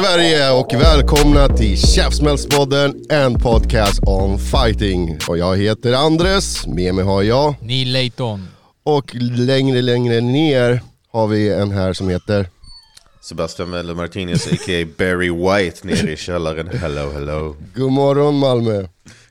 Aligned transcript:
Sverige 0.00 0.50
och 0.50 0.74
välkomna 0.74 1.48
till 1.48 1.78
Käftsmällspodden, 1.78 3.04
en 3.08 3.38
podcast 3.38 4.00
om 4.06 4.38
fighting. 4.38 5.18
Och 5.28 5.38
jag 5.38 5.56
heter 5.56 5.92
Andres, 5.92 6.66
med 6.66 6.94
mig 6.94 7.04
har 7.04 7.22
jag, 7.22 7.54
Neil 7.60 7.92
Layton. 7.92 8.48
och 8.82 9.14
längre 9.14 9.82
längre 9.82 10.20
ner 10.20 10.80
har 11.12 11.26
vi 11.26 11.52
en 11.52 11.70
här 11.70 11.92
som 11.92 12.08
heter 12.08 12.48
Sebastian 13.22 13.70
Melle 13.70 13.94
Martinez 13.94 14.46
a.k.a. 14.46 14.86
Barry 14.98 15.30
White 15.30 15.86
nere 15.86 16.12
i 16.12 16.16
källaren. 16.16 16.68
Hello, 16.78 17.10
hello. 17.10 17.56
God 17.74 17.92
morgon 17.92 18.38
Malmö. 18.38 18.86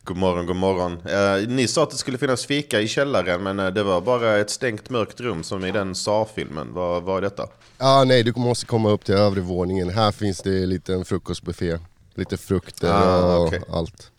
God 0.09 0.17
morgon, 0.17 0.45
god 0.45 0.55
morgon. 0.55 0.91
Eh, 1.05 1.47
ni 1.49 1.67
sa 1.67 1.83
att 1.83 1.89
det 1.91 1.97
skulle 1.97 2.17
finnas 2.17 2.45
fika 2.45 2.81
i 2.81 2.87
källaren, 2.87 3.43
men 3.43 3.59
eh, 3.59 3.67
det 3.67 3.83
var 3.83 4.01
bara 4.01 4.37
ett 4.37 4.49
stängt 4.49 4.89
mörkt 4.89 5.19
rum 5.21 5.43
som 5.43 5.65
i 5.65 5.71
den 5.71 5.95
Saw-filmen. 5.95 6.67
Vad 6.73 7.17
är 7.17 7.21
detta? 7.21 7.47
Ah, 7.77 8.03
nej, 8.03 8.23
du 8.23 8.33
måste 8.35 8.65
komma 8.65 8.89
upp 8.89 9.05
till 9.05 9.15
övre 9.15 9.41
våningen. 9.41 9.89
Här 9.89 10.11
finns 10.11 10.41
det 10.41 10.65
lite 10.65 10.93
en 10.93 11.05
frukostbuffé. 11.05 11.79
Lite 12.15 12.37
frukter 12.37 12.89
Ah, 12.93 13.35
och 13.37 13.47
okej. 13.47 13.61
allt. 13.71 14.11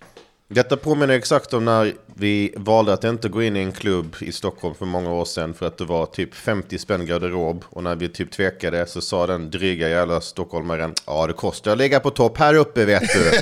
Detta 0.52 0.76
påminner 0.76 1.14
exakt 1.14 1.52
om 1.54 1.64
när 1.64 1.94
vi 2.14 2.54
valde 2.56 2.92
att 2.92 3.04
inte 3.04 3.28
gå 3.28 3.42
in 3.42 3.56
i 3.56 3.60
en 3.60 3.72
klubb 3.72 4.16
i 4.20 4.32
Stockholm 4.32 4.74
för 4.74 4.86
många 4.86 5.12
år 5.12 5.24
sedan 5.24 5.54
för 5.54 5.66
att 5.66 5.78
det 5.78 5.84
var 5.84 6.06
typ 6.06 6.34
50 6.34 6.78
spänn 6.78 7.06
garderob 7.06 7.64
och 7.68 7.82
när 7.82 7.96
vi 7.96 8.08
typ 8.08 8.32
tvekade 8.32 8.86
så 8.86 9.00
sa 9.00 9.26
den 9.26 9.50
dryga 9.50 9.88
jävla 9.88 10.20
stockholmaren 10.20 10.94
Ja 11.06 11.26
det 11.26 11.32
kostar 11.32 11.72
att 11.72 11.78
ligga 11.78 12.00
på 12.00 12.10
topp 12.10 12.38
här 12.38 12.54
uppe 12.54 12.84
vet 12.84 13.02
du. 13.14 13.30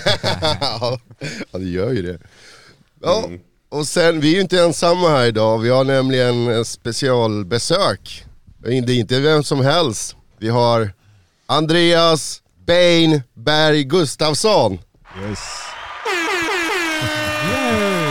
ja, 0.60 0.98
det 1.50 1.64
gör 1.64 1.90
ju 1.92 2.02
det. 2.02 2.18
Ja, 3.02 3.24
Mm. 3.26 3.40
och 3.68 3.86
sen, 3.86 4.20
vi 4.20 4.30
är 4.30 4.34
ju 4.34 4.40
inte 4.40 4.60
ensamma 4.60 5.08
här 5.08 5.26
idag. 5.26 5.58
Vi 5.58 5.68
har 5.70 5.84
nämligen 5.84 6.48
en 6.48 6.64
specialbesök. 6.64 8.24
Det 8.58 8.68
är 8.68 8.90
inte 8.90 9.20
vem 9.20 9.42
som 9.44 9.60
helst. 9.60 10.16
Vi 10.38 10.48
har 10.48 10.90
Andreas 11.46 12.42
Bain 12.66 13.22
Berg 13.34 13.84
Gustafsson. 13.84 14.72
Yes. 15.28 15.38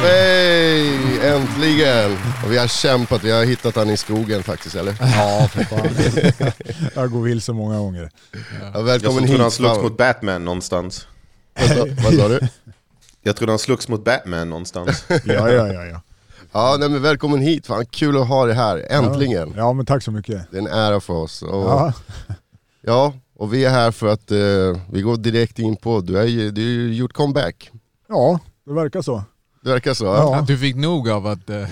Hej! 0.08 1.20
Äntligen! 1.24 2.12
Och 2.46 2.52
vi 2.52 2.58
har 2.58 2.68
kämpat, 2.68 3.24
vi 3.24 3.32
har 3.32 3.46
hittat 3.46 3.76
han 3.76 3.90
i 3.90 3.98
skogen 3.98 4.44
faktiskt 4.44 4.76
eller? 4.76 4.96
Ja, 5.00 5.48
för 5.52 5.64
fan. 5.64 6.52
Jag 6.96 7.12
går 7.12 7.22
vilse 7.22 7.54
många 7.54 7.78
gånger. 7.78 8.10
Ja, 8.32 8.40
Jag 8.74 8.84
välkommen 8.84 9.18
trodde 9.18 9.32
hit. 9.32 9.42
han 9.42 9.52
slogs 9.52 9.82
mot 9.84 9.98
Batman 9.98 10.46
någonstans. 10.46 11.08
Vad 11.60 11.70
sa, 11.70 11.86
vad 12.04 12.14
sa 12.14 12.28
du? 12.28 12.40
Jag 13.24 13.36
trodde 13.36 13.52
han 13.52 13.60
slogs 13.60 13.88
mot 13.88 14.04
Batman 14.06 14.50
någonstans. 14.50 15.06
Ja, 15.10 15.52
ja, 15.52 15.68
ja. 15.74 15.86
ja. 15.86 16.02
Ja, 16.52 16.76
nej, 16.80 16.90
men 16.90 17.02
välkommen 17.02 17.42
hit, 17.42 17.68
fan 17.68 17.86
kul 17.86 18.18
att 18.22 18.28
ha 18.28 18.46
dig 18.46 18.56
här, 18.56 18.86
äntligen. 18.90 19.54
Ja, 19.58 19.74
men 19.74 19.86
tack 19.86 20.04
så 20.04 20.12
mycket. 20.12 20.52
Det 20.52 20.58
är 20.58 20.62
en 20.62 20.68
ära 20.68 21.00
för 21.00 21.14
oss. 21.14 21.42
Och, 21.42 21.50
Ja, 21.64 21.94
Ja, 22.82 23.14
och 23.36 23.54
vi 23.54 23.66
är 23.66 23.70
här 23.70 23.92
för 23.92 24.08
att 24.08 24.32
eh, 24.32 24.38
vi 24.92 25.02
går 25.02 25.18
direkt 25.18 25.60
in 25.60 25.76
på, 25.76 26.02
du 26.02 26.16
har 26.16 26.24
ju 26.24 26.52
du 26.52 26.62
har 26.62 26.70
ju 26.70 26.94
gjort 26.94 27.14
comeback. 27.14 27.72
ja 28.10 28.40
det 28.66 28.74
verkar 28.74 29.02
så. 29.02 29.24
Det 29.68 29.74
verkar 29.74 29.94
så. 29.94 30.06
Ja. 30.06 30.44
Du 30.48 30.58
fick 30.58 30.76
nog 30.76 31.10
av 31.10 31.28
att... 31.28 31.50
eh, 31.50 31.56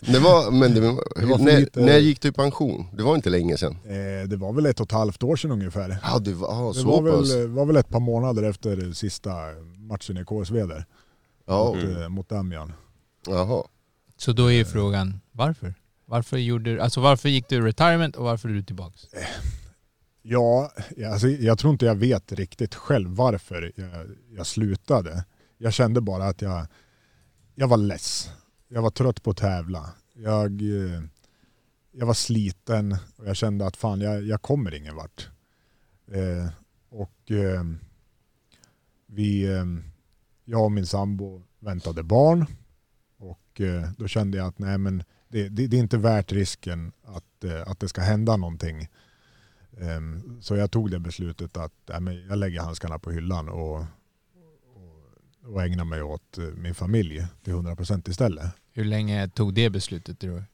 Det 0.00 0.18
var, 0.18 0.50
men 0.50 0.74
det, 0.74 0.80
Det 0.80 1.26
var 1.26 1.38
när, 1.38 1.60
lite- 1.60 1.80
när 1.80 1.98
gick 1.98 2.20
du 2.22 2.28
i 2.28 2.32
pension? 2.32 2.86
Det 2.92 3.02
var 3.02 3.14
inte 3.14 3.30
länge 3.30 3.56
sedan. 3.56 3.78
Eh, 3.84 4.28
det 4.28 4.36
var 4.36 4.52
väl 4.52 4.66
ett 4.66 4.80
och 4.80 4.86
ett 4.86 4.92
halvt 4.92 5.22
år 5.22 5.36
sedan 5.36 5.50
ungefär. 5.50 5.96
Ja, 6.02 6.18
det 6.18 6.32
var 6.34 6.48
ah, 6.48 6.68
Det 6.72 6.74
så 6.80 7.00
var 7.00 7.12
pass. 7.20 7.34
väl, 7.34 7.48
var 7.48 7.66
väl 7.66 7.76
ett 7.76 7.88
par 7.88 8.00
månader 8.00 8.42
efter 8.42 8.92
sista 8.92 9.30
matchen 9.76 10.16
i 10.18 10.24
KSV 10.24 10.66
där. 10.66 10.84
Ja, 11.46 11.64
Mot, 11.74 11.84
eh, 11.98 12.08
mot 12.08 12.28
Damian. 12.28 12.72
jaha. 13.26 13.62
Så 14.16 14.32
då 14.32 14.46
är 14.46 14.52
ju 14.54 14.64
frågan, 14.64 15.20
varför? 15.32 15.74
Varför, 16.06 16.36
gjorde, 16.36 16.82
alltså 16.82 17.00
varför 17.00 17.28
gick 17.28 17.48
du 17.48 17.56
i 17.56 17.60
retirement 17.60 18.16
och 18.16 18.24
varför 18.24 18.48
är 18.48 18.52
du 18.52 18.62
tillbaks? 18.62 19.00
Ja, 20.22 20.72
ja, 20.96 21.12
alltså, 21.12 21.28
jag 21.28 21.58
tror 21.58 21.72
inte 21.72 21.86
jag 21.86 21.94
vet 21.94 22.32
riktigt 22.32 22.74
själv 22.74 23.10
varför 23.10 23.72
jag, 23.76 23.88
jag 24.36 24.46
slutade. 24.46 25.24
Jag 25.58 25.72
kände 25.72 26.00
bara 26.00 26.24
att 26.24 26.42
jag, 26.42 26.66
jag 27.54 27.68
var 27.68 27.76
less. 27.76 28.30
Jag 28.68 28.82
var 28.82 28.90
trött 28.90 29.22
på 29.22 29.30
att 29.30 29.36
tävla. 29.36 29.90
Jag, 30.14 30.62
eh, 30.62 31.02
jag 31.92 32.06
var 32.06 32.14
sliten 32.14 32.96
och 33.16 33.28
jag 33.28 33.36
kände 33.36 33.66
att 33.66 33.76
fan, 33.76 34.00
jag, 34.00 34.22
jag 34.22 34.42
kommer 34.42 34.74
ingen 34.74 34.96
vart. 34.96 35.28
Eh, 36.06 36.48
och 36.88 37.30
eh, 37.30 37.64
vi, 39.06 39.44
eh, 39.44 39.64
jag 40.44 40.64
och 40.64 40.72
min 40.72 40.86
sambo 40.86 41.42
väntade 41.58 42.02
barn 42.02 42.46
och 43.18 43.60
eh, 43.60 43.90
då 43.98 44.08
kände 44.08 44.38
jag 44.38 44.46
att 44.46 44.58
nej 44.58 44.78
men 44.78 45.02
det, 45.28 45.48
det, 45.48 45.66
det 45.66 45.76
är 45.76 45.80
inte 45.80 45.98
värt 45.98 46.32
risken 46.32 46.92
att, 47.04 47.44
eh, 47.44 47.62
att 47.70 47.80
det 47.80 47.88
ska 47.88 48.00
hända 48.00 48.36
någonting. 48.36 48.88
Ehm, 49.80 50.38
så 50.42 50.56
jag 50.56 50.70
tog 50.70 50.90
det 50.90 50.98
beslutet 50.98 51.56
att 51.56 51.72
nej, 51.86 52.00
men 52.00 52.26
jag 52.26 52.38
lägger 52.38 52.60
handskarna 52.60 52.98
på 52.98 53.10
hyllan 53.10 53.48
och, 53.48 53.84
och, 55.44 55.62
ägnar 55.62 55.84
mig 55.84 56.02
åt 56.02 56.38
eh, 56.38 56.44
min 56.44 56.74
familj 56.74 57.26
till 57.44 57.52
100% 57.52 58.10
istället. 58.10 58.52
Hur 58.72 58.84
länge 58.84 59.28
tog 59.28 59.54
det 59.54 59.70
beslutet 59.70 60.18
tror 60.18 60.34
du? 60.34 60.44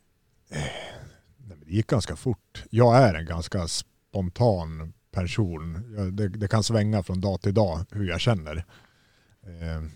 Det 1.66 1.72
gick 1.72 1.86
ganska 1.86 2.16
fort. 2.16 2.64
Jag 2.70 2.96
är 2.96 3.14
en 3.14 3.26
ganska 3.26 3.68
spontan 3.68 4.92
person. 5.10 5.94
Det, 6.16 6.28
det 6.28 6.48
kan 6.48 6.62
svänga 6.62 7.02
från 7.02 7.20
dag 7.20 7.40
till 7.40 7.54
dag 7.54 7.84
hur 7.90 8.08
jag 8.08 8.20
känner. 8.20 8.64
Ehm, 9.46 9.90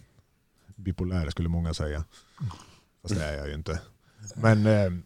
bipolär 0.77 1.31
skulle 1.31 1.49
många 1.49 1.75
säga. 1.75 2.05
Fast 3.03 3.15
det 3.15 3.25
är 3.25 3.37
jag 3.37 3.49
ju 3.49 3.55
inte. 3.55 3.81
Men 4.35 4.67
ehm, 4.67 5.03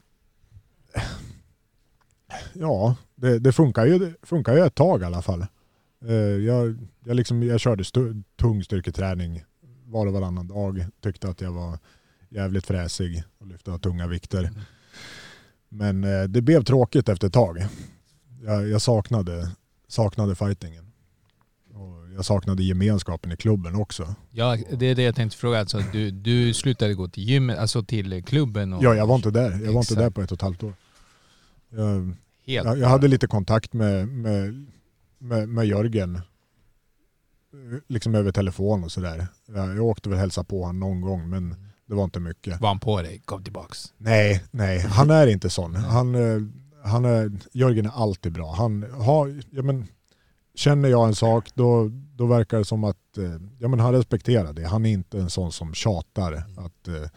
ja, 2.53 2.97
det, 3.15 3.39
det 3.39 3.53
funkar, 3.53 3.87
ju, 3.87 3.99
det 3.99 4.15
funkar 4.23 4.55
ju 4.55 4.61
ett 4.61 4.75
tag 4.75 5.03
i 5.03 5.05
alla 5.05 5.23
fall. 5.23 5.47
Eh, 6.05 6.15
jag, 6.15 6.89
jag, 7.05 7.17
liksom, 7.17 7.43
jag 7.43 7.61
körde 7.61 7.85
tung 8.37 8.65
styrketräning 8.65 9.45
var 9.87 10.07
och 10.07 10.13
varannan 10.13 10.49
dag. 10.49 10.87
Tyckte 11.01 11.29
att 11.29 11.41
jag 11.41 11.53
var 11.53 11.79
jävligt 12.29 12.67
fräsig 12.67 13.23
och 13.39 13.47
lyfte 13.47 13.79
tunga 13.79 14.07
vikter. 14.07 14.51
Men 15.69 16.05
eh, 16.05 16.23
det 16.23 16.41
blev 16.41 16.65
tråkigt 16.65 17.09
efter 17.09 17.27
ett 17.27 17.33
tag. 17.33 17.67
Jag, 18.43 18.69
jag 18.69 18.83
saknade, 18.83 19.51
saknade 19.89 20.35
fightingen. 20.35 20.93
Och 21.75 22.15
jag 22.15 22.25
saknade 22.25 22.63
gemenskapen 22.63 23.33
i 23.33 23.37
klubben 23.37 23.75
också. 23.75 24.15
Ja, 24.31 24.57
det 24.79 24.87
är 24.87 24.95
det 24.95 25.03
jag 25.03 25.15
tänkte 25.15 25.39
fråga. 25.39 25.61
Alltså, 25.61 25.83
du, 25.93 26.11
du 26.11 26.55
slutade 26.55 26.95
gå 26.95 27.09
till 27.09 27.23
gymmet, 27.23 27.59
alltså 27.59 27.85
till 27.85 28.25
klubben? 28.25 28.73
Och 28.73 28.85
Ja, 28.85 28.95
jag 28.95 29.07
var 29.07 29.17
inte 29.17 29.31
där. 29.31 29.51
Jag 29.51 29.59
var 29.59 29.67
inte 29.67 29.79
Exakt. 29.79 29.99
där 29.99 30.11
på 30.11 30.23
ett 30.23 30.33
och 30.33 30.37
ett 30.37 30.43
halvt 30.43 30.63
år. 30.63 30.75
Jag, 31.71 32.15
helt 32.47 32.67
jag, 32.67 32.79
jag 32.79 32.89
hade 32.89 33.09
lite 33.09 33.27
kontakt 33.27 33.73
med, 33.73 34.09
med, 34.09 34.67
med, 35.19 35.49
med 35.49 35.67
Jörgen. 35.67 36.21
Liksom 37.87 38.15
över 38.15 38.33
telefon 38.33 38.85
och 38.85 38.93
sådär. 38.93 39.27
Jag, 39.47 39.77
jag 39.77 39.85
åkte 39.85 40.09
väl 40.09 40.19
hälsa 40.19 40.45
på 40.45 40.65
honom 40.65 40.81
någon 40.81 41.01
gång 41.01 41.31
men 41.31 41.55
det 41.87 41.95
var 41.95 42.05
inte 42.05 42.21
mycket. 42.21 42.61
Var 42.61 42.69
han 42.69 42.81
på 42.81 43.03
dig? 43.03 43.23
Kom 43.25 43.45
tillbaks. 43.45 43.93
Nej, 43.97 44.43
nej, 44.51 44.79
han 44.79 45.11
är 45.11 45.27
inte 45.27 45.51
sån. 45.51 45.75
Han, 45.75 46.15
eh, 46.15 46.43
han 46.85 47.05
är, 47.05 47.33
Jörgen 47.53 47.87
är 47.87 48.03
alltid 48.03 48.33
bra. 48.33 48.55
Han 48.55 48.83
har, 48.93 49.43
ja, 49.51 49.63
men, 49.63 49.87
känner 50.55 50.89
jag 50.89 51.07
en 51.07 51.15
sak 51.15 51.51
då, 51.55 51.91
då 52.15 52.27
verkar 52.27 52.59
det 52.59 52.65
som 52.65 52.85
att 52.85 53.19
eh, 53.19 53.37
ja, 53.59 53.69
men 53.69 53.81
han 53.81 53.93
respekterar 53.93 54.53
det. 54.53 54.67
Han 54.67 54.87
är 54.87 54.91
inte 54.91 55.19
en 55.19 55.31
sån 55.31 55.53
som 55.53 55.75
tjatar 55.75 56.33
att 56.33 56.89
eh, 56.89 57.11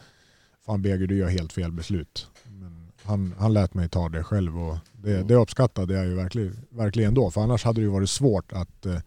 fan 0.65 0.81
Beger 0.81 1.07
du 1.07 1.17
gör 1.17 1.27
helt 1.27 1.53
fel 1.53 1.71
beslut. 1.71 2.27
Men 2.43 2.91
han, 3.03 3.35
han 3.39 3.53
lät 3.53 3.73
mig 3.73 3.89
ta 3.89 4.09
det 4.09 4.23
själv 4.23 4.59
och 4.59 4.77
det, 4.93 5.23
det 5.23 5.35
uppskattade 5.35 5.93
jag 5.93 6.05
ju 6.05 6.15
verkligen, 6.15 6.57
verkligen 6.69 7.13
då. 7.13 7.31
För 7.31 7.41
annars 7.41 7.63
hade 7.63 7.81
det 7.81 7.85
ju 7.85 7.91
varit 7.91 8.09
svårt 8.09 8.51
att, 8.51 8.85
eh, 8.85 8.99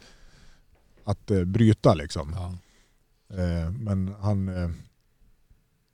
att 1.04 1.31
eh, 1.31 1.44
bryta 1.44 1.94
liksom. 1.94 2.34
Ja. 2.37 2.54
Eh, 3.37 3.70
Men 3.70 4.14
han, 4.20 4.49
eh, 4.49 4.70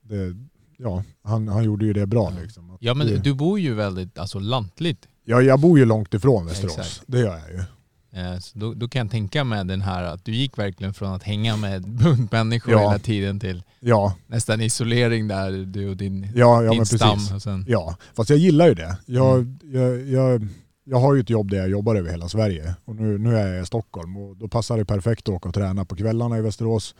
det, 0.01 0.35
ja, 0.77 1.03
han, 1.23 1.47
han 1.47 1.63
gjorde 1.63 1.85
ju 1.85 1.93
det 1.93 2.05
bra. 2.05 2.33
Liksom. 2.41 2.71
Att 2.71 2.77
ja 2.81 2.93
men 2.93 3.07
det, 3.07 3.17
du 3.17 3.33
bor 3.33 3.59
ju 3.59 3.73
väldigt 3.73 4.17
alltså, 4.19 4.39
lantligt. 4.39 5.07
ja, 5.25 5.41
jag 5.41 5.59
bor 5.59 5.79
ju 5.79 5.85
långt 5.85 6.13
ifrån 6.13 6.45
Västerås. 6.45 6.77
Exakt. 6.77 7.01
Det 7.07 7.19
gör 7.19 7.37
jag 7.37 7.49
ju. 7.51 7.63
Eh, 8.11 8.39
Så 8.39 8.59
då, 8.59 8.73
då 8.73 8.87
kan 8.87 8.99
jag 9.05 9.11
tänka 9.11 9.43
mig 9.43 9.65
den 9.65 9.81
här 9.81 10.03
att 10.03 10.25
du 10.25 10.31
gick 10.35 10.57
verkligen 10.57 10.93
från 10.93 11.13
att 11.13 11.23
hänga 11.23 11.57
med 11.57 11.87
bunt 12.03 12.31
människor 12.31 12.73
Ja. 12.73 12.79
hela 12.79 12.99
tiden 12.99 13.39
till 13.39 13.63
Ja, 13.79 14.15
nästan 14.27 14.61
isolering 14.61 15.27
där 15.27 15.51
du 15.65 15.89
och 15.89 15.97
din, 15.97 16.31
ja, 16.35 16.63
ja 16.63 16.69
din 16.69 16.77
men 16.77 16.85
stam. 16.85 17.13
precis. 17.17 17.31
Och 17.33 17.41
sen, 17.41 17.65
Ja, 17.67 17.97
fast 18.13 18.29
jag 18.29 18.39
gillar 18.39 18.67
ju 18.67 18.73
det. 18.73 18.97
Jag, 19.05 19.39
Mm. 19.39 19.59
jag, 19.63 20.07
jag, 20.07 20.47
jag 20.89 20.99
har 20.99 21.15
ju 21.15 21.21
ett 21.21 21.29
jobb 21.29 21.51
där 21.51 21.57
jag 21.57 21.69
jobbar 21.69 21.95
över 21.95 22.11
hela 22.11 22.29
Sverige 22.29 22.75
och 22.85 22.95
nu, 22.95 23.17
nu 23.17 23.37
är 23.37 23.53
jag 23.53 23.63
i 23.63 23.65
Stockholm 23.65 24.17
och 24.17 24.37
då 24.37 24.47
passar 24.47 24.77
det 24.77 24.85
perfekt 24.85 25.29
att 25.29 25.35
åka 25.35 25.49
och 25.49 25.55
träna 25.55 25.85
på 25.85 25.95
kvällarna 25.95 26.37
i 26.37 26.41
Västerås. 26.41 26.95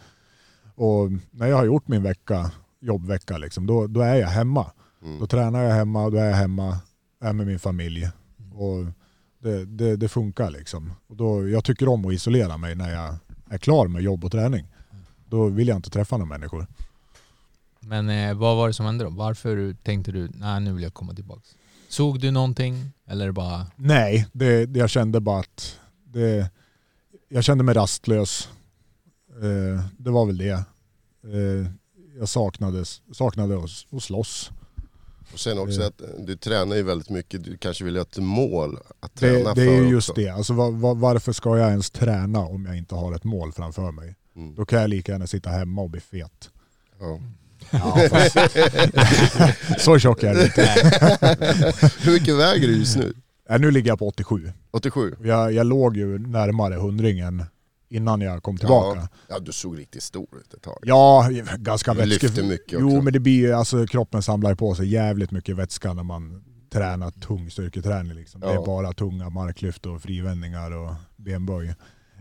Och 0.75 1.11
när 1.31 1.47
jag 1.47 1.57
har 1.57 1.65
gjort 1.65 1.87
min 1.87 2.03
vecka, 2.03 2.51
jobbvecka, 2.79 3.37
liksom, 3.37 3.67
då, 3.67 3.87
då 3.87 4.01
är 4.01 4.15
jag 4.15 4.27
hemma. 4.27 4.71
Mm. 5.03 5.19
Då 5.19 5.27
tränar 5.27 5.63
jag 5.63 5.73
hemma 5.73 6.03
och 6.03 6.11
då 6.11 6.17
är 6.17 6.25
jag 6.25 6.35
hemma, 6.35 6.77
är 7.21 7.33
med 7.33 7.47
min 7.47 7.59
familj. 7.59 8.09
Och 8.53 8.85
det, 9.39 9.65
det, 9.65 9.95
det 9.95 10.09
funkar 10.09 10.51
liksom. 10.51 10.93
Och 11.07 11.15
då, 11.15 11.49
jag 11.49 11.63
tycker 11.63 11.87
om 11.87 12.05
att 12.05 12.13
isolera 12.13 12.57
mig 12.57 12.75
när 12.75 12.91
jag 12.91 13.15
är 13.49 13.57
klar 13.57 13.87
med 13.87 14.01
jobb 14.01 14.25
och 14.25 14.31
träning. 14.31 14.67
Då 15.25 15.47
vill 15.47 15.67
jag 15.67 15.75
inte 15.75 15.89
träffa 15.89 16.17
några 16.17 16.29
människor. 16.29 16.67
Men 17.79 18.09
eh, 18.09 18.33
vad 18.33 18.57
var 18.57 18.67
det 18.67 18.73
som 18.73 18.85
hände 18.85 19.03
då? 19.03 19.09
Varför 19.09 19.75
tänkte 19.83 20.11
du, 20.11 20.29
nej 20.33 20.59
nu 20.59 20.73
vill 20.73 20.83
jag 20.83 20.93
komma 20.93 21.13
tillbaka? 21.13 21.41
Såg 21.89 22.19
du 22.19 22.31
någonting? 22.31 22.91
Eller 23.09 23.31
bara, 23.31 23.67
Nej, 23.75 24.27
det, 24.33 24.65
det, 24.65 24.79
jag 24.79 24.89
kände 24.89 25.19
bara 25.19 25.39
att 25.39 25.79
det, 26.05 26.49
jag 27.29 27.43
kände 27.43 27.63
mig 27.63 27.75
rastlös. 27.75 28.49
Eh, 29.29 29.85
det 29.97 30.09
var 30.11 30.25
väl 30.25 30.37
det. 30.37 30.63
Eh, 31.23 31.71
jag 32.19 32.29
saknade, 32.29 32.85
saknade 33.11 33.57
att, 33.57 33.93
att 33.93 34.03
slåss. 34.03 34.51
Och 35.33 35.39
sen 35.39 35.59
också 35.59 35.81
Eh. 35.81 35.87
att 35.87 36.01
eh, 36.01 36.07
du 36.19 36.35
tränar 36.37 36.75
ju 36.75 36.83
väldigt 36.83 37.09
mycket, 37.09 37.43
du 37.43 37.57
kanske 37.57 37.83
vill 37.83 37.95
ha 37.95 38.01
ett 38.01 38.17
mål 38.17 38.77
att 38.99 39.15
träna 39.15 39.53
Det, 39.53 39.61
det 39.61 39.71
är 39.71 39.77
för 39.77 39.83
ju 39.85 39.89
just 39.89 40.15
det. 40.15 40.29
Alltså, 40.29 40.53
var, 40.53 40.71
var, 40.71 40.95
varför 40.95 41.33
ska 41.33 41.57
jag 41.57 41.69
ens 41.69 41.91
träna 41.91 42.39
om 42.39 42.65
jag 42.65 42.77
inte 42.77 42.95
har 42.95 43.15
ett 43.15 43.23
mål 43.23 43.51
framför 43.51 43.91
mig? 43.91 44.15
Mm. 44.35 44.55
Då 44.55 44.65
kan 44.65 44.81
jag 44.81 44.89
lika 44.89 45.11
gärna 45.11 45.27
sitta 45.27 45.49
hemma 45.49 45.81
och 45.81 45.89
bli 45.89 46.01
fet. 46.01 46.49
Ja. 46.99 47.19
Så 49.79 49.99
tjock 49.99 50.23
är 50.23 50.33
jag 50.33 50.43
inte. 50.45 50.61
Hur 52.01 52.11
mycket 52.11 52.35
väger 52.35 52.67
du 52.67 52.77
just 52.77 52.97
nu? 52.97 53.13
Äh, 53.49 53.59
nu 53.59 53.71
ligger 53.71 53.91
jag 53.91 53.99
på 53.99 54.07
87. 54.07 54.51
87? 54.71 55.15
Jag, 55.23 55.53
jag 55.53 55.65
låg 55.67 55.97
ju 55.97 56.19
närmare 56.19 56.75
hundringen 56.75 57.43
innan 57.89 58.21
jag 58.21 58.43
kom 58.43 58.57
tillbaka. 58.57 58.99
Ja. 58.99 59.07
ja, 59.29 59.39
du 59.39 59.51
såg 59.51 59.79
riktigt 59.79 60.03
stor 60.03 60.27
ut 60.41 60.53
ett 60.53 60.61
tag. 60.61 60.77
Ja, 60.81 61.29
ganska 61.57 61.93
Du 61.93 61.97
vätske... 61.99 62.27
lyfter 62.27 62.43
mycket 62.43 62.79
Jo, 62.79 62.87
också. 62.87 63.01
men 63.01 63.13
det 63.13 63.19
blir 63.19 63.33
ju, 63.39 63.53
alltså 63.53 63.87
kroppen 63.87 64.21
samlar 64.21 64.55
på 64.55 64.75
sig 64.75 64.87
jävligt 64.87 65.31
mycket 65.31 65.55
vätska 65.55 65.93
när 65.93 66.03
man 66.03 66.43
tränar 66.73 67.11
tung 67.11 67.51
styrketräning. 67.51 68.13
Liksom. 68.13 68.41
Det 68.41 68.47
Ja. 68.47 68.61
är 68.61 68.65
bara 68.65 68.93
tunga 68.93 69.29
marklyft 69.29 69.85
och 69.85 70.01
frivändningar 70.01 70.71
och 70.71 70.93
benböj. 71.17 71.75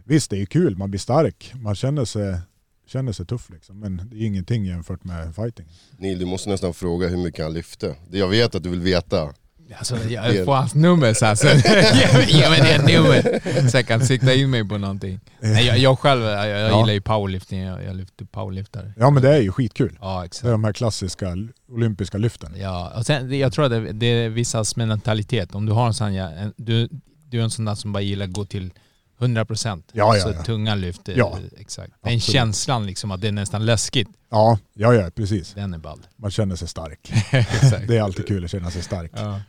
Visst, 0.04 0.30
det 0.30 0.42
är 0.42 0.46
kul, 0.46 0.76
man 0.76 0.90
blir 0.90 1.00
stark, 1.00 1.52
man 1.54 1.74
känner 1.74 2.04
sig, 2.04 2.38
känner 2.88 3.12
sig 3.12 3.26
tuff 3.26 3.50
liksom. 3.50 3.80
Men 3.80 3.96
det 4.10 4.16
är 4.16 4.26
ingenting 4.26 4.64
jämfört 4.64 5.04
med 5.04 5.34
fighting. 5.34 5.66
Neil, 5.98 6.18
du 6.18 6.26
måste 6.26 6.48
nästan 6.50 6.74
fråga 6.74 7.08
hur 7.08 7.16
mycket 7.16 7.44
han 7.44 7.54
lyfte. 7.54 7.94
Det 8.10 8.18
Jag 8.18 8.28
vet 8.28 8.54
att 8.54 8.62
du 8.62 8.70
vill 8.70 8.80
veta. 8.80 9.32
alltså, 9.78 9.96
jag 10.08 10.44
får 10.44 10.54
hans 10.54 10.74
nummer 10.74 11.14
så 11.14 11.26
här, 11.26 11.34
så, 11.34 11.46
ge 12.38 12.48
mig 12.50 12.60
det 12.60 12.78
nummer 12.98 13.68
så 13.70 13.76
jag 13.76 13.86
kan 13.86 14.06
sikta 14.06 14.34
in 14.34 14.50
mig 14.50 14.68
på 14.68 14.78
någonting. 14.78 15.20
Nej, 15.40 15.66
jag, 15.66 15.78
jag 15.78 15.98
själv, 15.98 16.22
jag, 16.22 16.48
jag 16.48 16.70
Ja. 16.70 16.80
gillar 16.80 16.92
ju 16.94 17.00
powerlifting, 17.00 17.60
jag, 17.60 17.84
jag 17.84 17.96
lyfter 17.96 18.24
powerliftare. 18.24 18.92
Ja 18.96 19.10
men 19.10 19.22
det 19.22 19.34
är 19.36 19.40
ju 19.40 19.52
skitkul. 19.52 19.98
Ja 20.00 20.14
Det 20.14 20.20
är 20.20 20.24
exakt. 20.24 20.44
de 20.44 20.64
här 20.64 20.72
klassiska 20.72 21.36
olympiska 21.68 22.18
lyften. 22.18 22.52
Ja, 22.56 22.92
och 22.96 23.06
sen, 23.06 23.38
jag 23.38 23.52
tror 23.52 23.64
att 23.64 23.70
det, 23.70 23.92
det 23.92 24.06
är 24.06 24.28
vissas 24.28 24.76
mentalitet. 24.76 25.54
Om 25.54 25.66
du 25.66 25.72
har 25.72 25.86
en 25.86 25.94
sån, 25.94 26.14
ja, 26.14 26.30
du, 26.56 26.88
du 27.30 27.38
är 27.38 27.42
en 27.44 27.50
sån 27.50 27.64
där 27.64 27.74
som 27.74 27.92
bara 27.92 28.00
gillar 28.02 28.24
att 28.24 28.32
gå 28.32 28.44
till 28.44 28.72
100% 29.18 29.82
Ja, 29.92 30.16
ja, 30.16 30.22
så 30.22 30.28
ja. 30.36 30.42
tunga 30.42 30.74
lyft. 30.74 31.08
eh, 31.08 31.16
Ja, 31.18 31.38
exakt. 31.58 31.92
Den 32.02 32.14
absolut. 32.14 32.22
känslan 32.22 32.86
liksom 32.86 33.10
att 33.10 33.20
det 33.20 33.28
är 33.28 33.32
nästan 33.32 33.66
läskigt, 33.66 34.08
Ja, 34.30 34.58
ja, 34.74 34.94
ja 34.94 35.10
precis. 35.14 35.52
den 35.54 35.74
är 35.74 35.78
ball. 35.78 36.00
Man 36.16 36.30
känner 36.30 36.56
sig 36.56 36.68
stark. 36.68 37.12
Det 37.88 37.96
är 37.96 38.02
alltid 38.02 38.26
kul 38.28 38.44
att 38.44 38.50
känna 38.50 38.70
sig 38.70 38.82
stark. 38.82 39.10
Ja. 39.14 39.40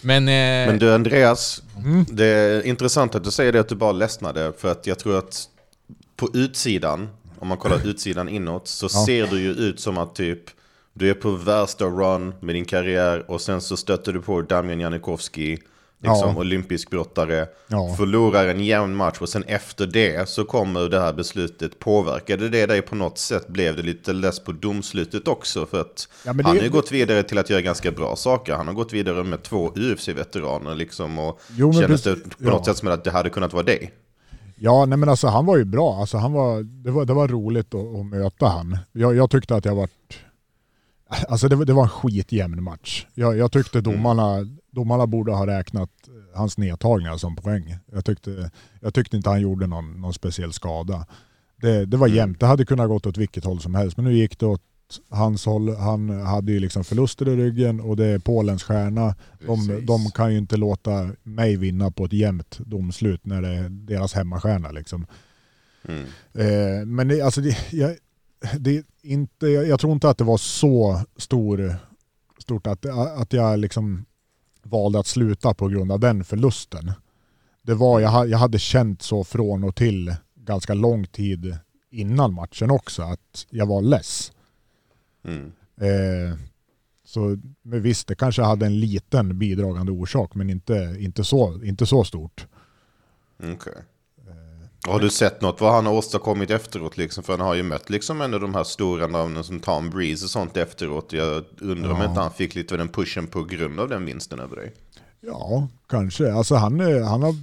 Men, 0.00 0.22
eh, 0.28 0.32
Men 0.70 0.78
du 0.78 0.94
Andreas, 0.94 1.62
Mm. 1.78 2.04
det 2.08 2.26
är 2.26 2.66
intressant 2.66 3.14
att 3.14 3.24
du 3.24 3.30
säger 3.30 3.52
det 3.52 3.60
att 3.60 3.68
du 3.68 3.74
bara 3.74 3.92
ledsnade. 3.92 4.52
För 4.58 4.72
att 4.72 4.86
jag 4.86 4.98
tror 4.98 5.18
att 5.18 5.48
på 6.16 6.28
utsidan, 6.34 7.08
om 7.38 7.48
man 7.48 7.58
kollar 7.58 7.86
utsidan 7.86 8.28
inåt, 8.28 8.68
så 8.68 8.86
Ja. 8.92 9.04
ser 9.06 9.26
du 9.26 9.40
ju 9.40 9.50
ut 9.50 9.80
som 9.80 9.98
att 9.98 10.14
typ 10.14 10.40
du 10.92 11.10
är 11.10 11.14
på 11.14 11.30
värsta 11.30 11.84
run 11.84 12.34
med 12.40 12.54
din 12.54 12.64
karriär 12.64 13.30
och 13.30 13.40
sen 13.40 13.60
så 13.60 13.76
stöter 13.76 14.12
du 14.12 14.22
på 14.22 14.42
Damian 14.42 14.80
Janikowski, 14.80 15.58
liksom 16.04 16.28
Ja. 16.34 16.40
olympisk 16.40 16.90
brottare, 16.90 17.46
Ja. 17.68 17.94
förlorar 17.96 18.46
en 18.48 18.64
jämn 18.64 18.94
match 18.96 19.16
och 19.20 19.28
sen 19.28 19.42
efter 19.46 19.86
det 19.86 20.28
så 20.28 20.44
kommer 20.44 20.88
det 20.88 21.00
här 21.00 21.12
beslutet. 21.12 21.78
Påverkade 21.78 22.48
det 22.48 22.66
dig 22.66 22.82
på 22.82 22.94
något 22.94 23.18
sätt? 23.18 23.48
Blev 23.48 23.76
det 23.76 23.82
lite 23.82 24.12
less 24.12 24.40
på 24.40 24.52
domslutet 24.52 25.28
också? 25.28 25.66
För 25.66 25.80
att 25.80 26.08
Ja, 26.24 26.32
han 26.32 26.44
har 26.44 26.54
ju 26.62 26.70
gått 26.70 26.92
vidare 26.92 27.22
till 27.22 27.38
att 27.38 27.50
göra 27.50 27.60
ganska 27.60 27.90
bra 27.90 28.16
saker. 28.16 28.52
Han 28.54 28.66
har 28.66 28.74
gått 28.74 28.92
vidare 28.92 29.24
med 29.24 29.42
två 29.42 29.72
UFC-veteraner 29.76 30.74
liksom 30.74 31.18
och 31.18 31.40
Jo, 31.56 31.72
kändes 31.72 32.02
det 32.02 32.16
på 32.38 32.44
något 32.50 32.64
sätt 32.64 32.76
som 32.76 32.88
att 32.88 33.04
det 33.04 33.10
hade 33.10 33.30
kunnat 33.30 33.52
vara 33.52 33.62
dig? 33.62 33.92
Ja, 34.56 34.84
nej 34.86 34.98
men 34.98 35.08
alltså 35.08 35.26
han 35.26 35.46
var 35.46 35.56
ju 35.56 35.64
bra. 35.64 35.94
Alltså, 36.00 36.16
han 36.16 36.32
var, 36.32 36.62
det, 36.62 36.90
var, 36.90 37.04
det 37.04 37.12
var 37.14 37.28
roligt 37.28 37.74
att, 37.74 37.96
att 38.00 38.06
möta 38.06 38.46
han. 38.46 38.78
Jag, 38.92 39.16
jag 39.16 39.30
tyckte 39.30 39.54
att 39.56 39.64
jag 39.64 39.74
varit... 39.74 39.90
Alltså 41.28 41.48
det, 41.48 41.56
var- 41.56 41.64
det 41.64 41.72
var 41.72 41.82
en 41.82 41.88
skitjämn 41.88 42.62
match. 42.62 43.06
Jag, 43.14 43.36
jag 43.36 43.52
tyckte 43.52 43.80
domarna, 43.80 44.46
domarna 44.70 45.06
borde 45.06 45.32
ha 45.32 45.46
räknat 45.46 45.90
hans 46.34 46.58
nedtagningar 46.58 47.16
som 47.16 47.36
poäng. 47.36 47.76
Jag 47.92 48.04
tyckte, 48.04 48.50
jag 48.80 48.94
tyckte 48.94 49.16
inte 49.16 49.30
han 49.30 49.40
gjorde 49.40 49.66
någon, 49.66 50.00
någon 50.00 50.14
speciell 50.14 50.52
skada. 50.52 51.06
Det, 51.56 51.86
det 51.86 51.96
var 51.96 52.08
jämnt. 52.08 52.40
Det 52.40 52.46
hade 52.46 52.64
kunnat 52.64 52.88
gått 52.88 53.06
åt 53.06 53.16
vilket 53.16 53.44
håll 53.44 53.60
som 53.60 53.74
helst. 53.74 53.96
Men 53.96 54.04
nu 54.06 54.14
gick 54.14 54.38
det 54.38 54.46
åt 54.46 54.62
hans 55.10 55.46
håll. 55.46 55.76
Han 55.76 56.10
hade 56.10 56.52
ju 56.52 56.60
liksom 56.60 56.84
förluster 56.84 57.28
i 57.28 57.36
ryggen 57.36 57.80
och 57.80 57.96
det 57.96 58.06
är 58.06 58.18
Polens 58.18 58.62
stjärna. 58.62 59.14
De, 59.46 59.86
de 59.86 60.10
kan 60.10 60.32
ju 60.32 60.38
inte 60.38 60.56
låta 60.56 61.10
mig 61.22 61.56
vinna 61.56 61.90
på 61.90 62.04
ett 62.04 62.12
jämnt 62.12 62.58
domslut 62.58 63.26
när 63.26 63.42
det 63.42 63.48
är 63.48 63.68
deras 63.68 64.12
hemmastjärna. 64.12 64.70
Liksom. 64.70 65.06
Mm. 65.88 66.04
Eh, 66.34 66.86
men 66.86 67.08
det, 67.08 67.20
alltså 67.20 67.40
det, 67.40 67.56
jag, 67.72 67.96
det 68.58 68.86
inte, 69.02 69.46
jag, 69.46 69.80
tror 69.80 69.92
inte 69.92 70.08
att 70.08 70.18
det 70.18 70.24
var 70.24 70.36
så 70.36 71.00
stor, 71.16 71.74
stort 72.38 72.66
att, 72.66 72.86
att 73.16 73.32
jag 73.32 73.58
liksom 73.58 74.04
valde 74.62 74.98
att 74.98 75.06
sluta 75.06 75.54
på 75.54 75.68
grund 75.68 75.92
av 75.92 76.00
den 76.00 76.24
förlusten. 76.24 76.92
Det 77.62 77.74
var, 77.74 78.00
jag, 78.00 78.28
jag 78.28 78.38
hade 78.38 78.58
känt 78.58 79.02
så 79.02 79.24
från 79.24 79.64
och 79.64 79.76
till 79.76 80.14
ganska 80.34 80.74
lång 80.74 81.06
tid 81.06 81.58
innan 81.90 82.34
matchen 82.34 82.70
också 82.70 83.02
att 83.02 83.46
jag 83.50 83.66
var 83.66 83.82
less. 83.82 84.32
Mm. 85.24 85.52
Eh, 85.76 86.38
så 87.04 87.36
men 87.62 87.82
visst, 87.82 88.08
det 88.08 88.14
kanske 88.14 88.42
hade 88.42 88.66
en 88.66 88.80
liten 88.80 89.38
bidragande 89.38 89.92
orsak 89.92 90.34
men 90.34 90.50
inte, 90.50 90.96
inte, 90.98 91.24
så, 91.24 91.64
inte 91.64 91.86
så 91.86 92.04
stort. 92.04 92.46
Okej. 93.38 93.82
Har 94.86 95.00
du 95.00 95.10
sett 95.10 95.40
något 95.40 95.60
vad 95.60 95.72
han 95.74 95.86
har 95.86 95.92
åstadkommit 95.92 96.50
efteråt? 96.50 96.96
Liksom? 96.96 97.24
För 97.24 97.32
han 97.32 97.46
har 97.46 97.54
ju 97.54 97.62
mött 97.62 97.90
liksom 97.90 98.20
av 98.20 98.30
de 98.40 98.54
här 98.54 98.64
stora 98.64 99.06
namnen 99.06 99.44
som 99.44 99.60
Tom 99.60 99.90
Breeze 99.90 100.24
och 100.24 100.30
sånt 100.30 100.56
efteråt. 100.56 101.12
Jag 101.12 101.44
undrar 101.60 101.90
om 101.90 101.98
Ja. 102.00 102.08
inte 102.08 102.20
han 102.20 102.30
fick 102.32 102.54
lite 102.54 102.74
av 102.74 102.78
den 102.78 102.88
pushen 102.88 103.26
på 103.26 103.44
grund 103.44 103.80
av 103.80 103.88
den 103.88 104.04
vinsten 104.04 104.40
över 104.40 104.56
dig. 104.56 104.72
Ja, 105.20 105.68
kanske. 105.88 106.32
Alltså 106.32 106.54
han, 106.54 106.80
är- 106.80 107.00
han 107.02 107.22
har, 107.22 107.34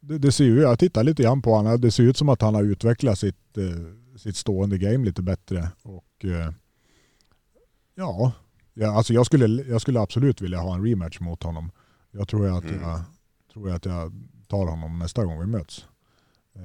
det, 0.00 0.18
det 0.18 0.32
ser 0.32 0.44
ju, 0.44 0.60
jag 0.60 0.78
tittar 0.78 1.04
lite 1.04 1.22
grann 1.22 1.42
på 1.42 1.54
honom, 1.54 1.80
det 1.80 1.90
ser 1.90 2.02
ut 2.02 2.16
som 2.16 2.28
att 2.28 2.42
han 2.42 2.54
har 2.54 2.62
utvecklat 2.62 3.18
sitt, 3.18 3.56
eh, 3.58 4.18
sitt 4.18 4.36
stående 4.36 4.78
game 4.78 5.04
lite 5.04 5.22
bättre. 5.22 5.68
Och 5.82 6.24
eh, 6.24 6.52
ja, 7.94 8.32
ja 8.74 8.96
alltså 8.96 9.12
jag, 9.14 9.26
skulle, 9.26 9.62
jag 9.62 9.80
skulle 9.80 10.00
absolut 10.00 10.40
vilja 10.40 10.58
ha 10.58 10.74
en 10.74 10.84
rematch 10.86 11.20
mot 11.20 11.42
honom. 11.42 11.70
Jag 12.10 12.28
tror 12.28 12.58
att, 12.58 12.64
Mm. 12.64 12.80
jag, 12.82 13.00
tror 13.52 13.70
att 13.70 13.84
jag 13.84 14.12
tar 14.48 14.66
honom 14.66 14.98
nästa 14.98 15.24
gång 15.24 15.40
vi 15.40 15.46
möts. 15.46 15.84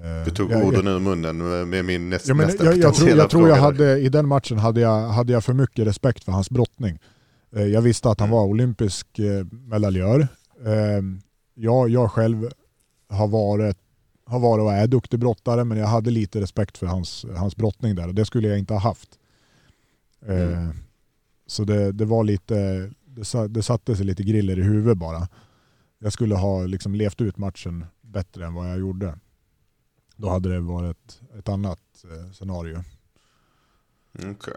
Eh, 0.03 0.25
Du 0.25 0.31
tog 0.31 0.51
jag- 0.51 0.65
orden 0.65 0.87
ur 0.87 0.99
munnen 0.99 1.69
med- 1.69 1.85
min 1.85 2.09
näst, 2.09 2.27
Ja, 2.27 2.33
men 2.33 2.47
nästa 2.47 2.65
jag, 2.65 2.77
jag, 2.77 2.95
tror, 2.95 3.09
jag 3.09 3.29
tror 3.29 3.49
jag 3.49 3.55
hade, 3.55 3.99
i 3.99 4.09
den 4.09 4.27
matchen 4.27 4.57
hade 4.57 4.81
jag, 4.81 5.07
hade 5.07 5.33
jag 5.33 5.43
för 5.43 5.53
mycket 5.53 5.87
respekt 5.87 6.23
för 6.23 6.31
hans 6.31 6.49
brottning. 6.49 6.99
Eh, 7.55 7.63
Jag 7.65 7.81
visste 7.81 8.09
att 8.09 8.19
han 8.19 8.29
Mm. 8.29 8.37
var 8.37 8.45
olympisk 8.45 9.19
eh, 9.19 9.45
medaljör. 9.51 10.27
Jag, 11.53 11.89
jag 11.89 12.11
själv 12.11 12.49
har 13.09 13.27
varit, 13.27 13.77
har 14.25 14.39
varit 14.39 14.61
och 14.63 14.73
är 14.73 14.87
duktig 14.87 15.19
brottare 15.19 15.63
men 15.63 15.77
jag 15.77 15.87
hade 15.87 16.11
lite 16.11 16.41
respekt 16.41 16.77
för 16.77 16.85
hans, 16.85 17.25
hans 17.35 17.55
brottning 17.55 17.95
där 17.95 18.07
och 18.07 18.15
det 18.15 18.25
skulle 18.25 18.47
jag 18.47 18.59
inte 18.59 18.73
ha 18.73 18.79
haft. 18.81 19.09
Mm. 20.27 20.69
Så 21.47 21.63
det, 21.63 21.91
det 21.91 22.05
var 22.05 22.23
lite, 22.23 22.89
det 23.49 23.63
satte 23.63 23.95
sig 23.95 24.05
lite 24.05 24.23
griller 24.23 24.59
i 24.59 24.63
huvudet 24.63 24.97
bara. 24.97 25.27
Jag 25.99 26.13
skulle 26.13 26.35
ha 26.35 26.65
liksom 26.65 26.95
levt 26.95 27.21
ut 27.21 27.37
matchen 27.37 27.85
bättre 28.01 28.45
än 28.45 28.53
vad 28.53 28.69
jag 28.69 28.79
gjorde. 28.79 29.15
Då 30.21 30.29
hade 30.29 30.49
det 30.49 30.59
varit 30.59 31.21
ett 31.39 31.49
annat 31.49 31.79
eh, 32.03 32.31
scenario. 32.31 32.83
Okej. 34.13 34.53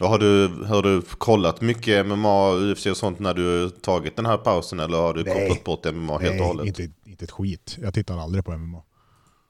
Och 0.00 0.08
har, 0.08 0.18
du, 0.18 0.48
har 0.64 0.82
du 0.82 1.02
kollat 1.02 1.60
mycket 1.60 2.06
MMA, 2.06 2.52
UFC 2.52 2.86
och 2.86 2.96
sånt 2.96 3.18
när 3.18 3.34
du 3.34 3.70
tagit 3.70 4.16
den 4.16 4.26
här 4.26 4.36
pausen 4.36 4.80
eller 4.80 4.98
har 4.98 5.14
du 5.14 5.22
Nej. 5.22 5.48
kopplat 5.48 5.64
bort 5.64 5.94
MMA 5.94 6.18
helt 6.18 6.40
och 6.40 6.46
hållet? 6.46 6.66
inte, 6.66 6.82
inte 7.04 7.24
ett 7.24 7.30
skit. 7.30 7.78
Jag 7.80 7.94
tittar 7.94 8.18
aldrig 8.18 8.44
på 8.44 8.56
MMA. 8.56 8.82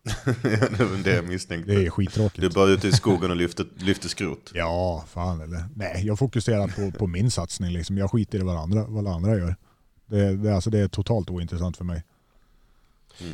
det 1.04 1.14
jag 1.14 1.28
misstänkte. 1.28 1.72
Det 1.72 1.86
är 1.86 1.90
skittråkigt. 1.90 2.40
Du 2.40 2.50
bara 2.50 2.68
ute 2.68 2.88
i 2.88 2.92
skogen 2.92 3.30
och 3.30 3.36
lyfter, 3.36 3.66
lyfter 3.76 4.08
skrot. 4.08 4.50
Ja, 4.54 5.04
fan 5.08 5.40
eller. 5.40 5.64
Nej, 5.74 6.06
jag 6.06 6.18
fokuserar 6.18 6.68
på, 6.68 6.98
på 6.98 7.06
min 7.06 7.30
satsning. 7.30 7.72
Liksom. 7.72 7.98
Jag 7.98 8.10
skiter 8.10 8.38
i 8.38 8.42
vad 8.42 8.56
andra, 8.56 8.84
vad 8.86 9.06
andra 9.06 9.38
gör. 9.38 9.56
Det, 10.06 10.36
det, 10.36 10.54
alltså, 10.54 10.70
det 10.70 10.78
är 10.78 10.88
totalt 10.88 11.30
ointressant 11.30 11.76
för 11.76 11.84
mig. 11.84 12.02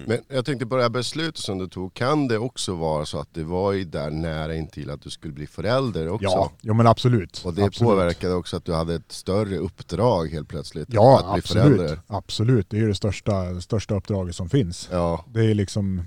Men 0.06 0.18
jag 0.28 0.44
tänkte 0.44 0.66
på 0.66 0.76
det 0.76 0.82
här 0.82 0.90
beslutet 0.90 1.36
som 1.40 1.58
du 1.58 1.68
tog, 1.68 1.94
kan 1.94 2.28
det 2.28 2.38
också 2.38 2.74
vara 2.74 3.06
så 3.06 3.20
att 3.20 3.34
det 3.34 3.44
var 3.44 3.72
ju 3.72 3.84
där 3.84 4.10
nära 4.10 4.54
intill 4.54 4.90
att 4.90 5.02
du 5.02 5.10
skulle 5.10 5.32
bli 5.32 5.46
förälder 5.46 6.08
också? 6.08 6.24
Ja, 6.24 6.52
ja 6.60 6.74
men 6.74 6.86
absolut. 6.86 7.42
Och 7.44 7.54
det 7.54 7.64
absolut. 7.64 7.90
påverkade 7.90 8.34
också 8.34 8.56
att 8.56 8.64
du 8.64 8.72
hade 8.74 8.94
ett 8.94 9.12
större 9.12 9.56
uppdrag 9.56 10.26
helt 10.30 10.48
plötsligt? 10.48 10.88
Ja, 10.90 11.18
att 11.18 11.32
bli 11.34 11.38
absolut. 11.38 11.64
förälder. 11.76 12.00
Absolut, 12.06 12.70
det 12.70 12.76
är 12.76 12.80
ju 12.80 12.88
det 12.88 12.94
största, 12.94 13.60
största 13.60 13.94
uppdraget 13.94 14.36
som 14.36 14.48
finns. 14.48 14.88
Ja, 14.92 15.24
Det 15.28 15.44
är 15.50 15.54
liksom, 15.54 16.02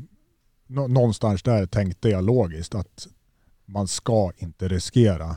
nå- 0.68 0.88
någonstans 0.88 1.44
där 1.44 1.66
tänkte 1.66 2.10
jag 2.10 2.24
logiskt 2.24 2.76
att 2.76 3.08
man 3.66 3.88
ska 3.88 4.32
inte 4.38 4.68
riskera 4.68 5.36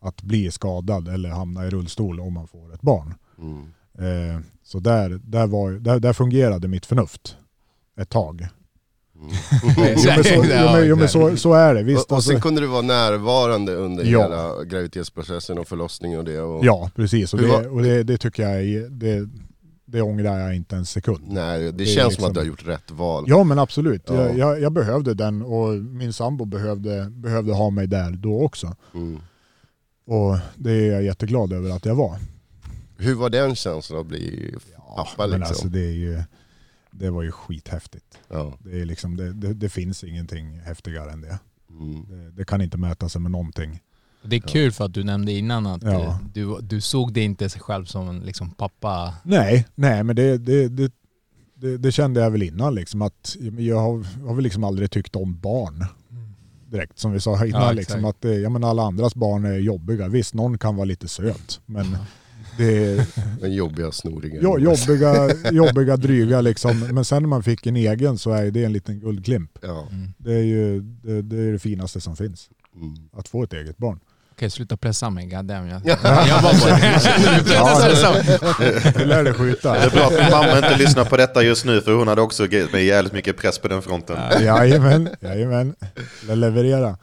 att 0.00 0.22
bli 0.22 0.50
skadad 0.50 1.08
eller 1.08 1.28
hamna 1.28 1.66
i 1.66 1.70
rullstol 1.70 2.20
om 2.20 2.32
man 2.32 2.48
får 2.48 2.74
ett 2.74 2.82
barn. 2.82 3.14
mm. 3.38 3.72
Eh, 3.98 4.40
så 4.62 4.78
där, 4.80 5.20
där, 5.24 5.46
var, 5.46 5.72
där, 5.72 6.00
där 6.00 6.12
fungerade 6.12 6.68
mitt 6.68 6.86
förnuft 6.86 7.36
ett 7.96 8.08
tag. 8.10 8.48
Jo, 9.62 9.72
men 9.76 9.98
så, 9.98 10.10
jo, 10.34 10.42
men, 10.42 10.86
jo, 10.88 10.96
men 10.96 11.08
så, 11.08 11.36
så 11.36 11.52
är 11.52 11.74
det. 11.74 11.82
Visst, 11.82 12.04
och, 12.04 12.10
och 12.10 12.16
alltså, 12.16 12.30
sen 12.30 12.40
kunde 12.40 12.60
du 12.60 12.66
vara 12.66 12.82
närvarande 12.82 13.74
under 13.74 14.04
Ja. 14.04 14.22
hela 14.22 14.64
graviditetsprocessen 14.64 15.58
och 15.58 15.68
förlossningen 15.68 16.18
och 16.18 16.24
det. 16.24 16.40
Och, 16.40 16.64
ja, 16.64 16.90
precis. 16.94 17.34
Och, 17.34 17.40
det, 17.40 17.68
och 17.68 17.82
det, 17.82 18.02
det 18.02 18.18
tycker 18.18 18.42
jag 18.42 18.52
är, 18.62 18.88
det, 18.88 19.28
det 19.84 20.02
ångrar 20.02 20.38
jag 20.38 20.56
inte 20.56 20.76
en 20.76 20.86
sekund. 20.86 21.24
Nej, 21.28 21.60
det, 21.60 21.70
Det 21.70 21.86
känns 21.86 21.96
som 21.96 22.08
liksom- 22.08 22.24
att 22.24 22.34
du 22.34 22.40
har 22.40 22.46
gjort 22.46 22.66
rätt 22.66 22.90
val. 22.90 23.24
Ja 23.28 23.44
men 23.44 23.58
absolut, 23.58 24.02
Ja. 24.06 24.14
Jag, 24.14 24.38
jag, 24.38 24.60
jag 24.60 24.72
behövde 24.72 25.14
den 25.14 25.42
och 25.42 25.68
min 25.74 26.12
sambo 26.12 26.44
behövde, 26.44 27.10
behövde 27.10 27.52
ha 27.52 27.70
mig 27.70 27.86
där 27.86 28.10
då 28.10 28.42
också. 28.42 28.76
Mm. 28.94 29.20
Och 30.06 30.38
det 30.56 30.70
är 30.72 30.92
jag 30.92 31.02
jätteglad 31.02 31.52
över 31.52 31.70
att 31.70 31.84
jag 31.84 31.94
var. 31.94 32.16
Hur 32.96 33.14
var 33.14 33.30
den 33.30 33.54
känslan 33.54 34.00
att 34.00 34.06
bli 34.06 34.54
pappa 34.96 35.26
men 35.26 35.30
liksom? 35.30 35.42
alltså 35.48 35.68
det, 35.68 35.80
är 35.86 35.92
ju, 35.92 36.22
det 36.98 37.10
var 37.10 37.22
ju 37.22 37.32
skithäftigt. 37.32 38.18
ja. 38.28 38.58
Det, 38.58 38.80
är 38.80 38.84
liksom, 38.84 39.16
det, 39.16 39.32
det, 39.32 39.54
det 39.54 39.68
finns 39.68 40.04
ingenting 40.04 40.60
häftigare 40.60 41.10
än 41.12 41.20
det. 41.20 41.38
mm. 41.70 42.06
det. 42.08 42.30
Det 42.30 42.44
kan 42.44 42.60
inte 42.60 42.78
mäta 42.78 43.08
sig 43.08 43.20
med 43.20 43.30
någonting. 43.30 43.80
Det 44.26 44.36
är 44.36 44.40
kul 44.40 44.72
för 44.72 44.84
att 44.84 44.94
du 44.94 45.04
nämnde 45.04 45.32
innan 45.32 45.66
att 45.66 45.82
Ja. 45.82 46.00
eh, 46.02 46.16
du, 46.34 46.58
du 46.60 46.80
såg 46.80 47.12
det 47.12 47.20
inte 47.20 47.48
sig 47.48 47.60
själv 47.60 47.84
som 47.84 48.08
en 48.08 48.20
liksom, 48.20 48.50
pappa. 48.50 49.14
Nej, 49.22 49.66
nej 49.74 50.04
men 50.04 50.16
det, 50.16 50.38
det, 50.38 50.68
det, 50.68 50.92
det, 51.54 51.78
det 51.78 51.92
kände 51.92 52.20
jag 52.20 52.30
väl 52.30 52.42
innan 52.42 52.74
liksom 52.74 53.02
att 53.02 53.36
jag 53.58 53.80
har, 53.80 54.26
har 54.26 54.34
väl 54.34 54.44
liksom 54.44 54.64
aldrig 54.64 54.90
tyckt 54.90 55.16
om 55.16 55.40
barn. 55.40 55.84
Direkt 56.70 56.98
som 56.98 57.12
vi 57.12 57.20
sa 57.20 57.46
innan 57.46 57.62
Ja, 57.62 57.72
liksom 57.72 58.04
att 58.04 58.24
eh, 58.24 58.32
ja, 58.32 58.48
men 58.48 58.64
alla 58.64 58.82
andras 58.82 59.14
barn 59.14 59.44
är 59.44 59.58
jobbiga. 59.58 60.08
Visst, 60.08 60.34
någon 60.34 60.58
kan 60.58 60.76
vara 60.76 60.84
lite 60.84 61.08
söt 61.08 61.60
men 61.66 61.96
det 62.58 62.84
är 62.86 63.06
Den 63.40 63.52
jobbiga 63.52 63.92
snoringen. 63.92 64.38
jo, 64.42 64.58
jobbiga, 64.58 65.28
jobbiga, 65.52 65.96
dryga 65.96 66.40
liksom. 66.40 66.80
Men 66.80 67.04
sen 67.04 67.22
när 67.22 67.28
man 67.28 67.42
fick 67.42 67.66
en 67.66 67.76
egen 67.76 68.18
så 68.18 68.30
är 68.30 68.50
det 68.50 68.64
en 68.64 68.72
liten 68.72 69.00
guldklimp. 69.00 69.50
Ja. 69.62 69.88
Det 70.18 70.32
är 70.34 70.42
ju 70.42 70.80
det, 70.80 71.22
det, 71.22 71.36
är 71.36 71.52
det 71.52 71.58
finaste 71.58 72.00
som 72.00 72.16
finns. 72.16 72.48
Mm. 72.76 72.94
Att 73.16 73.28
få 73.28 73.42
ett 73.42 73.52
eget 73.52 73.76
barn. 73.78 74.00
Okej, 74.36 74.50
sluta 74.50 74.76
pressa 74.76 75.10
mig, 75.10 75.26
goddamn. 75.26 75.68
Jag, 75.68 75.80
Ja. 75.84 76.26
jag 76.28 76.42
var 76.42 76.60
bara... 76.60 76.78
Du 78.98 79.04
lär 79.04 79.24
dig 79.24 79.34
skjuta. 79.34 79.72
Det 79.72 79.78
är 79.78 79.90
bra 79.90 80.06
att 80.06 80.30
mamma 80.30 80.56
inte 80.56 80.76
lyssnar 80.76 81.04
på 81.04 81.16
detta 81.16 81.42
just 81.42 81.64
nu 81.64 81.80
för 81.80 81.92
hon 81.94 82.08
hade 82.08 82.20
också 82.20 82.46
gett 82.46 82.72
mig 82.72 82.84
jävligt 82.86 83.12
mycket 83.12 83.36
press 83.36 83.58
på 83.58 83.68
den 83.68 83.82
fronten. 83.82 84.16
Jajamän, 84.44 85.08
jajamän. 85.20 85.74
Le- 86.28 86.34
Leverera. 86.34 86.96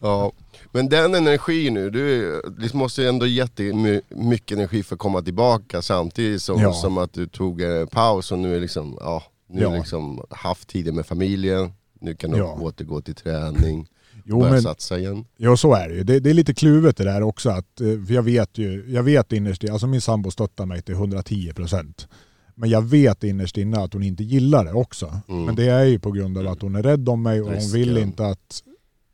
Ja, 0.00 0.32
men 0.72 0.88
den 0.88 1.14
energin 1.14 1.74
nu, 1.74 1.90
du 1.90 2.42
liksom 2.58 2.78
måste 2.78 3.02
ju 3.02 3.08
ändå 3.08 3.26
jättemycket 3.26 4.52
energi 4.56 4.82
för 4.82 4.94
att 4.94 4.98
komma 4.98 5.22
tillbaka 5.22 5.82
samtidigt 5.82 6.42
som, 6.42 6.60
Ja. 6.60 6.72
som 6.72 6.98
att 6.98 7.12
du 7.12 7.26
tog 7.26 7.60
en 7.60 7.86
paus 7.86 8.32
och 8.32 8.38
nu 8.38 8.56
är 8.56 8.60
liksom, 8.60 8.96
ja, 9.00 9.22
nu 9.48 9.62
Ja. 9.62 9.74
liksom 9.76 10.22
haft 10.30 10.68
tiden 10.68 10.94
med 10.96 11.06
familjen, 11.06 11.72
nu 12.00 12.14
kan 12.14 12.30
du 12.30 12.38
Ja. 12.38 12.58
återgå 12.60 13.00
till 13.00 13.14
träning, 13.14 13.86
Jo, 14.24 14.38
börja 14.40 14.52
men, 14.52 14.62
satsa 14.62 14.98
igen. 14.98 15.24
ja 15.36 15.56
så 15.56 15.74
är 15.74 15.88
det 15.88 15.94
ju. 15.94 16.02
Det, 16.04 16.20
det 16.20 16.30
är 16.30 16.34
lite 16.34 16.54
kluvet 16.54 16.96
det 16.96 17.04
där 17.04 17.22
också. 17.22 17.50
Att, 17.50 17.80
eh, 17.80 17.86
för 18.06 18.14
jag 18.14 18.22
vet 18.22 18.58
ju, 18.58 18.84
jag 18.88 19.02
vet 19.02 19.32
innerst 19.32 19.62
inne, 19.62 19.72
alltså 19.72 19.86
min 19.86 20.00
sambo 20.00 20.30
stöttar 20.30 20.66
mig 20.66 20.82
till 20.82 20.94
110%. 20.94 22.06
Men 22.54 22.70
jag 22.70 22.82
vet 22.82 23.24
innerst 23.24 23.56
inne 23.56 23.78
att 23.78 23.92
hon 23.92 24.02
inte 24.02 24.24
gillar 24.24 24.64
det 24.64 24.72
också. 24.72 25.20
Mm. 25.28 25.44
Men 25.44 25.54
det 25.56 25.64
är 25.64 25.84
ju 25.84 25.98
på 25.98 26.10
grund 26.10 26.38
av 26.38 26.46
att 26.48 26.62
hon 26.62 26.74
är 26.76 26.82
rädd 26.82 27.08
om 27.08 27.22
mig 27.22 27.40
och 27.40 27.46
hon 27.48 27.72
vill 27.72 27.88
Risken. 27.94 28.08
inte 28.08 28.26
att 28.26 28.62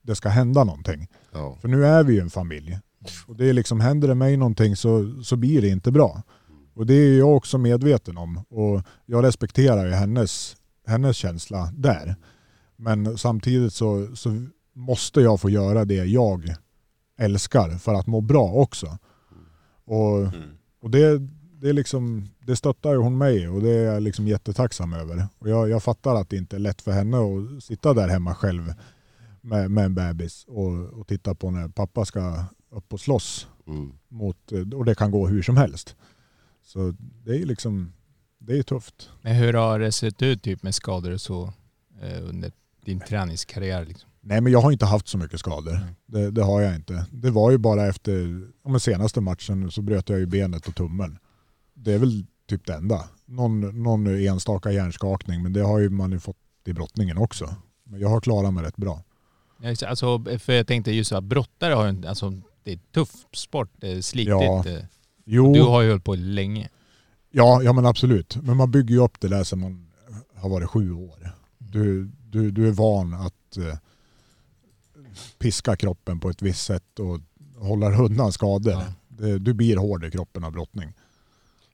det 0.05 0.15
ska 0.15 0.29
hända 0.29 0.65
någonting. 0.65 1.09
Ja. 1.33 1.59
För 1.61 1.69
nu 1.69 1.87
är 1.87 2.05
vi 2.05 2.15
ju 2.15 2.21
en 2.21 2.31
familj. 2.31 2.79
Och 3.27 3.37
det 3.37 3.49
är 3.49 3.53
liksom, 3.53 3.81
händer 3.81 4.09
det 4.09 4.15
mig 4.15 4.37
någonting 4.37 4.77
så, 4.77 5.23
så 5.23 5.37
blir 5.37 5.63
det 5.63 5.69
inte 5.69 5.93
bra. 5.93 6.23
Och 6.75 6.87
det 6.87 6.95
är 6.95 7.19
jag 7.19 7.37
också 7.37 7.59
medveten 7.59 8.17
om. 8.17 8.37
Och 8.49 8.83
jag 9.07 9.25
respekterar 9.25 9.87
ju 9.87 9.93
hennes, 9.93 10.57
hennes 10.87 11.17
känsla 11.17 11.73
där. 11.77 12.17
Men 12.77 13.19
samtidigt 13.19 13.73
så, 13.73 14.17
så 14.17 14.47
måste 14.73 15.21
jag 15.21 15.41
få 15.41 15.51
göra 15.51 15.85
det 15.85 16.05
jag 16.05 16.55
älskar 17.19 17.71
för 17.71 17.95
att 17.95 18.07
må 18.07 18.21
bra 18.21 18.53
också. 18.53 18.99
Och, 19.85 20.21
och 20.81 20.91
det, 20.91 21.19
det, 21.61 21.69
är 21.69 21.73
liksom, 21.73 22.29
det 22.41 22.57
stöttar 22.57 22.93
ju 22.93 22.99
hon 22.99 23.19
mig 23.19 23.49
och 23.49 23.63
det 23.63 23.71
är 23.71 23.85
jag 23.93 24.03
liksom 24.03 24.29
jättetacksam 24.29 24.93
över. 24.93 25.29
Och 25.39 25.49
jag, 25.49 25.69
jag 25.69 25.83
fattar 25.83 26.15
att 26.15 26.31
det 26.31 26.37
inte 26.37 26.57
är 26.57 26.61
lätt 26.61 26.83
för 26.83 26.93
henne 26.93 27.17
att 27.17 27.65
sitta 27.65 27.95
där 27.95 28.09
hemma 28.09 28.35
själv 28.35 28.75
med, 29.45 29.71
med 29.71 29.85
en 29.85 29.95
bebis 29.95 30.45
och, 30.49 30.73
och 30.73 31.07
titta 31.07 31.35
på 31.35 31.51
när 31.51 31.69
pappa 31.69 32.05
ska 32.05 32.45
upp 32.71 32.93
och 32.93 33.01
slåss. 33.01 33.49
Mm. 33.67 33.93
Mot, 34.09 34.53
och 34.75 34.85
det 34.85 34.95
kan 34.95 35.11
gå 35.11 35.27
hur 35.27 35.43
som 35.43 35.57
helst. 35.57 35.97
Så 36.63 36.95
det 36.99 37.37
är 37.37 37.47
liksom, 37.47 37.93
det 38.39 38.59
är 38.59 38.63
tufft. 38.63 39.11
Men 39.23 39.35
hur 39.35 39.53
har 39.53 39.79
det 39.79 39.93
sett 39.93 40.23
ut 40.23 40.43
typ, 40.43 40.63
med 40.63 40.75
skador 40.75 41.13
och 41.13 41.21
så 41.21 41.53
eh, 42.03 42.29
under 42.29 42.53
din 42.85 43.01
träningskarriär? 43.01 43.87
Liksom? 43.87 44.11
Nej 44.21 44.41
men 44.41 44.53
jag 44.53 44.61
har 44.61 44.73
inte 44.73 44.87
haft 44.87 45.09
så 45.09 45.19
mycket 45.19 45.41
skador. 45.41 45.79
Det, 46.07 46.31
det 46.31 46.43
har 46.43 46.61
jag 46.61 46.75
inte. 46.75 47.07
Det 47.13 47.31
var 47.31 47.51
ju 47.51 47.59
bara 47.59 47.87
efter 47.87 48.49
ja, 48.63 48.71
men 48.71 48.81
senaste 48.81 49.21
matchen 49.21 49.71
så 49.71 49.83
bröt 49.83 50.09
jag 50.09 50.19
ju 50.19 50.27
benet 50.27 50.69
och 50.69 50.75
tummen. 50.75 51.19
Det 51.75 51.93
är 51.93 51.99
väl 51.99 52.27
typ 52.49 52.67
det 52.67 52.75
enda. 52.75 53.09
Någon, 53.25 53.83
någon 53.83 54.07
enstaka 54.07 54.73
hjärnskakning 54.73 55.43
men 55.43 55.53
det 55.53 55.61
har 55.61 55.79
ju 55.79 55.91
man 55.91 56.13
ju 56.13 56.19
fått 56.19 56.37
i 56.65 56.73
brottningen 56.73 57.19
också. 57.19 57.55
Men 57.85 58.01
jag 58.01 58.09
har 58.09 58.21
klarat 58.21 58.55
mig 58.55 58.65
rätt 58.65 58.77
bra. 58.77 59.03
Ja, 59.63 59.71
exakt. 59.71 59.91
Alltså, 59.91 60.25
för 60.39 60.53
jag 60.53 60.67
tänkte 60.67 60.93
just 60.93 61.09
så 61.11 61.17
att 61.17 61.25
brottare 61.25 61.75
har 61.75 61.85
ju 61.85 61.91
inte, 61.91 62.09
alltså 62.09 62.33
det 62.63 62.73
är 62.73 62.79
tuff 62.93 63.11
sport, 63.33 63.71
det 63.77 63.93
är 63.93 64.03
slitigt. 64.03 64.31
Ja. 64.31 64.65
eh. 64.69 64.85
Jo, 65.25 65.53
Du 65.55 65.63
har 65.63 65.83
ju 65.83 65.89
hållit 65.91 66.05
på 66.05 66.15
länge. 66.15 66.69
ja, 67.31 67.63
ja 67.63 67.73
men 67.73 67.87
absolut. 67.87 68.37
Men 68.37 68.57
man 68.57 68.71
bygger 68.71 68.95
ju 68.95 69.01
upp 69.03 69.21
det 69.21 69.29
där 69.29 69.45
som 69.45 69.61
man 69.61 69.87
har 70.35 70.49
varit 70.49 70.71
sju 70.71 70.93
år. 70.93 71.31
Du, 71.59 72.11
du, 72.31 72.51
du 72.51 72.69
är 72.69 72.73
van 72.73 73.15
att 73.15 73.57
eh, 73.57 73.79
piska 75.39 75.77
kroppen 75.77 76.21
på 76.21 76.29
ett 76.31 76.43
visst 76.43 76.65
sätt 76.65 76.99
och 76.99 77.21
hålla 77.59 77.97
undan 78.03 78.33
skador. 78.33 78.73
Ja. 78.73 78.85
Det, 79.09 79.39
du 79.39 79.53
blir 79.55 79.77
hård 79.77 80.05
i 80.05 80.11
kroppen 80.11 80.45
av 80.45 80.53
brottning. 80.53 80.93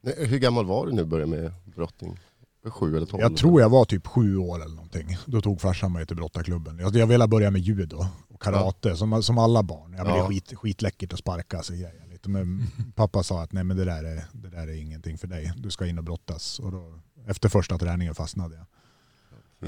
Nej, 0.00 0.26
Hur 0.26 0.38
gammal 0.38 0.66
var 0.66 0.86
du 0.86 0.92
när 0.92 1.02
du 1.02 1.08
började 1.08 1.30
med 1.30 1.52
brottning? 1.76 2.18
Sju 2.64 2.96
eller 2.96 3.06
tolv? 3.06 3.20
Jag 3.22 3.36
tror 3.36 3.60
jag 3.60 3.68
var 3.68 3.84
typ 3.84 4.06
sju 4.06 4.36
år 4.36 4.62
eller 4.64 4.74
någonting. 4.74 5.16
Då 5.26 5.40
tog 5.40 5.60
farsan 5.60 5.92
mig 5.92 6.06
till 6.06 6.16
brottarklubben. 6.16 6.78
Jag, 6.78 6.96
jag 6.96 7.06
ville 7.06 7.28
börja 7.28 7.50
med 7.50 7.60
judo 7.60 8.06
och 8.28 8.42
karate 8.42 8.96
som, 8.96 9.22
som 9.22 9.38
alla 9.38 9.62
barn. 9.62 9.94
Ja, 9.98 10.04
men 10.04 10.12
Det 10.12 10.18
Ja. 10.18 10.24
är 10.24 10.28
skit, 10.28 10.52
skitläckert 10.56 11.12
att 11.12 11.18
sparka 11.18 11.62
sig 11.62 11.76
grejer 11.76 12.06
lite. 12.10 12.28
Men 12.30 12.66
pappa 12.94 13.22
sa 13.22 13.42
att 13.42 13.52
nej 13.52 13.64
men 13.64 13.76
det 13.76 13.84
där, 13.84 14.04
är, 14.04 14.24
det 14.32 14.48
där 14.50 14.68
är 14.68 14.80
ingenting 14.82 15.18
för 15.18 15.26
dig. 15.26 15.52
Du 15.56 15.70
ska 15.70 15.86
in 15.86 15.98
och 15.98 16.04
brottas. 16.04 16.58
Och 16.58 16.72
då, 16.72 16.98
efter 17.26 17.48
första 17.48 17.78
träningen 17.78 18.14
fastnade 18.14 18.56
jag. 18.56 18.66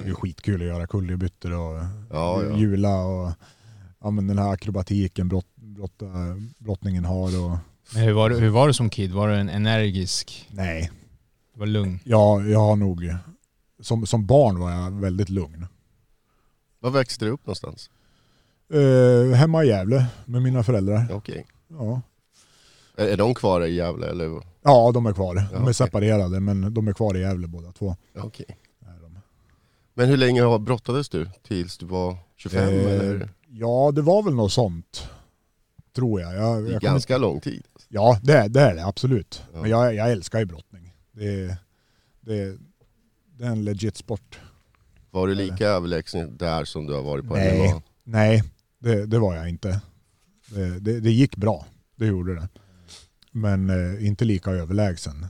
Det 0.02 0.08
är 0.10 0.14
skitkul 0.14 0.60
att 0.60 0.66
göra 0.66 0.86
kullerbyttor 0.86 1.52
och 1.52 1.82
Ja, 2.10 2.42
ja. 2.42 2.56
hjula 2.58 3.04
och 3.04 3.32
ja, 4.00 4.10
men 4.10 4.26
den 4.26 4.38
här 4.38 4.52
akrobatiken 4.52 5.28
brott, 5.28 5.46
brotta, 5.56 6.06
brottningen 6.58 7.04
har. 7.04 7.44
Och, 7.44 7.58
Men 7.94 8.02
hur 8.02 8.12
var, 8.12 8.30
du, 8.30 8.36
hur 8.38 8.48
var 8.50 8.66
du 8.68 8.74
som 8.74 8.90
kid? 8.90 9.12
Var 9.12 9.28
du 9.28 9.34
en 9.34 9.48
energisk? 9.48 10.48
nej, 10.50 10.90
Du 11.54 11.60
var 11.60 11.66
lugn? 11.66 11.98
ja, 12.04 12.42
jag 12.42 12.58
har 12.60 12.76
nog... 12.76 13.14
Som, 13.80 14.06
som 14.06 14.26
barn 14.26 14.60
var 14.60 14.70
jag 14.70 14.90
väldigt 14.90 15.28
lugn. 15.28 15.66
Var 16.80 16.90
växte 16.90 17.24
du 17.24 17.30
upp 17.30 17.46
någonstans? 17.46 17.90
Eh, 18.72 19.34
hemma 19.34 19.64
i 19.64 19.68
Gävle 19.68 20.06
med 20.24 20.42
mina 20.42 20.62
föräldrar. 20.62 21.06
Okej. 21.12 21.46
Ja. 21.68 22.00
Är, 22.96 23.06
är 23.08 23.16
de 23.16 23.34
kvar 23.34 23.64
i 23.64 23.74
Gävle 23.74 24.06
eller? 24.10 24.42
ja, 24.62 24.90
de 24.94 25.06
är 25.06 25.12
kvar. 25.12 25.34
De 25.34 25.40
är 25.56 25.62
okej. 25.62 25.74
separerade 25.74 26.40
men 26.40 26.74
de 26.74 26.88
är 26.88 26.92
kvar 26.92 27.16
i 27.16 27.20
Gävle 27.20 27.46
båda 27.46 27.72
två. 27.72 27.96
Okej. 28.18 28.46
Är 28.80 29.02
de. 29.02 29.18
Men 29.94 30.08
hur 30.08 30.16
länge 30.16 30.42
har- 30.42 30.58
brottades 30.58 31.08
du? 31.08 31.28
Tills 31.42 31.78
du 31.78 31.86
var 31.86 32.16
25 32.36 32.68
Eh, 32.68 32.74
eller? 32.90 33.30
Ja, 33.48 33.90
det 33.94 34.02
var 34.02 34.22
väl 34.22 34.34
något 34.34 34.52
sånt. 34.52 35.08
tror 35.96 36.20
jag. 36.20 36.34
jag, 36.34 36.40
I 36.40 36.72
jag 36.72 36.80
kommer- 36.80 36.80
ganska 36.80 37.18
lång 37.18 37.40
tid. 37.40 37.62
Ja, 37.88 38.18
det 38.22 38.32
är 38.38 38.48
det, 38.48 38.60
är 38.60 38.74
det 38.74 38.86
absolut. 38.86 39.42
Ja. 39.52 39.60
Men 39.60 39.70
jag, 39.70 39.94
jag 39.94 40.10
älskar 40.12 40.38
ju 40.38 40.44
brottning. 40.44 40.81
Det, 41.12 41.56
det, 42.20 42.56
det 43.38 43.44
är 43.44 43.48
en 43.50 43.64
legit 43.64 43.96
sport. 43.96 44.38
Var 45.10 45.26
du 45.28 45.34
lika 45.34 45.66
överlägsen 45.68 46.36
där 46.36 46.64
som 46.64 46.86
du 46.86 46.94
har 46.94 47.02
varit 47.02 47.28
på 47.28 47.34
Nej. 47.34 47.68
MMA? 47.72 47.82
Nej, 48.04 48.42
det, 48.78 49.06
det 49.06 49.18
var 49.18 49.34
jag 49.36 49.48
inte. 49.48 49.80
Det, 50.46 50.78
det, 50.80 51.00
det 51.00 51.10
gick 51.10 51.36
bra, 51.36 51.66
det 51.96 52.06
gjorde 52.06 52.34
det. 52.34 52.48
Men 53.30 53.70
eh, 53.96 54.06
inte 54.06 54.24
lika 54.24 54.50
överlägsen. 54.50 55.26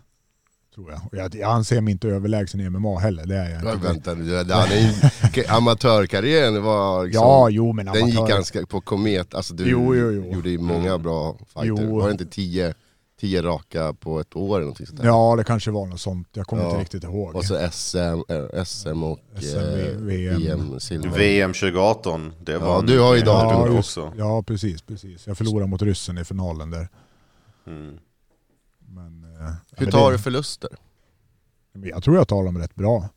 Tror 0.75 0.91
jag. 0.91 1.01
Och 1.11 1.17
jag. 1.19 1.35
Jag 1.35 1.51
anser 1.53 1.81
mig 1.81 1.93
inte 1.93 2.09
överlägsen 2.09 2.61
i 2.61 2.71
MMA 2.71 2.99
heller, 2.99 3.27
det 3.27 3.37
är 3.37 3.51
jag 3.51 3.65
Ja, 3.65 3.73
inte. 3.75 3.87
vänta 3.87 4.15
nu, 4.15 4.37
är- 4.37 5.53
amatörkarriären 5.57 6.63
var 6.63 7.05
liksom, 7.05 7.23
Ja, 7.23 7.49
jo 7.51 7.73
men 7.73 7.87
den 7.87 8.07
gick 8.07 8.17
amatör- 8.19 8.29
ganska 8.35 8.67
på 8.67 8.81
komet, 8.81 9.35
alltså 9.35 9.55
du 9.55 9.71
Jo, 9.71 9.95
jo, 9.95 10.11
jo. 10.11 10.33
gjorde 10.33 10.51
ju 10.51 10.59
många 10.59 10.99
bra 10.99 11.37
fighter. 11.47 11.87
Var 11.87 12.07
det 12.07 12.13
inte 12.13 12.27
tio, 12.27 12.75
tio 13.23 13.43
raka 13.43 13.93
på 13.93 14.21
ett 14.21 14.37
år 14.37 14.57
eller 14.57 14.61
någonting 14.65 14.87
sånt 14.87 14.99
där? 15.01 15.07
Ja, 15.07 15.35
det 15.37 15.45
kanske 15.45 15.71
var 15.71 15.87
något 15.87 16.01
sånt. 16.01 16.29
Jag 16.33 16.47
kommer 16.47 16.63
Ja. 16.63 16.69
inte 16.71 16.81
riktigt 16.81 17.05
ihåg. 17.05 17.37
Och 17.37 17.45
så 17.45 17.69
SM, 17.71 17.97
äh, 18.29 18.65
SM 18.65 19.03
och 19.03 19.19
SM, 19.41 19.57
eh, 19.59 19.97
VM. 19.97 20.41
VM 20.41 20.81
silver. 20.81 21.19
VM 21.19 21.53
2018, 21.53 22.33
det 22.41 22.59
var 22.59 22.67
Ja, 22.75 22.81
du 22.87 23.01
har 23.01 23.15
ju 23.15 23.21
datum 23.21 23.73
ja, 23.73 23.79
också. 23.79 24.13
ja, 24.17 24.43
precis, 24.43 24.83
precis. 24.83 25.27
Jag 25.27 25.39
förlorade 25.39 25.67
mot 25.71 25.83
ryssen 25.83 26.19
i 26.19 26.25
finalen 26.25 26.71
där. 26.71 26.89
Mm. 27.67 27.99
Men, 28.89 29.25
eh, 29.41 29.53
Hur 29.77 29.91
tar 29.91 30.11
det- 30.11 30.17
du 30.17 30.23
förluster? 30.23 30.71
Jag 31.73 32.03
tror 32.03 32.17
jag 32.17 32.29
tar 32.29 32.45
dem 32.45 32.59
rätt 32.59 32.75
bra. 32.75 33.09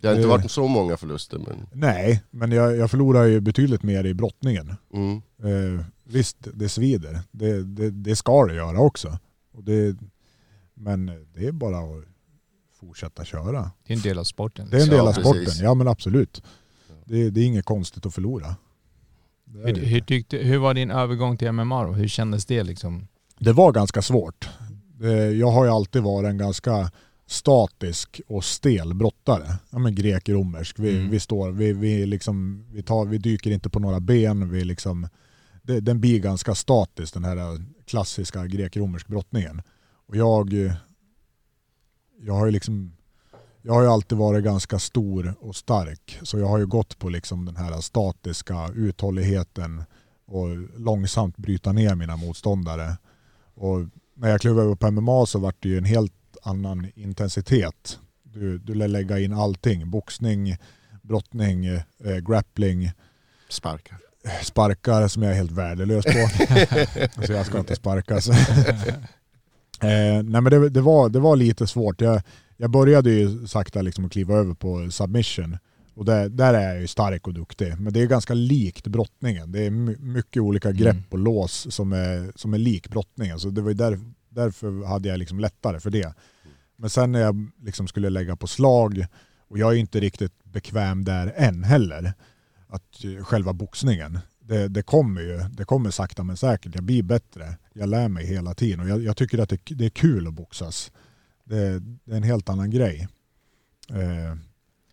Det 0.00 0.06
har 0.08 0.14
inte 0.14 0.26
Det- 0.26 0.30
varit 0.30 0.50
så 0.50 0.68
många 0.68 0.96
förluster 0.96 1.38
men... 1.38 1.66
Nej, 1.72 2.22
men 2.30 2.52
jag, 2.52 2.76
jag 2.76 2.90
förlorar 2.90 3.24
ju 3.24 3.40
betydligt 3.40 3.82
mer 3.82 4.04
i 4.06 4.14
brottningen. 4.14 4.74
Mm. 4.94 5.16
Eh, 5.42 5.84
visst, 6.04 6.36
det 6.54 6.68
svider. 6.68 7.20
Det, 7.30 7.62
det, 7.62 7.90
det 7.90 8.16
ska 8.16 8.46
det 8.46 8.54
göra 8.54 8.80
också. 8.80 9.18
Och 9.58 9.64
det, 9.64 9.96
men 10.74 11.06
det 11.34 11.46
är 11.46 11.52
bara 11.52 11.78
att 11.78 12.04
fortsätta 12.80 13.24
köra. 13.24 13.70
Det 13.86 13.92
är 13.92 13.96
en 13.96 14.02
del 14.02 14.18
av 14.18 14.24
sporten. 14.24 14.68
Det 14.70 14.76
är 14.76 14.80
en 14.80 14.86
Ja, 14.86 14.92
del 14.96 15.06
av 15.06 15.12
sporten, 15.12 15.52
ja 15.64 15.74
men 15.74 15.88
absolut. 15.88 16.42
Det, 17.04 17.30
det 17.30 17.40
är 17.40 17.44
inget 17.44 17.64
konstigt 17.64 18.06
att 18.06 18.14
förlora. 18.14 18.56
Hur, 19.64 19.74
hur, 19.74 20.00
tyckte, 20.00 20.36
hur 20.36 20.58
var 20.58 20.74
din 20.74 20.90
övergång 20.90 21.36
till 21.36 21.52
MMA 21.52 21.84
då? 21.84 21.92
Hur 21.92 22.08
kändes 22.08 22.46
det 22.46 22.62
liksom? 22.62 23.08
det 23.38 23.52
var 23.52 23.72
ganska 23.72 24.02
svårt. 24.02 24.48
Jag 25.38 25.50
har 25.50 25.64
ju 25.64 25.70
alltid 25.70 26.02
varit 26.02 26.28
en 26.28 26.38
ganska 26.38 26.90
statisk 27.26 28.20
och 28.28 28.44
stel 28.44 28.94
brottare. 28.94 29.52
Ja 29.70 29.78
men 29.78 29.94
grek-romersk. 29.94 30.78
Vi, 30.78 30.96
Mm. 30.96 31.10
vi 31.10 31.20
står, 31.20 31.50
vi, 31.50 31.72
vi, 31.72 32.06
liksom, 32.06 32.64
vi, 32.72 32.82
tar, 32.82 33.04
vi 33.06 33.18
dyker 33.18 33.50
inte 33.50 33.70
på 33.70 33.78
några 33.78 34.00
ben. 34.00 34.50
Vi 34.50 34.64
liksom, 34.64 35.08
det, 35.68 35.80
den 35.80 36.00
blir 36.00 36.18
ganska 36.18 36.54
statisk 36.54 37.14
den 37.14 37.24
här 37.24 37.64
klassiska 37.84 38.46
grek-romersk 38.46 39.06
brottningen. 39.06 39.62
Och 40.06 40.16
jag, 40.16 40.52
jag 42.20 42.34
har 42.34 42.46
ju 42.46 42.52
liksom 42.52 42.92
jag 43.62 43.72
har 43.74 43.82
ju 43.82 43.88
alltid 43.88 44.18
varit 44.18 44.44
ganska 44.44 44.78
stor 44.78 45.34
och 45.40 45.56
stark 45.56 46.18
så 46.22 46.38
jag 46.38 46.46
har 46.46 46.58
ju 46.58 46.66
gått 46.66 46.98
på 46.98 47.08
liksom 47.08 47.44
den 47.44 47.56
här 47.56 47.80
statiska 47.80 48.68
uthålligheten 48.74 49.84
och 50.26 50.56
långsamt 50.76 51.36
bryta 51.36 51.72
ner 51.72 51.94
mina 51.94 52.16
motståndare. 52.16 52.96
Och 53.54 53.78
när 54.14 54.30
jag 54.30 54.40
klev 54.40 54.58
över 54.58 54.74
på 54.74 54.90
MMA 54.90 55.26
så 55.26 55.38
var 55.38 55.54
det 55.60 55.68
ju 55.68 55.78
en 55.78 55.84
helt 55.84 56.36
annan 56.42 56.86
intensitet. 56.94 57.98
Du, 58.22 58.58
du 58.58 58.74
lär 58.74 58.88
lägga 58.88 59.18
in 59.18 59.32
allting. 59.32 59.90
Boxning, 59.90 60.56
brottning, 61.02 61.66
eh, 61.66 62.18
grappling, 62.28 62.92
Sparkar 63.48 64.07
sparkar 64.42 65.08
som 65.08 65.22
jag 65.22 65.32
är 65.32 65.36
helt 65.36 65.50
värdelös 65.50 66.04
på. 66.04 66.28
så 67.26 67.32
jag 67.32 67.46
ska 67.46 67.58
inte 67.58 67.76
sparkas. 67.76 68.28
eh, 68.28 70.22
nej 70.22 70.40
men 70.40 70.44
det, 70.44 70.68
det, 70.68 70.80
var, 70.80 71.08
det 71.08 71.20
var 71.20 71.36
lite 71.36 71.66
svårt. 71.66 72.00
Jag, 72.00 72.22
jag 72.56 72.70
började 72.70 73.10
ju 73.10 73.46
sakta 73.46 73.82
liksom 73.82 74.04
att 74.04 74.12
kliva 74.12 74.34
över 74.34 74.54
på 74.54 74.90
submission. 74.90 75.58
Och 75.94 76.04
där, 76.04 76.28
där 76.28 76.54
är 76.54 76.68
jag 76.72 76.80
ju 76.80 76.86
stark 76.86 77.26
och 77.26 77.34
duktig. 77.34 77.74
Men 77.80 77.92
det 77.92 78.00
är 78.00 78.06
ganska 78.06 78.34
likt 78.34 78.86
brottningen. 78.86 79.52
Det 79.52 79.66
är 79.66 79.70
my, 79.70 79.96
mycket 79.96 80.42
olika 80.42 80.72
grepp 80.72 80.92
Mm. 80.94 81.04
och 81.10 81.18
lås 81.18 81.74
som 81.74 81.92
är, 81.92 82.32
som 82.34 82.54
är 82.54 82.58
lik 82.58 82.88
brottningen. 82.88 83.38
Så 83.40 83.48
det 83.50 83.60
var 83.62 83.68
ju 83.68 83.74
där, 83.74 83.98
därför 84.28 84.86
hade 84.86 85.08
jag 85.08 85.18
liksom 85.18 85.40
lättare 85.40 85.80
för 85.80 85.90
det. 85.90 86.14
Men 86.76 86.90
sen 86.90 87.12
när 87.12 87.20
jag 87.20 87.48
liksom 87.62 87.88
skulle 87.88 88.10
lägga 88.10 88.36
på 88.36 88.46
slag, 88.46 89.06
och 89.48 89.58
jag 89.58 89.72
är 89.72 89.76
inte 89.76 90.00
riktigt 90.00 90.44
bekväm 90.44 91.04
där 91.04 91.32
än 91.36 91.64
heller, 91.64 92.12
att 92.68 93.04
eh, 93.04 93.24
själva 93.24 93.52
boxningen, 93.52 94.18
det, 94.40 94.68
det 94.68 94.82
kommer 94.82 95.20
ju, 95.20 95.38
det 95.38 95.64
kommer 95.64 95.90
sakta 95.90 96.22
men 96.22 96.36
säkert. 96.36 96.74
Jag 96.74 96.84
blir 96.84 97.02
bättre. 97.02 97.56
Jag 97.72 97.88
lär 97.88 98.08
mig 98.08 98.26
hela 98.26 98.54
tiden 98.54 98.80
och 98.80 98.88
jag, 98.88 99.02
jag 99.02 99.16
tycker 99.16 99.38
att 99.38 99.48
det, 99.48 99.60
det 99.64 99.84
är 99.84 99.90
kul 99.90 100.26
att 100.26 100.34
boxas. 100.34 100.92
Det, 101.44 101.78
det 101.78 102.12
är 102.12 102.16
en 102.16 102.22
helt 102.22 102.48
annan 102.48 102.70
grej. 102.70 103.08
Eh, 103.90 104.36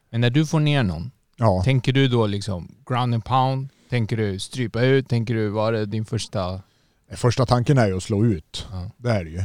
Men 0.10 0.22
när 0.22 0.30
du 0.30 0.46
får 0.46 0.60
ner 0.60 0.84
någon, 0.84 1.12
ja. 1.38 1.62
tänker 1.66 1.94
du 1.94 2.08
då 2.08 2.28
liksom 2.28 2.76
ground 2.90 3.14
and 3.14 3.26
pound? 3.26 3.70
Tänker 3.90 4.18
du 4.18 4.40
strypa 4.40 4.82
ut? 4.82 5.10
Tänker 5.10 5.34
du, 5.34 5.50
var 5.50 5.72
det 5.72 5.86
din 5.86 6.06
första... 6.06 6.62
Första 7.12 7.46
tanken 7.46 7.78
är 7.78 7.88
ju 7.88 7.98
att 7.98 8.04
slå 8.04 8.26
ut. 8.26 8.68
Ja. 8.72 8.92
Det 8.98 9.10
är 9.10 9.24
det 9.24 9.30
ju. 9.30 9.42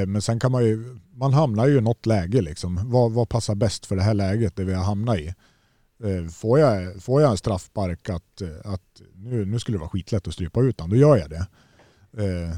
Eh, 0.00 0.06
Men 0.06 0.22
sen 0.22 0.40
kan 0.40 0.52
man 0.52 0.64
ju, 0.64 0.98
man 1.14 1.32
hamnar 1.32 1.66
ju 1.66 1.78
i 1.78 1.80
något 1.80 2.06
läge 2.06 2.40
liksom. 2.42 2.90
Vad, 2.90 3.12
vad 3.12 3.28
passar 3.28 3.54
bäst 3.54 3.86
för 3.86 3.96
det 3.96 4.02
här 4.02 4.14
läget 4.14 4.56
det 4.56 4.64
vi 4.64 4.74
har 4.74 4.84
hamnat 4.84 5.18
i? 5.18 5.34
Eh, 6.04 6.28
Får 6.30 6.58
jag, 6.58 7.02
får 7.02 7.22
jag 7.22 7.30
en 7.30 7.36
straffspark 7.36 8.08
att, 8.10 8.40
eh, 8.40 8.48
att 8.72 9.02
nu, 9.14 9.44
nu 9.44 9.58
skulle 9.58 9.76
det 9.76 9.80
vara 9.80 9.90
skitlätt 9.90 10.28
att 10.28 10.34
strypa 10.34 10.60
ut 10.60 10.78
den, 10.78 10.90
då 10.90 10.96
gör 10.96 11.16
jag 11.16 11.30
det. 11.30 11.46
Eh, 12.18 12.56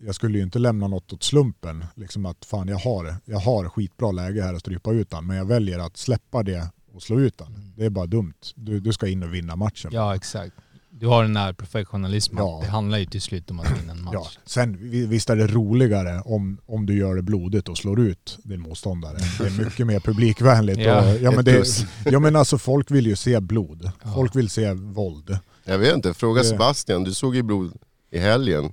Jag 0.00 0.14
skulle 0.14 0.38
ju 0.38 0.44
inte 0.44 0.58
lämna 0.58 0.88
något 0.88 1.12
åt 1.12 1.22
slumpen, 1.22 1.84
liksom 1.94 2.26
att 2.26 2.44
fan 2.44 2.68
jag 2.68 2.78
har, 2.78 3.14
jag 3.24 3.38
har 3.38 3.68
skitbra 3.68 4.12
läge 4.12 4.42
här 4.42 4.54
att 4.54 4.60
strypa 4.60 4.92
ut 4.92 5.10
den, 5.10 5.26
men 5.26 5.36
jag 5.36 5.44
väljer 5.44 5.78
att 5.78 5.96
släppa 5.96 6.42
det 6.42 6.68
och 6.92 7.02
slå 7.02 7.20
ut 7.20 7.38
den. 7.38 7.72
Det 7.76 7.84
är 7.84 7.90
bara 7.90 8.06
dumt. 8.06 8.34
Du, 8.54 8.80
du 8.80 8.92
ska 8.92 9.06
in 9.08 9.22
och 9.22 9.34
vinna 9.34 9.56
matchen. 9.56 9.90
Ja, 9.94 10.14
exakt. 10.16 10.54
Du 11.00 11.06
har 11.06 11.22
den 11.22 11.36
här 11.36 11.52
professionalismen. 11.52 12.44
Ja. 12.44 12.60
Det 12.64 12.70
handlar 12.70 12.98
ju 12.98 13.04
till 13.06 13.22
slut 13.22 13.50
om 13.50 13.60
att 13.60 13.80
vinna 13.80 13.92
en 13.92 14.02
match. 14.04 14.14
Ja, 14.14 14.26
sen 14.46 14.78
vi- 14.80 15.06
visst 15.06 15.30
är 15.30 15.36
det 15.36 15.46
roligare 15.46 16.20
om, 16.24 16.58
om 16.66 16.86
du 16.86 16.98
gör 16.98 17.14
det 17.16 17.22
blodigt 17.22 17.68
och 17.68 17.78
slår 17.78 18.00
ut 18.00 18.38
din 18.42 18.60
motståndare. 18.60 19.16
Det 19.38 19.46
är 19.46 19.64
mycket 19.64 19.86
mer 19.86 20.00
publikvänligt. 20.00 20.80
Ja, 20.80 21.12
och, 21.14 21.20
ja, 21.20 21.30
men 21.30 21.44
det, 21.44 21.66
ja 22.04 22.18
men 22.20 22.36
alltså 22.36 22.58
folk 22.58 22.90
vill 22.90 23.06
ju 23.06 23.16
se 23.16 23.40
blod. 23.40 23.90
Ja. 24.04 24.12
Folk 24.14 24.36
vill 24.36 24.50
se 24.50 24.72
våld. 24.72 25.38
Jag 25.64 25.78
vet 25.78 25.94
inte, 25.94 26.14
fråga 26.14 26.44
Sebastian, 26.44 27.04
du 27.04 27.14
såg 27.14 27.36
ju 27.36 27.42
blod 27.42 27.72
i 28.10 28.18
helgen. 28.18 28.72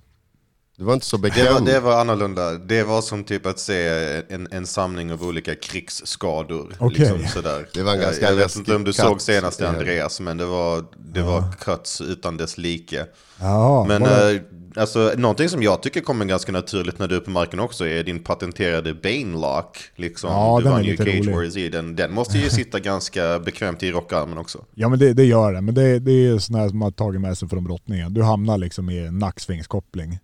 Du 0.77 0.83
var 0.83 0.93
inte 0.93 1.05
så 1.05 1.17
Det 1.17 1.21
bekväm. 1.21 1.53
var, 1.53 1.61
det 1.61 1.79
var 1.79 2.01
annorlunda. 2.01 2.51
Det 2.53 2.83
var 2.83 3.01
som 3.01 3.23
typ 3.23 3.45
att 3.45 3.59
se 3.59 3.87
en, 4.29 4.47
en 4.51 4.65
samling 4.67 5.11
av 5.11 5.23
olika 5.23 5.55
krigsskador. 5.55 6.75
Okej. 6.79 6.99
Liksom 6.99 7.27
sådär. 7.27 7.67
Det 7.73 7.83
var 7.83 7.91
en 7.91 7.97
Jag- 7.97 8.05
ganska 8.05 8.25
Jag 8.25 8.31
vet 8.35 8.45
läskig 8.45 8.59
inte 8.59 8.75
om 8.75 8.83
du 8.83 8.91
cut 8.93 9.01
såg 9.01 9.21
senast 9.21 9.59
helgen. 9.59 9.79
Andreas, 9.79 10.19
men 10.19 10.37
det 10.37 10.45
var, 10.45 10.83
det 11.13 11.21
var 11.21 11.43
cuts 11.59 12.01
utan 12.01 12.37
dess 12.37 12.57
like. 12.57 13.05
Ja, 13.39 13.85
Men 13.87 14.03
eh, 14.03 14.41
alltså, 14.75 15.13
någonting 15.17 15.49
som 15.49 15.63
jag 15.63 15.81
tycker 15.83 16.01
kommer 16.01 16.25
ganska 16.25 16.51
naturligt 16.51 16.99
när 16.99 17.07
du 17.07 17.15
är 17.15 17.19
på 17.19 17.29
marken 17.31 17.59
också 17.59 17.87
är 17.87 18.03
din 18.03 18.19
patenterade 18.23 18.93
Bane 18.93 19.37
Lock. 19.41 19.77
Liksom, 19.95 20.29
Ja, 20.31 20.57
du 20.57 20.63
den 20.63 20.73
vann 20.73 20.83
ju 20.83 20.97
Cage. 20.97 21.27
Warriors 21.27 21.55
i. 21.57 21.69
Den, 21.69 21.95
den 21.95 22.13
måste 22.13 22.37
ju 22.37 22.49
sitta 22.49 22.79
ganska 22.79 23.39
bekvämt 23.39 23.83
i 23.83 23.91
rockarmen 23.91 24.37
också. 24.37 24.65
ja 24.73 24.89
men 24.89 24.99
det, 24.99 25.13
det 25.13 25.25
gör 25.25 25.53
det. 25.53 25.61
Men 25.61 25.75
det, 25.75 25.99
det 25.99 26.11
är 26.27 26.37
sådana 26.39 26.61
här 26.63 26.69
som 26.69 26.79
man 26.79 26.85
har 26.85 26.91
tagit 26.91 27.21
med 27.21 27.37
sig 27.37 27.49
från 27.49 27.63
brottningen. 27.63 28.13
Du 28.13 28.23
hamnar 28.23 28.57
liksom 28.57 28.89
i 28.89 29.11
nacksvingskoppling. 29.11 30.19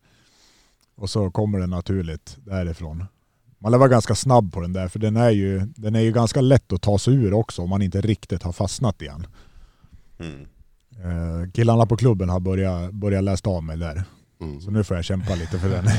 Och 1.01 1.09
så 1.09 1.31
kommer 1.31 1.59
det 1.59 1.67
naturligt 1.67 2.37
därifrån. 2.45 3.05
Man 3.59 3.71
lär 3.71 3.77
vara 3.79 3.89
ganska 3.89 4.15
snabb 4.15 4.53
på 4.53 4.61
den 4.61 4.73
där 4.73 4.87
för 4.87 4.99
den 4.99 5.17
är 5.17 5.29
ju, 5.29 5.59
den 5.75 5.95
är 5.95 5.99
ju 5.99 6.11
ganska 6.11 6.41
lätt 6.41 6.73
att 6.73 6.81
ta 6.81 6.97
sig 6.99 7.13
ur 7.13 7.33
också 7.33 7.61
om 7.61 7.69
man 7.69 7.81
inte 7.81 8.01
riktigt 8.01 8.43
har 8.43 8.51
fastnat 8.51 9.01
igen. 9.01 9.27
Mm. 10.19 10.41
Eh, 11.03 11.51
killarna 11.51 11.85
på 11.85 11.97
klubben 11.97 12.29
har 12.29 12.39
börjat, 12.39 12.91
börjat 12.91 13.23
läsa 13.23 13.49
av 13.49 13.63
mig 13.63 13.77
där. 13.77 14.03
Mm. 14.41 14.61
Så 14.61 14.71
nu 14.71 14.83
får 14.83 14.97
jag 14.97 15.05
kämpa 15.05 15.35
lite 15.35 15.59
för 15.59 15.69
den. 15.69 15.85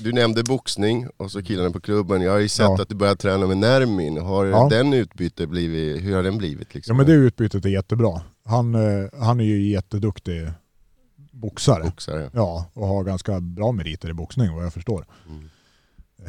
Du 0.00 0.12
nämnde 0.12 0.42
boxning 0.44 1.08
och 1.16 1.30
så 1.30 1.42
killarna 1.42 1.70
på 1.70 1.80
klubben. 1.80 2.22
Jag 2.22 2.32
har 2.32 2.38
ju 2.38 2.48
sett 2.48 2.64
Ja. 2.64 2.82
att 2.82 2.88
du 2.88 2.94
börjar 2.94 3.14
träna 3.14 3.46
med 3.46 3.56
Nermin. 3.56 4.16
Har 4.18 4.46
Ja. 4.46 4.68
den 4.70 4.92
utbyte 4.92 5.46
blivit, 5.46 6.02
hur 6.04 6.16
har 6.16 6.22
den 6.22 6.38
blivit? 6.38 6.68
Ja 6.70 6.74
Liksom? 6.74 6.96
men 6.96 7.06
det 7.06 7.12
utbytet 7.12 7.64
är 7.64 7.68
jättebra. 7.68 8.22
Han, 8.44 8.74
eh, 8.74 9.06
han 9.20 9.40
är 9.40 9.44
ju 9.44 9.70
jätteduktig 9.70 10.50
boxare. 11.40 11.84
Boxare. 11.84 12.30
Ja, 12.34 12.66
och 12.72 12.86
har 12.86 13.04
ganska 13.04 13.40
bra 13.40 13.72
meriter 13.72 14.10
i 14.10 14.12
boxning 14.12 14.54
vad 14.54 14.64
jag 14.64 14.72
förstår. 14.72 15.06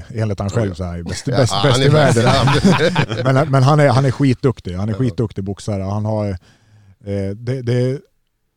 Enligt 0.10 0.40
han 0.40 0.50
själv 0.50 0.74
så 0.74 0.84
är 0.84 0.88
han 0.88 0.98
ju 0.98 1.04
bäst, 1.04 1.28
Ja, 1.28 1.38
bäst, 1.38 1.54
bäst 1.64 1.80
i 1.82 1.90
världen. 1.90 2.24
bäst. 2.24 3.24
men 3.24 3.52
men 3.52 3.64
han, 3.64 3.80
är, 3.80 3.90
han 3.90 4.06
är 4.06 4.12
skitduktig. 4.12 4.74
Han 4.74 4.90
är 4.90 4.94
skitduktig 4.94 5.44
boxare. 5.44 5.84
Han 5.84 6.06
har, 6.06 6.30
eh, 6.30 7.30
det, 7.36 7.62
det, 7.62 8.02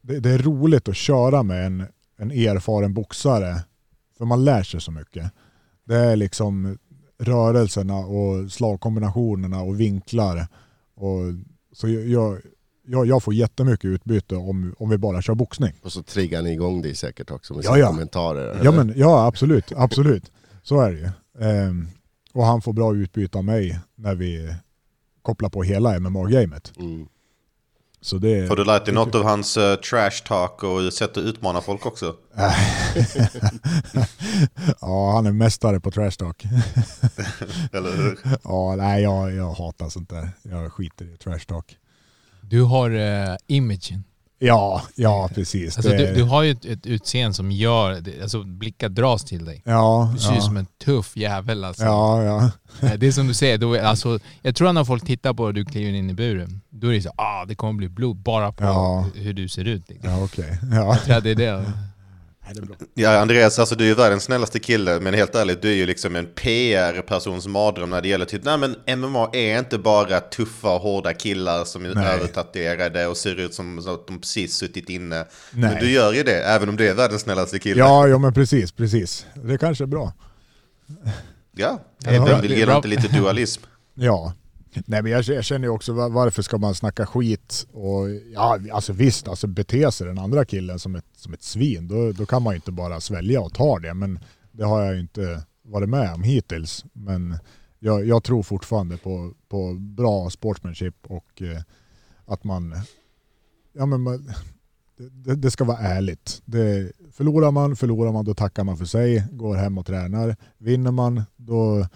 det, 0.03 0.21
det 0.21 0.31
är 0.31 0.39
roligt 0.39 0.89
att 0.89 0.97
köra 0.97 1.43
med 1.43 1.67
en, 1.67 1.87
en 2.19 2.31
erfaren 2.31 2.95
boxare. 2.95 3.61
För 4.19 4.25
man 4.25 4.45
lär 4.45 4.63
sig 4.63 4.81
så 4.81 4.91
mycket. 4.91 5.33
Det 5.85 5.97
är 5.97 6.17
liksom 6.17 6.79
rörelserna 7.19 7.97
och 7.97 8.53
slagkombinationerna 8.53 9.61
och 9.63 9.81
vinklar. 9.81 10.47
Och, 10.97 11.21
så 11.73 11.89
jag, 11.89 12.41
jag, 12.87 13.07
jag 13.07 13.23
får 13.23 13.35
jättemycket 13.35 13.85
utbyte 13.85 14.37
om, 14.37 14.75
om 14.79 14.89
vi 14.89 14.99
bara 14.99 15.23
kör 15.23 15.35
boxning. 15.35 15.73
Och 15.83 15.93
så 15.93 16.03
triggar 16.03 16.43
ni 16.43 16.53
igång 16.53 16.83
dig 16.83 16.95
säkert 16.95 17.31
också 17.31 17.55
med 17.55 17.65
Ja, 17.65 17.69
sina 17.69 17.79
ja. 17.79 17.87
kommentarer. 17.87 18.61
Ja, 18.65 18.73
men, 18.73 18.93
ja 18.97 19.27
absolut, 19.27 19.73
absolut. 19.77 20.33
Så 20.63 20.81
är 20.81 20.93
det 20.93 20.99
ju. 20.99 21.09
Ehm, 21.49 21.89
och 22.33 22.45
han 22.45 22.63
får 22.63 22.73
bra 22.73 22.95
utbyte 22.95 23.39
av 23.39 23.45
mig 23.45 23.81
när 23.95 24.15
vi 24.15 24.55
kopplar 25.23 25.49
på 25.49 25.63
hela 25.63 26.01
MMA-gamet. 26.01 26.73
Mm. 26.77 27.07
Så 28.01 28.19
det, 28.19 28.49
Har 28.49 28.57
du 28.57 28.65
lärt 28.65 28.85
dig 28.85 28.95
något 28.95 29.15
av 29.15 29.23
hans 29.23 29.57
eh, 29.57 29.77
trash 29.77 30.25
talk 30.27 30.63
och 30.63 30.93
sätt 30.93 31.17
att 31.17 31.25
utmana 31.25 31.61
folk 31.61 31.87
också? 31.87 32.15
ja, 34.81 35.13
han 35.13 35.27
är 35.27 35.33
mästare 35.33 35.81
på 35.81 35.91
trash 35.91 36.11
talk. 36.11 36.45
Eller 37.73 37.97
hur? 37.97 38.19
ja, 38.45 38.75
nej, 38.77 39.03
jag, 39.03 39.33
jag 39.33 39.53
hatar 39.53 39.89
sånt 39.89 40.11
där. 40.11 40.29
Jag 40.43 40.73
skiter 40.73 41.15
i 41.15 41.17
trash 41.17 41.39
talk. 41.49 41.77
Du 42.49 42.63
har 42.63 42.91
uh, 42.91 43.37
imagen. 43.47 44.05
Ja, 44.39 44.83
ja 44.95 45.31
precis. 45.35 45.77
Alltså, 45.79 45.93
du, 45.93 46.15
du 46.15 46.23
har 46.23 46.43
ju 46.43 46.51
ett, 46.51 46.65
ett 46.65 46.87
utseende 46.87 47.35
som 47.35 47.51
gör, 47.51 48.03
alltså 48.23 48.43
blickar 48.45 48.89
dras 48.89 49.25
till 49.25 49.45
dig. 49.45 49.63
ja, 49.65 50.11
Du 50.15 50.21
ser 50.21 50.35
ja. 50.35 50.41
som 50.41 50.57
en 50.57 50.67
tuff 50.85 51.17
jävel 51.17 51.65
alltså. 51.65 51.85
Ja, 51.85 52.23
ja. 52.23 52.51
Eh, 52.89 52.93
Det 52.99 53.07
är 53.07 53.13
som 53.13 53.27
du 53.29 53.35
säger, 53.35 53.59
då, 53.59 53.81
alltså, 53.81 54.19
jag 54.43 54.57
tror 54.57 54.69
att 54.69 54.75
när 54.75 54.85
folk 54.85 55.07
tittar 55.07 55.35
på 55.35 55.45
dig 55.53 55.65
du 55.65 55.71
kliver 55.71 55.93
in 55.93 56.11
i 56.11 56.15
buren, 56.15 56.61
då 56.71 56.89
är 56.89 56.93
det 56.95 57.03
så 57.03 57.13
ah 57.17 57.45
det 57.45 57.55
kommer 57.55 57.73
bli 57.79 57.89
blod 57.89 58.17
bara 58.17 58.53
på 58.53 58.65
Ja. 58.65 59.07
hur 59.15 59.33
du 59.33 59.49
ser 59.49 59.65
ut. 59.65 59.89
Liksom. 59.89 60.11
Ja, 60.11 60.25
okej. 60.25 60.59
Ja. 60.73 60.77
Jag 60.77 61.03
tror 61.05 61.17
att 61.17 61.25
det 61.25 61.31
är 61.31 61.35
det. 61.35 61.73
Nej, 62.45 62.55
det 62.55 62.61
är 62.61 62.67
bra. 62.67 62.77
Ja, 62.95 63.21
Andreas, 63.21 63.59
alltså 63.59 63.75
du 63.75 63.85
är 63.85 63.89
ju 63.89 63.95
världens 63.95 64.25
snällaste 64.25 64.59
kille, 64.59 65.01
men 65.01 65.15
helt 65.15 65.35
ärligt, 65.35 65.63
du 65.63 65.69
är 65.69 65.75
ju 65.75 65.87
liksom 65.87 66.17
en 66.17 66.27
PR-persons 66.27 67.47
mardröm 67.47 67.91
när 67.91 68.03
det 68.03 68.09
gäller 68.09 68.25
typ, 68.25 68.45
nej 68.45 68.59
men 68.59 68.99
MMA 68.99 69.31
är 69.33 69.59
inte 69.59 69.79
bara 69.79 70.21
tuffa 70.21 70.75
och 70.75 70.81
hårda 70.81 71.15
killar 71.15 71.65
som 71.65 71.85
är 71.85 71.95
Nej. 71.95 72.07
övertatuerade 72.07 73.07
och 73.07 73.17
ser 73.17 73.41
ut 73.41 73.55
som 73.55 73.79
att 73.79 74.07
de 74.07 74.21
precis 74.21 74.55
suttit 74.55 74.91
inne. 74.91 75.17
Nej. 75.17 75.27
Men 75.51 75.81
du 75.81 75.91
gör 75.91 76.13
ju 76.13 76.23
det, 76.23 76.43
även 76.43 76.69
om 76.69 76.77
du 76.77 76.89
är 76.89 76.95
världens 76.95 77.23
snällaste 77.23 77.59
kille. 77.59 77.79
Ja, 77.79 78.09
ja, 78.09 78.19
men 78.19 78.35
precis, 78.35 78.73
precis. 78.73 79.27
Det 79.35 79.59
kanske 79.59 79.85
är 79.85 79.89
bra. 79.89 80.13
Ja, 81.57 81.81
vem 82.05 82.25
det 82.25 82.49
vill 82.49 82.67
bra. 82.67 82.77
inte 82.77 82.89
lite 82.89 83.09
dualism? 83.09 83.63
Ja. 83.95 84.33
Nej 84.87 85.03
men 85.03 85.13
jag, 85.13 85.25
jag 85.25 85.45
känner 85.45 85.67
ju 85.67 85.71
också 85.71 85.93
varför 85.93 86.43
ska 86.43 86.59
man 86.59 86.75
snacka 86.75 87.07
skit 87.07 87.67
och 87.73 88.11
ja 88.33 88.59
alltså 88.73 88.93
visst 88.93 89.29
alltså 89.29 89.47
bete 89.47 89.93
sig 89.93 90.07
den 90.07 90.19
andra 90.19 90.45
killen 90.45 90.79
som 90.79 90.95
ett, 90.95 91.07
som 91.17 91.33
ett 91.35 91.43
svin 91.43 91.89
då, 91.89 92.13
då 92.13 92.27
kan 92.27 92.43
man 92.43 92.53
ju 92.53 92.57
inte 92.57 92.73
bara 92.73 93.01
svälja 93.01 93.41
och 93.41 93.55
ta 93.55 93.79
det 93.79 93.95
men 93.95 94.19
det 94.53 94.65
har 94.65 94.83
jag 94.83 94.95
ju 94.95 95.01
inte 95.01 95.43
varit 95.63 95.89
med 95.89 96.15
om 96.15 96.23
hittills 96.23 96.85
men 96.93 97.39
jag, 97.79 98.07
jag 98.07 98.25
tror 98.25 98.43
fortfarande 98.43 98.97
på, 98.97 99.33
på 99.49 99.75
bra 99.75 100.31
sportsmanship 100.31 100.95
och 101.03 101.43
eh, 101.43 101.63
att 102.27 102.45
man 102.45 102.75
ja 103.73 103.87
men 103.87 104.01
man, 104.01 104.35
det, 104.97 105.35
det 105.35 105.51
ska 105.51 105.65
vara 105.65 105.79
ärligt. 105.79 106.43
Det, 106.45 106.93
förlorar 107.13 107.51
man, 107.51 107.77
förlorar 107.77 108.13
man, 108.13 108.25
då 108.25 108.35
tackar 108.35 108.65
man 108.65 108.77
för 108.77 108.85
sig, 108.85 109.25
går 109.33 109.57
hem 109.57 109.79
och 109.79 109.87
tränar. 109.87 110.37
Vinner 110.59 110.91
man, 110.91 111.23
då 111.37 111.87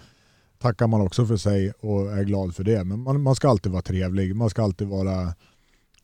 tackar 0.59 0.87
man 0.87 1.01
också 1.01 1.25
för 1.25 1.37
sig 1.37 1.71
och 1.71 2.11
är 2.11 2.23
glad 2.23 2.55
för 2.55 2.63
det. 2.63 2.83
Men 2.83 2.99
man, 2.99 3.21
man 3.21 3.35
ska 3.35 3.49
alltid 3.49 3.71
vara 3.71 3.81
trevlig, 3.81 4.35
man 4.35 4.49
ska 4.49 4.63
alltid 4.63 4.87
vara 4.87 5.33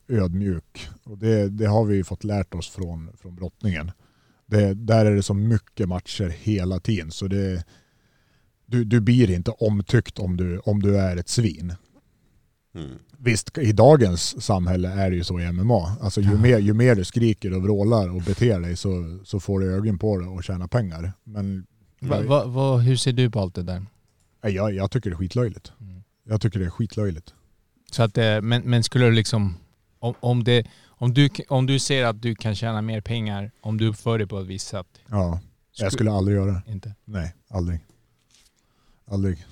ödmjuk. 0.07 0.89
Och 1.03 1.17
det, 1.17 1.49
det 1.49 1.65
har 1.65 1.85
vi 1.85 1.95
ju 1.95 2.03
fått 2.03 2.23
lärt 2.23 2.53
oss 2.53 2.69
från, 2.69 3.09
från 3.21 3.35
brottningen. 3.35 3.91
Det, 4.45 4.73
där 4.73 5.05
är 5.05 5.15
det 5.15 5.23
så 5.23 5.33
mycket 5.33 5.89
matcher 5.89 6.27
hela 6.27 6.79
tiden 6.79 7.11
så 7.11 7.27
det, 7.27 7.65
du, 8.65 8.83
du 8.83 9.01
blir 9.01 9.31
inte 9.31 9.51
omtyckt 9.51 10.19
om 10.19 10.37
du, 10.37 10.59
om 10.59 10.81
du 10.81 10.97
är 10.97 11.17
ett 11.17 11.29
svin. 11.29 11.73
Mm. 12.75 12.89
Visst, 13.17 13.57
i 13.57 13.71
dagens 13.71 14.43
samhälle 14.43 14.89
är 14.89 15.09
det 15.09 15.15
ju 15.15 15.23
så 15.23 15.39
i 15.39 15.51
MMA. 15.51 15.97
Alltså 16.01 16.21
ju, 16.21 16.37
mer, 16.37 16.57
ju 16.57 16.73
mer 16.73 16.95
du 16.95 17.03
skriker 17.03 17.53
och 17.53 17.63
vrålar 17.63 18.15
och 18.15 18.21
beter 18.21 18.59
dig 18.59 18.75
så, 18.75 19.19
så 19.23 19.39
får 19.39 19.59
du 19.59 19.75
ögon 19.75 19.99
på 19.99 20.17
det 20.17 20.27
och 20.27 20.43
tjäna 20.43 20.67
pengar. 20.67 21.13
Men 21.23 21.65
Va, 21.99 22.21
va, 22.21 22.45
va, 22.45 22.77
hur 22.77 22.95
ser 22.95 23.13
du 23.13 23.31
på 23.31 23.39
allt 23.39 23.55
det 23.55 23.63
där? 23.63 23.85
Jag, 24.49 24.73
jag 24.73 24.91
tycker 24.91 25.09
det 25.09 25.13
är 25.13 25.17
skitlöjligt. 25.17 25.71
Mm. 25.81 26.03
Jag 26.23 26.41
tycker 26.41 26.59
det 26.59 26.65
är 26.65 26.69
skitlöjligt. 26.69 27.33
Så 27.91 28.03
att, 28.03 28.17
eh, 28.17 28.41
men, 28.41 28.61
men 28.61 28.83
skulle 28.83 29.05
du 29.05 29.11
liksom, 29.11 29.57
om, 29.99 30.13
om, 30.19 30.43
det, 30.43 30.67
om, 30.87 31.13
du, 31.13 31.29
om 31.47 31.65
du 31.65 31.79
ser 31.79 32.05
att 32.05 32.21
du 32.21 32.35
kan 32.35 32.55
tjäna 32.55 32.81
mer 32.81 33.01
pengar 33.01 33.51
om 33.61 33.77
du 33.77 33.87
uppför 33.87 34.17
dig 34.17 34.27
på 34.27 34.39
ett 34.39 34.47
visst 34.47 34.67
sätt? 34.67 34.87
Ja, 35.09 35.39
jag 35.77 35.93
skulle 35.93 36.11
aldrig 36.11 36.37
göra 36.37 36.51
det. 36.51 36.71
Inte? 36.71 36.95
Nej, 37.05 37.35
aldrig. 37.47 37.79
Aldrig. 39.05 39.45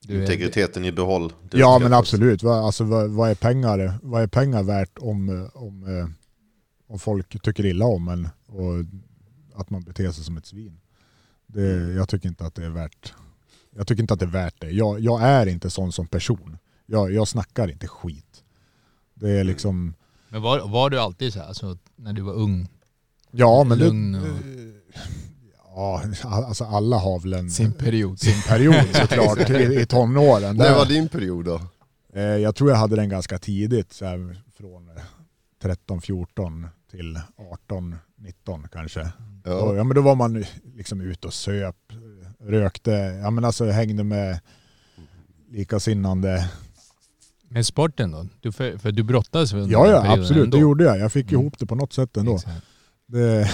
Du 0.00 0.16
är- 0.16 0.20
Integriteten 0.20 0.84
i 0.84 0.92
behåll. 0.92 1.32
Ja 1.52 1.78
men 1.78 1.92
absolut. 1.92 2.42
Vad, 2.42 2.64
alltså, 2.64 2.84
vad, 2.84 3.10
vad, 3.10 3.30
är 3.30 3.34
pengar, 3.34 3.98
vad 4.02 4.22
är 4.22 4.26
pengar 4.26 4.62
värt 4.62 4.98
om, 4.98 5.48
om, 5.54 5.98
eh, 5.98 6.08
om 6.86 6.98
folk 6.98 7.42
tycker 7.42 7.66
illa 7.66 7.84
om 7.84 8.08
en 8.08 8.28
och 8.46 8.84
att 9.60 9.70
man 9.70 9.82
beter 9.82 10.12
sig 10.12 10.24
som 10.24 10.36
ett 10.36 10.46
svin? 10.46 10.80
Det, 11.46 11.92
jag 11.92 12.08
tycker 12.08 12.28
inte 12.28 12.46
att 12.46 12.54
det 12.54 12.64
är 12.64 12.70
värt 12.70 13.14
jag 13.76 13.86
tycker 13.86 14.02
inte 14.02 14.14
att 14.14 14.20
det 14.20 14.26
är 14.26 14.30
värt 14.30 14.60
det. 14.60 14.70
Jag, 14.70 15.00
jag 15.00 15.22
är 15.22 15.46
inte 15.46 15.70
sån 15.70 15.92
som 15.92 16.06
person. 16.06 16.58
Jag, 16.86 17.12
jag 17.12 17.28
snackar 17.28 17.70
inte 17.70 17.88
skit. 17.88 18.42
Det 19.14 19.30
är 19.30 19.44
liksom, 19.44 19.94
Men 20.28 20.42
var, 20.42 20.68
var 20.68 20.90
du 20.90 20.98
alltid 21.00 21.32
så 21.32 21.38
här, 21.38 21.46
alltså, 21.46 21.78
när 21.96 22.12
du 22.12 22.22
var 22.22 22.32
ung? 22.32 22.68
ja 23.30 23.64
men 23.64 23.78
Lugn 23.78 24.14
och 24.14 24.38
ja, 25.74 26.02
alltså 26.24 26.64
alla 26.64 26.96
har 26.98 27.20
väl 27.20 27.32
en, 27.32 27.50
sin 27.50 27.72
period? 27.72 28.20
sin 28.20 28.42
period 28.42 28.84
såklart 28.94 29.50
i, 29.50 29.54
i 29.80 29.86
tonåren. 29.86 30.56
När 30.56 30.74
var 30.74 30.86
din 30.86 31.08
period 31.08 31.44
då? 31.44 31.60
Eh, 32.12 32.22
Jag 32.22 32.54
tror 32.56 32.70
jag 32.70 32.76
hade 32.76 32.96
den 32.96 33.08
ganska 33.08 33.38
tidigt, 33.38 33.92
så 33.92 34.04
här, 34.04 34.42
från 34.56 34.88
eh, 34.88 35.02
13, 35.62 36.00
14 36.00 36.66
till 36.90 37.20
18, 37.52 37.96
19 38.16 38.66
kanske. 38.72 39.00
Då, 39.44 39.50
Ja. 39.50 39.74
ja, 39.76 39.84
men 39.84 39.94
då 39.94 40.02
var 40.02 40.14
man 40.14 40.44
liksom 40.76 41.00
ute 41.00 41.26
och 41.26 41.34
söp, 41.34 41.76
rökte, 42.46 42.90
ja, 43.22 43.30
men 43.30 43.44
alltså, 43.44 43.64
hängde 43.70 44.04
med 44.04 44.40
likasinnande. 45.50 46.50
Men 47.48 47.64
sporten 47.64 48.10
då? 48.10 48.26
Du, 48.40 48.52
för, 48.52 48.78
för 48.78 48.92
du 48.92 49.02
brottades 49.02 49.52
väl 49.52 49.70
Ja, 49.70 49.88
ja 49.88 50.12
absolut, 50.12 50.44
ändå? 50.44 50.56
det 50.56 50.60
gjorde 50.60 50.84
jag. 50.84 50.98
Jag 50.98 51.12
fick 51.12 51.32
Mm. 51.32 51.40
ihop 51.40 51.58
det 51.58 51.66
på 51.66 51.74
något 51.74 51.92
sätt 51.92 52.16
ändå. 52.16 52.34
Exakt. 52.36 52.66
Det, 53.06 53.48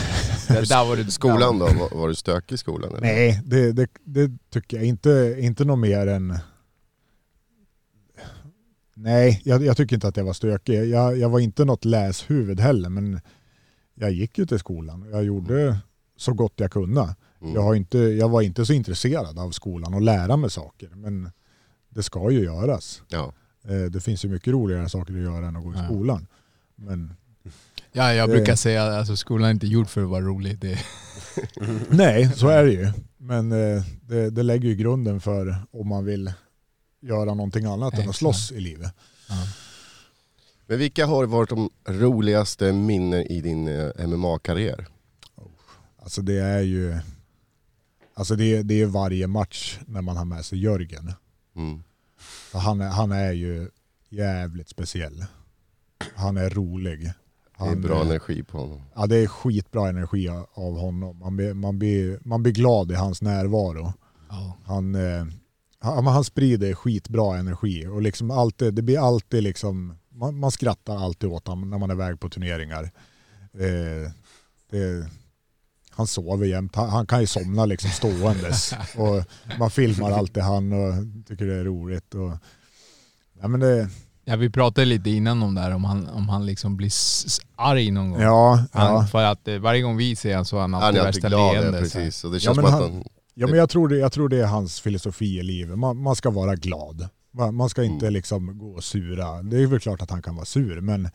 Där, 0.48 0.88
var 0.88 0.96
du, 0.96 1.10
Skolan 1.10 1.58
då? 1.58 1.66
Var, 1.66 1.98
var 1.98 2.08
du 2.08 2.14
stökig 2.14 2.54
i 2.54 2.58
skolan? 2.58 2.90
Eller? 2.90 3.00
nej, 3.00 3.42
det, 3.44 3.72
det, 3.72 3.88
det 4.04 4.30
tycker 4.50 4.76
jag 4.76 4.86
inte, 4.86 5.36
inte 5.38 5.64
något 5.64 5.78
mer 5.78 6.06
än... 6.06 6.38
Nej, 8.94 9.40
jag, 9.44 9.64
jag 9.64 9.76
tycker 9.76 9.96
inte 9.96 10.08
att 10.08 10.16
jag 10.16 10.24
var 10.24 10.32
stökig. 10.32 10.84
Jag, 10.88 11.18
jag 11.18 11.28
var 11.28 11.40
inte 11.40 11.64
något 11.64 11.84
läshuvud 11.84 12.60
heller, 12.60 12.88
men 12.88 13.20
jag 13.94 14.12
gick 14.12 14.38
ju 14.38 14.46
till 14.46 14.58
skolan. 14.58 15.08
Jag 15.12 15.24
gjorde 15.24 15.78
så 16.16 16.32
gott 16.32 16.52
jag 16.56 16.72
kunde. 16.72 17.14
Mm. 17.40 17.54
Jag, 17.54 17.62
har 17.62 17.74
inte, 17.74 17.98
jag 17.98 18.28
var 18.28 18.42
inte 18.42 18.66
så 18.66 18.72
intresserad 18.72 19.38
av 19.38 19.50
skolan 19.50 19.94
och 19.94 20.00
lära 20.02 20.36
mig 20.36 20.50
saker, 20.50 20.88
men 20.88 21.30
det 21.88 22.02
ska 22.02 22.30
ju 22.30 22.40
göras. 22.44 23.02
Ja. 23.08 23.32
Eh, 23.68 23.76
Det 23.90 24.00
finns 24.00 24.24
ju 24.24 24.28
mycket 24.28 24.52
roligare 24.52 24.88
saker 24.88 25.14
att 25.14 25.20
göra 25.20 25.46
än 25.46 25.56
att 25.56 25.64
gå 25.64 25.72
i 25.72 25.76
Ja. 25.76 25.84
skolan. 25.84 26.26
Men 26.76 27.14
Ja, 27.92 28.14
jag 28.14 28.28
Det- 28.28 28.34
brukar 28.34 28.54
säga 28.56 28.84
att 28.84 28.94
alltså, 28.98 29.16
skolan 29.16 29.46
är 29.46 29.50
inte 29.50 29.66
gjord 29.66 29.88
för 29.88 30.02
att 30.02 30.08
vara 30.08 30.20
rolig. 30.24 30.58
Det, 30.58 30.78
nej, 31.90 32.32
så 32.36 32.48
är 32.48 32.64
det 32.64 32.72
ju. 32.72 32.92
Men 33.16 33.52
eh, 33.52 33.82
det, 34.02 34.30
det 34.30 34.42
lägger 34.42 34.68
ju 34.68 34.74
grunden 34.74 35.20
för 35.20 35.56
om 35.70 35.88
man 35.88 36.04
vill 36.04 36.32
göra 37.00 37.34
någonting 37.34 37.64
annat 37.64 37.92
än 37.94 37.98
att 37.98 38.04
Exakt. 38.04 38.18
slåss 38.18 38.52
i 38.52 38.60
livet. 38.60 38.92
Men 40.66 40.78
vilka 40.78 41.06
har 41.06 41.26
varit 41.26 41.48
de 41.50 41.70
roligaste 41.88 42.72
minnen 42.72 43.20
i 43.22 43.40
din 43.40 43.68
eh, 43.68 44.06
MMA-karriär? 44.06 44.86
Alltså 46.02 46.22
det 46.22 46.38
är 46.38 46.60
ju 46.60 46.98
alltså 48.18 48.36
det, 48.36 48.62
det 48.62 48.80
är 48.82 48.86
varje 48.86 49.26
match 49.26 49.78
när 49.86 50.02
man 50.02 50.16
har 50.16 50.24
med 50.24 50.44
sig 50.44 50.58
Jörgen. 50.58 51.12
Mm. 51.56 51.82
Han, 52.52 52.80
är, 52.80 52.88
han 52.88 53.12
är 53.12 53.32
ju 53.32 53.70
jävligt 54.08 54.68
speciell. 54.68 55.24
Han 56.14 56.36
är 56.36 56.50
rolig. 56.50 57.04
Det 57.04 57.14
Han, 57.64 57.68
är 57.68 57.76
bra 57.76 58.02
energi 58.02 58.42
på 58.42 58.58
honom. 58.58 58.82
Ja, 58.94 59.06
det 59.06 59.16
är 59.16 59.26
skitbra 59.26 59.88
energi 59.88 60.28
av- 60.28 60.78
honom. 60.78 61.18
Man 61.18 61.36
blir, 61.36 61.54
man, 61.54 61.78
blir, 61.78 62.18
man 62.24 62.42
blir 62.42 62.52
glad 62.52 62.92
i 62.92 62.94
hans 62.94 63.22
närvaro. 63.22 63.92
ja. 64.28 64.56
Han, 64.64 64.94
eh, 64.94 65.26
han, 65.80 66.06
han 66.06 66.24
sprider 66.24 66.74
skitbra 66.74 67.36
energi 67.38 67.86
och 67.86 68.02
liksom 68.02 68.30
alltid, 68.30 68.74
det 68.74 68.82
blir 68.82 68.98
alltid 69.06 69.42
liksom, 69.42 69.98
man, 70.08 70.38
man 70.38 70.50
skrattar 70.50 70.96
alltid 70.96 71.30
åt 71.30 71.46
honom 71.48 71.70
när 71.70 71.78
man 71.78 71.90
är 71.90 71.94
iväg 71.94 72.20
på 72.20 72.28
turneringar. 72.28 72.90
Eh, 73.52 74.10
det, 74.70 75.10
han 75.98 76.06
sover 76.06 76.46
jämt, 76.46 76.76
han, 76.76 76.90
han 76.90 77.06
kan 77.06 77.20
ju 77.20 77.26
somna 77.26 77.64
liksom 77.66 77.90
ståendes 77.90 78.74
och 78.96 79.24
man 79.58 79.70
filmar 79.70 80.10
alltid 80.10 80.42
han 80.42 80.72
och 80.72 80.94
tycker 81.28 81.46
det 81.46 81.54
är 81.54 81.64
roligt. 81.64 82.14
Och, 82.14 82.32
ja, 83.40 83.48
men 83.48 83.60
det, 83.60 83.88
ja, 84.24 84.36
vi 84.36 84.50
pratade 84.50 84.84
lite 84.84 85.10
innan 85.10 85.42
om 85.42 85.54
det 85.54 85.60
här, 85.60 85.70
om 85.74 85.84
han, 85.84 86.08
om 86.08 86.28
han 86.28 86.46
liksom 86.46 86.76
blir 86.76 86.90
arg 87.56 87.90
någon 87.90 88.10
gång. 88.10 88.20
ja, 88.20 88.64
Han, 88.72 88.94
ja. 88.94 89.06
För 89.06 89.24
att 89.24 89.48
eh, 89.48 89.58
varje 89.58 89.82
gång 89.82 89.96
vi 89.96 90.16
ser 90.16 90.30
honom 90.30 90.44
så 90.44 90.56
har 90.56 90.60
han 90.60 90.74
Han 90.74 90.82
alltid 90.82 91.00
är 91.02 91.06
alltid 91.06 91.22
värsta 91.22 91.28
glad, 91.36 91.56
ja, 91.56 91.60
leendet. 91.60 91.80
precis. 91.82 92.24
Och 92.24 92.30
det 92.30 92.36
Ja, 92.36 92.40
känns 92.40 92.56
men 92.56 92.66
som 92.66 92.74
att 92.74 92.80
han- 92.82 92.92
han... 92.92 93.04
Ja, 93.34 93.46
men 93.46 93.58
jag, 93.58 93.70
tror 93.70 93.88
det, 93.88 93.96
jag 93.96 94.12
tror 94.12 94.28
det 94.28 94.40
är 94.40 94.46
hans 94.46 94.80
filosofi 94.80 95.38
i 95.38 95.42
livet. 95.42 95.78
Man, 95.78 95.96
man 96.02 96.16
ska 96.16 96.30
vara 96.30 96.54
glad. 96.56 97.08
Man 97.34 97.54
man 97.54 97.68
ska 97.68 97.84
inte 97.84 98.06
Mm. 98.06 98.12
liksom 98.14 98.58
gå 98.58 98.70
och 98.70 98.84
sura. 98.84 99.42
Det 99.42 99.62
är 99.62 99.66
väl 99.66 99.80
klart 99.80 100.02
att 100.02 100.10
han 100.10 100.22
kan 100.22 100.34
vara 100.36 100.44
sur, 100.46 100.80
men 100.80 101.08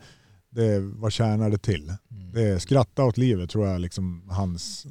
det, 0.54 0.78
vad 0.80 1.12
tjänar 1.12 1.50
det 1.50 1.58
till? 1.58 1.92
Mm. 2.10 2.32
Det 2.32 2.42
är, 2.42 2.58
skratta 2.58 3.04
åt 3.04 3.16
livet 3.16 3.50
tror 3.50 3.66
jag 3.68 3.80
liksom 3.80 4.22
hans, 4.30 4.86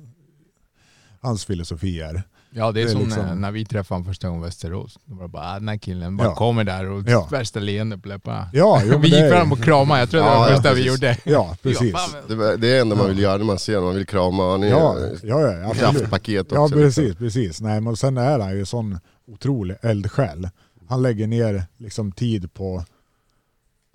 hans 1.22 1.46
filosofi 1.46 2.02
är. 2.02 2.24
Ja 2.56 2.72
det 2.72 2.82
är, 2.82 2.86
Det 2.86 2.90
är 2.90 2.94
som 2.94 3.02
liksom- 3.02 3.26
när, 3.26 3.36
när 3.36 3.52
vi 3.52 3.66
träffade 3.66 3.96
honom 3.96 4.06
första 4.14 4.28
gången 4.28 4.44
i 4.44 4.46
Västerås. 4.46 5.00
Då 5.06 5.16
var 5.16 5.24
det 5.24 5.30
bara, 5.30 5.52
ah, 5.52 5.60
den 5.60 5.68
här 5.68 5.78
killen 5.78 6.18
bara 6.18 6.28
Ja. 6.28 6.36
kommer 6.36 6.64
där 6.64 6.90
och 6.90 7.04
Ja. 7.10 7.28
värsta 7.32 7.60
leende 7.60 7.98
på 7.98 8.08
läpparna. 8.08 8.50
Ja, 8.54 8.82
jo, 8.86 8.98
vi 8.98 9.10
det 9.10 9.16
gick 9.16 9.26
är- 9.26 9.30
fram 9.32 9.52
och 9.52 9.64
kramade, 9.64 10.00
jag 10.00 10.10
tror 10.10 10.22
det 10.22 10.26
var 10.28 10.34
Ja, 10.36 10.46
det 10.46 10.50
ja, 10.52 10.56
första 10.56 10.74
vi 10.74 10.84
precis. 10.84 10.88
gjorde. 11.04 11.18
Ja, 11.24 11.58
precis. 11.62 11.94
Ja, 11.94 12.36
Det, 12.36 12.46
är 12.54 12.58
det 12.58 12.78
enda 12.80 12.96
man 12.96 13.08
vill 13.08 13.20
göra 13.20 13.38
när 13.38 13.46
man 13.46 13.60
ser 13.60 13.74
honom, 13.76 13.88
man 13.90 13.96
vill 13.96 14.06
krama. 14.06 14.52
Han 14.52 14.64
är 14.64 14.68
Ja, 14.68 14.96
ja, 15.24 15.52
ja 15.54 15.74
kraftpaket 15.74 16.42
också. 16.52 16.56
Ja 16.56 16.66
liksom. 16.66 16.82
precis, 16.82 17.16
precis. 17.16 17.62
Nej, 17.62 17.82
men 17.82 17.96
sen 17.96 18.18
är 18.18 18.40
han 18.40 18.58
ju 18.58 18.66
sån 18.66 19.00
otrolig 19.28 19.78
eldsjäl. 19.82 20.50
Han 20.88 21.02
lägger 21.02 21.28
ner 21.28 21.64
liksom 21.78 22.12
tid 22.12 22.54
på 22.54 22.84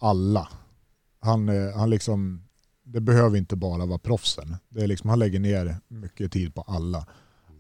alla. 0.01 0.49
Han, 1.21 1.49
eh, 1.49 1.77
han 1.77 1.91
liksom, 1.91 2.45
det 2.85 3.01
behöver 3.01 3.37
inte 3.39 3.57
bara 3.57 3.87
vara 3.87 3.99
proffsen. 3.99 4.57
Det 4.69 4.83
är 4.83 4.87
liksom, 4.87 5.11
han 5.11 5.19
lägger 5.19 5.41
ner 5.41 5.77
mycket 5.89 6.33
tid 6.33 6.55
på 6.55 6.63
alla. 6.63 7.07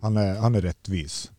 Han 0.00 0.16
är, 0.16 0.38
han 0.38 0.54
är 0.54 0.60
rättvis. 0.60 1.30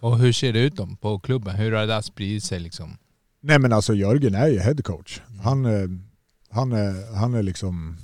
Och 0.00 0.18
hur 0.18 0.32
ser 0.32 0.52
det 0.52 0.60
ut 0.60 0.76
då 0.76 0.88
på 1.00 1.18
klubben? 1.18 1.56
Hur 1.56 1.72
har 1.72 1.80
det 1.80 1.86
där 1.86 2.00
spridit 2.00 2.44
sig 2.44 2.60
liksom? 2.60 2.98
Nej 3.40 3.58
men 3.58 3.72
alltså 3.72 3.94
Jörgen 3.94 4.34
är 4.34 4.48
ju 4.48 4.58
headcoach. 4.58 5.20
Han, 5.42 5.64
eh, 5.64 5.88
han, 6.50 6.72
är, 6.72 7.14
han 7.14 7.34
är 7.34 7.42
liksom, 7.42 7.96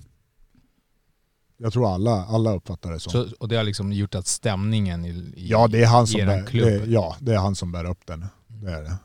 jag 1.56 1.72
tror 1.72 1.94
alla, 1.94 2.24
alla 2.24 2.54
uppfattar 2.54 2.92
det 2.92 3.00
som. 3.00 3.12
Så, 3.12 3.28
och 3.40 3.48
det 3.48 3.56
har 3.56 3.64
liksom 3.64 3.92
gjort 3.92 4.14
att 4.14 4.26
stämningen 4.26 5.04
i, 5.04 5.08
i 5.08 5.48
ja, 5.48 5.68
det 5.68 5.82
är 5.82 5.86
han 5.86 6.06
som 6.06 6.20
eran 6.20 6.28
bär, 6.28 6.46
klubb. 6.46 6.66
det, 6.66 6.84
ja, 6.86 7.16
det 7.20 7.34
är 7.34 7.38
han 7.38 7.56
som 7.56 7.72
bär 7.72 7.84
upp 7.84 8.06
den. 8.06 8.26
Det 8.46 8.70
är 8.70 8.82
det. 8.82 8.96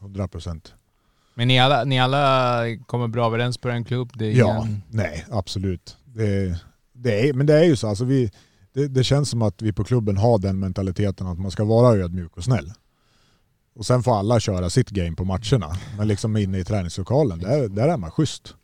100 0.00 0.28
procent. 0.28 0.74
Men 1.34 1.48
ni 1.48 1.60
alla, 1.60 1.84
ni 1.84 2.00
alla 2.00 2.62
kommer 2.86 3.08
bra 3.08 3.26
överens 3.26 3.58
på 3.58 3.68
en 3.68 3.84
klubb? 3.84 4.10
Det 4.14 4.32
Ja, 4.32 4.66
ingen- 4.66 4.82
nej 4.90 5.26
absolut. 5.30 5.96
Det, 6.04 6.58
det 6.92 7.28
är, 7.28 7.32
men 7.32 7.46
det 7.46 7.54
är 7.58 7.64
ju 7.64 7.76
så, 7.76 7.88
alltså 7.88 8.04
vi, 8.04 8.30
det, 8.72 8.88
det 8.88 9.04
känns 9.04 9.30
som 9.30 9.42
att 9.42 9.62
vi 9.62 9.72
på 9.72 9.84
klubben 9.84 10.16
har 10.16 10.38
den 10.38 10.58
mentaliteten 10.58 11.26
att 11.26 11.38
man 11.38 11.50
ska 11.50 11.64
vara 11.64 11.96
ödmjuk 11.96 12.36
och 12.36 12.44
snäll. 12.44 12.72
Och 13.74 13.86
sen 13.86 14.02
får 14.02 14.18
alla 14.18 14.40
köra 14.40 14.70
sitt 14.70 14.90
game 14.90 15.16
på 15.16 15.24
matcherna. 15.24 15.76
Men 15.98 16.08
liksom 16.08 16.36
inne 16.36 16.58
i 16.58 16.64
träningslokalen, 16.64 17.38
där, 17.38 17.68
där 17.68 17.88
är 17.88 17.96
man 17.96 18.10
schysst. 18.10 18.54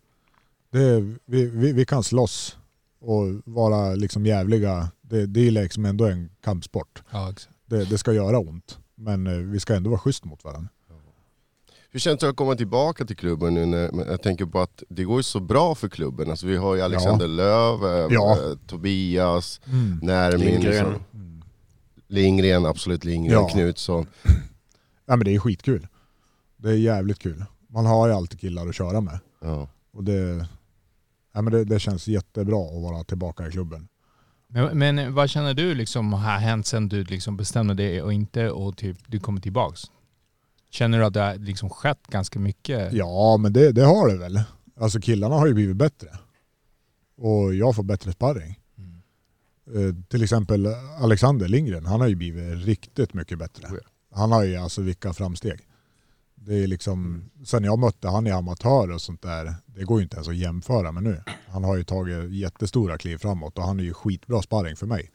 Det, 0.72 1.00
vi, 1.26 1.46
vi, 1.46 1.72
vi 1.72 1.84
kan 1.84 2.02
slåss 2.04 2.56
och 3.00 3.24
vara 3.44 3.94
liksom 3.94 4.26
jävliga. 4.26 4.90
Det, 5.02 5.26
det 5.26 5.46
är 5.46 5.50
liksom 5.50 5.84
ändå 5.84 6.06
en 6.06 6.30
kampsport. 6.44 7.02
Ja. 7.10 7.32
Det, 7.66 7.84
det 7.84 7.98
ska 7.98 8.12
göra 8.12 8.38
ont. 8.38 8.78
Men 8.94 9.26
eh, 9.26 9.32
vi 9.32 9.60
ska 9.60 9.74
ändå 9.74 9.90
vara 9.90 10.00
schysst 10.00 10.24
mot 10.24 10.44
varandra. 10.44 10.68
Hur 11.90 12.00
känns 12.00 12.20
det 12.20 12.28
att 12.28 12.36
komma 12.36 12.54
tillbaka 12.54 13.04
till 13.04 13.16
klubben 13.16 13.54
nu 13.54 13.66
när, 13.66 14.06
jag 14.10 14.22
tänker 14.22 14.46
på 14.46 14.60
att 14.60 14.82
det 14.88 15.04
går 15.04 15.16
ju 15.16 15.22
så 15.22 15.40
bra 15.40 15.74
för 15.74 15.88
klubben. 15.88 16.30
Alltså 16.30 16.46
vi 16.46 16.56
har 16.56 16.74
ju 16.74 16.80
Alexander 16.82 17.28
Löv, 17.28 17.84
eh, 17.84 18.06
Ja. 18.14 18.38
Tobias, 18.66 19.60
Mm. 19.66 19.98
Närmin, 20.02 20.40
Lindgren. 20.46 20.72
liksom. 20.92 21.42
Lindgren, 22.08 22.66
absolut 22.66 23.04
Lindgren, 23.04 23.32
Ja. 23.40 23.48
Knutsson. 23.48 24.06
Ja, 25.10 25.16
men 25.16 25.24
det 25.24 25.34
är 25.34 25.38
skitkul. 25.38 25.86
Det 26.56 26.68
är 26.68 26.74
jävligt 26.74 27.18
kul. 27.18 27.44
Man 27.68 27.86
har 27.86 28.08
ju 28.08 28.14
alltid 28.14 28.40
killar 28.40 28.68
att 28.68 28.74
köra 28.74 29.00
med. 29.00 29.18
Ja. 29.40 29.68
Och 29.92 30.04
det, 30.04 30.46
ja, 31.34 31.42
men 31.42 31.52
det, 31.52 31.64
det 31.64 31.78
känns 31.80 32.08
jättebra 32.08 32.64
att 32.76 32.82
vara 32.82 33.04
tillbaka 33.04 33.48
i 33.48 33.50
klubben. 33.50 33.88
Men, 34.48 34.78
men 34.78 35.14
vad 35.14 35.30
känner 35.30 35.54
du 35.54 35.74
liksom 35.74 36.12
har 36.12 36.38
hänt 36.38 36.66
sen 36.66 36.88
du 36.88 37.04
liksom 37.04 37.36
bestämde 37.36 37.74
dig 37.74 38.02
och 38.02 38.12
inte 38.12 38.50
och 38.50 38.76
typ 38.76 38.96
du 39.06 39.20
kommer 39.20 39.40
tillbaks? 39.40 39.82
Känner 40.70 40.98
du 40.98 41.04
att 41.04 41.14
det 41.14 41.20
har 41.20 41.34
liksom 41.34 41.70
skett 41.70 42.06
ganska 42.08 42.38
mycket? 42.38 42.92
Ja, 42.92 43.36
men 43.36 43.52
det, 43.52 43.72
det 43.72 43.84
har 43.84 44.08
det 44.08 44.18
väl. 44.18 44.42
Alltså 44.80 45.00
killarna 45.00 45.34
har 45.34 45.46
ju 45.46 45.54
blivit 45.54 45.76
bättre. 45.76 46.08
Och 47.16 47.54
jag 47.54 47.76
får 47.76 47.82
bättre 47.82 48.12
sparring. 48.12 48.58
Eh, 49.74 49.94
till 50.08 50.22
exempel 50.22 50.66
Alexander 51.00 51.48
Lindgren, 51.48 51.86
han 51.86 52.00
har 52.00 52.08
ju 52.08 52.14
blivit 52.14 52.66
riktigt 52.66 53.14
mycket 53.14 53.38
bättre. 53.38 53.68
Han 54.14 54.32
har 54.32 54.44
ju 54.44 54.56
alltså 54.56 54.82
vilka 54.82 55.12
framsteg. 55.12 55.60
Det 56.34 56.54
är 56.54 56.66
liksom, 56.66 57.30
sen 57.44 57.64
jag 57.64 57.78
mötte 57.78 58.08
han 58.08 58.26
i 58.26 58.30
amatör 58.30 58.90
och 58.90 59.00
sånt 59.00 59.22
där, 59.22 59.54
det 59.66 59.84
går 59.84 59.98
ju 59.98 60.02
inte 60.02 60.16
ens 60.16 60.28
att 60.28 60.36
jämföra 60.36 60.92
med 60.92 61.02
nu. 61.02 61.22
Han 61.48 61.64
har 61.64 61.76
ju 61.76 61.84
tagit 61.84 62.30
jättestora 62.32 62.98
kliv 62.98 63.18
framåt 63.18 63.58
och 63.58 63.64
han 63.64 63.80
är 63.80 63.84
ju 63.84 63.94
skitbra 63.94 64.42
sparring 64.42 64.76
för 64.76 64.86
mig. 64.86 65.10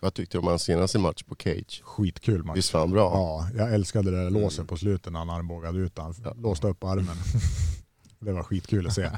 Vad 0.00 0.14
tyckte 0.14 0.36
du 0.36 0.40
om 0.40 0.46
hans 0.46 0.62
senaste 0.62 0.98
match 0.98 1.22
på 1.22 1.34
Cage? 1.34 1.82
Skitkul 1.84 2.44
match. 2.44 2.56
Visst 2.56 2.72
var 2.72 2.80
han 2.80 2.90
bra? 2.90 3.10
Ja, 3.14 3.48
jag 3.62 3.74
älskade 3.74 4.10
det 4.10 4.22
där 4.24 4.30
låset 4.30 4.68
på 4.68 4.76
slutet 4.76 5.12
när 5.12 5.18
han 5.18 5.30
armbågade 5.30 5.78
ut 5.78 5.98
han 5.98 6.14
låste 6.42 6.66
upp 6.66 6.84
armen. 6.84 7.16
det 8.18 8.32
var 8.32 8.42
skitkul 8.42 8.86
att 8.86 8.94
se. 8.94 9.10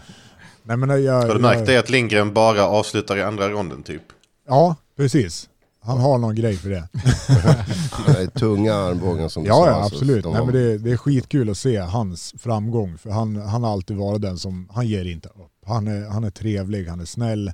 Nej, 0.63 0.77
men 0.77 1.05
jag, 1.05 1.23
Har 1.23 1.35
du 1.35 1.41
märkt 1.41 1.69
jag, 1.69 1.77
att 1.79 1.91
Lindgren 1.91 2.35
bara 2.35 2.67
avslutar 2.67 3.17
i 3.17 3.23
andra 3.23 3.49
ronden 3.49 3.83
typ? 3.83 4.03
Ja, 4.49 4.77
precis. 4.97 5.49
Han 5.83 5.99
har 5.99 6.19
någon 6.19 6.35
grej 6.35 6.57
för 6.57 6.71
det. 6.71 6.89
Det 8.07 8.23
är 8.23 8.27
tunga 8.27 8.75
armbågen 8.75 9.31
som 9.31 9.43
du 9.43 9.49
Ja, 9.49 9.55
sa. 9.55 9.67
ja 9.67 9.85
absolut. 9.87 10.23
De 10.25 10.33
Nej, 10.33 10.45
men 10.45 10.55
det, 10.55 10.79
det 10.79 10.91
är 10.93 10.97
skitkul 10.97 11.51
att 11.51 11.59
se 11.59 11.77
hans 11.79 12.35
framgång. 12.39 12.99
För 12.99 13.11
han, 13.11 13.37
han 13.37 13.63
har 13.65 13.73
alltid 13.73 13.97
varit 13.97 14.23
den 14.23 14.39
som, 14.39 14.69
han 14.73 14.87
ger 14.87 15.05
inte 15.05 15.29
upp. 15.29 15.53
Han 15.67 15.89
är, 15.89 16.09
han 16.09 16.25
är 16.25 16.31
trevlig, 16.31 16.87
han 16.87 17.01
är 17.01 17.05
snäll. 17.05 17.53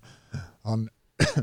Han, 0.62 0.88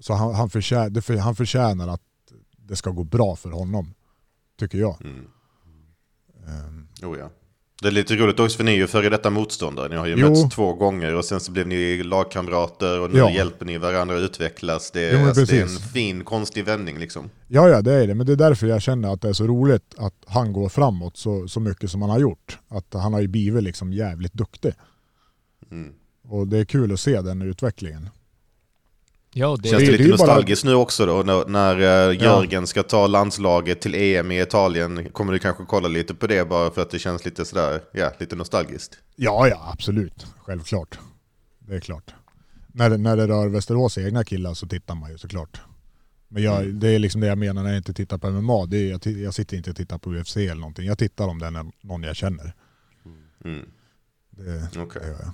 så 0.00 0.12
han, 0.14 0.34
han, 0.34 0.50
förtjänar, 0.50 1.18
han 1.18 1.34
förtjänar 1.34 1.88
att 1.88 2.00
det 2.56 2.76
ska 2.76 2.90
gå 2.90 3.04
bra 3.04 3.36
för 3.36 3.50
honom. 3.50 3.94
Tycker 4.58 4.78
jag. 4.78 4.98
Mm. 5.04 5.24
Ehm, 6.46 6.88
Oh, 7.02 7.18
ja. 7.18 7.30
Det 7.82 7.88
är 7.88 7.92
lite 7.92 8.16
roligt 8.16 8.40
också 8.40 8.56
för 8.56 8.64
ni 8.64 8.72
är 8.72 8.76
ju 8.76 8.86
före 8.86 9.08
detta 9.08 9.30
motståndare. 9.30 9.88
Ni 9.88 9.96
har 9.96 10.06
ju 10.06 10.14
Jo. 10.18 10.28
mötts 10.28 10.54
två 10.54 10.74
gånger 10.74 11.14
och 11.14 11.24
sen 11.24 11.40
så 11.40 11.52
blev 11.52 11.66
ni 11.66 12.02
lagkamrater 12.02 13.00
och 13.00 13.10
nu 13.10 13.18
Ja. 13.18 13.30
hjälper 13.30 13.66
ni 13.66 13.78
varandra 13.78 14.16
att 14.16 14.22
utvecklas. 14.22 14.90
Det 14.90 15.00
är, 15.10 15.20
Jo, 15.20 15.26
alltså, 15.28 15.44
det 15.44 15.58
är 15.58 15.62
en 15.62 15.68
fin, 15.68 16.24
konstig 16.24 16.64
vändning 16.64 16.98
liksom. 16.98 17.30
Ja, 17.48 17.68
ja 17.68 17.82
det 17.82 17.92
är 17.92 18.06
det. 18.06 18.14
Men 18.14 18.26
det 18.26 18.32
är 18.32 18.36
därför 18.36 18.66
jag 18.66 18.82
känner 18.82 19.12
att 19.12 19.20
det 19.20 19.28
är 19.28 19.32
så 19.32 19.46
roligt 19.46 19.94
att 19.98 20.14
han 20.26 20.52
går 20.52 20.68
framåt 20.68 21.16
så, 21.16 21.48
så 21.48 21.60
mycket 21.60 21.90
som 21.90 22.02
han 22.02 22.10
har 22.10 22.18
gjort. 22.18 22.58
Att 22.68 22.94
han 22.94 23.12
har 23.12 23.20
ju 23.20 23.28
blivit 23.28 23.62
liksom 23.62 23.92
jävligt 23.92 24.32
duktig. 24.32 24.72
Mm. 25.70 25.92
Och 26.28 26.48
det 26.48 26.58
är 26.58 26.64
kul 26.64 26.92
att 26.92 27.00
se 27.00 27.20
den 27.22 27.42
utvecklingen. 27.42 28.08
Ja, 29.34 29.56
det, 29.62 29.68
Känns 29.68 29.82
det 29.82 29.90
lite 29.90 30.02
ju 30.02 30.08
bara- 30.10 30.16
nostalgiskt 30.18 30.64
nu 30.64 30.74
också 30.74 31.06
då 31.06 31.22
när, 31.22 31.46
när 31.46 32.08
eh, 32.10 32.22
Jörgen 32.22 32.66
ska 32.66 32.82
ta 32.82 33.06
landslaget 33.06 33.80
till 33.80 33.94
EM 33.94 34.30
i 34.30 34.40
Italien? 34.40 35.10
Kommer 35.12 35.32
du 35.32 35.38
kanske 35.38 35.64
kolla 35.64 35.88
lite 35.88 36.14
på 36.14 36.26
det 36.26 36.48
bara 36.48 36.70
för 36.70 36.82
att 36.82 36.90
det 36.90 36.98
känns 36.98 37.24
lite 37.24 37.44
sådär, 37.44 37.80
ja, 37.92 38.12
lite 38.18 38.36
nostalgiskt? 38.36 38.98
Ja, 39.16 39.48
ja 39.48 39.70
absolut. 39.72 40.26
Självklart. 40.38 40.98
Det 41.58 41.74
är 41.74 41.80
klart. 41.80 42.14
När 42.66 42.90
det, 42.90 42.96
när 42.96 43.16
det 43.16 43.26
rör 43.26 43.48
Västerås 43.48 43.98
egna 43.98 44.24
killar 44.24 44.54
så 44.54 44.66
tittar 44.66 44.94
man 44.94 45.10
ju 45.10 45.18
såklart. 45.18 45.60
Men 46.28 46.42
jag, 46.42 46.74
det 46.74 46.88
är 46.88 46.98
liksom 46.98 47.20
det 47.20 47.26
jag 47.26 47.38
menar 47.38 47.62
när 47.62 47.70
jag 47.70 47.76
inte 47.78 47.94
tittar 47.94 48.18
på 48.18 48.30
MMA. 48.30 48.66
Det 48.66 48.76
är, 48.76 48.90
jag, 48.90 49.06
jag 49.06 49.34
sitter 49.34 49.56
inte 49.56 49.70
och 49.70 49.76
tittar 49.76 49.98
på 49.98 50.10
UFC 50.10 50.36
eller 50.36 50.54
någonting. 50.54 50.86
Jag 50.86 50.98
tittar 50.98 51.28
om 51.28 51.38
det 51.38 51.46
är 51.46 51.70
någon 51.82 52.02
jag 52.02 52.16
känner. 52.16 52.54
Mm. 53.44 53.66
Det, 54.30 54.68
Okej. 54.80 55.02
det 55.02 55.08
gör 55.08 55.16
jag. 55.22 55.32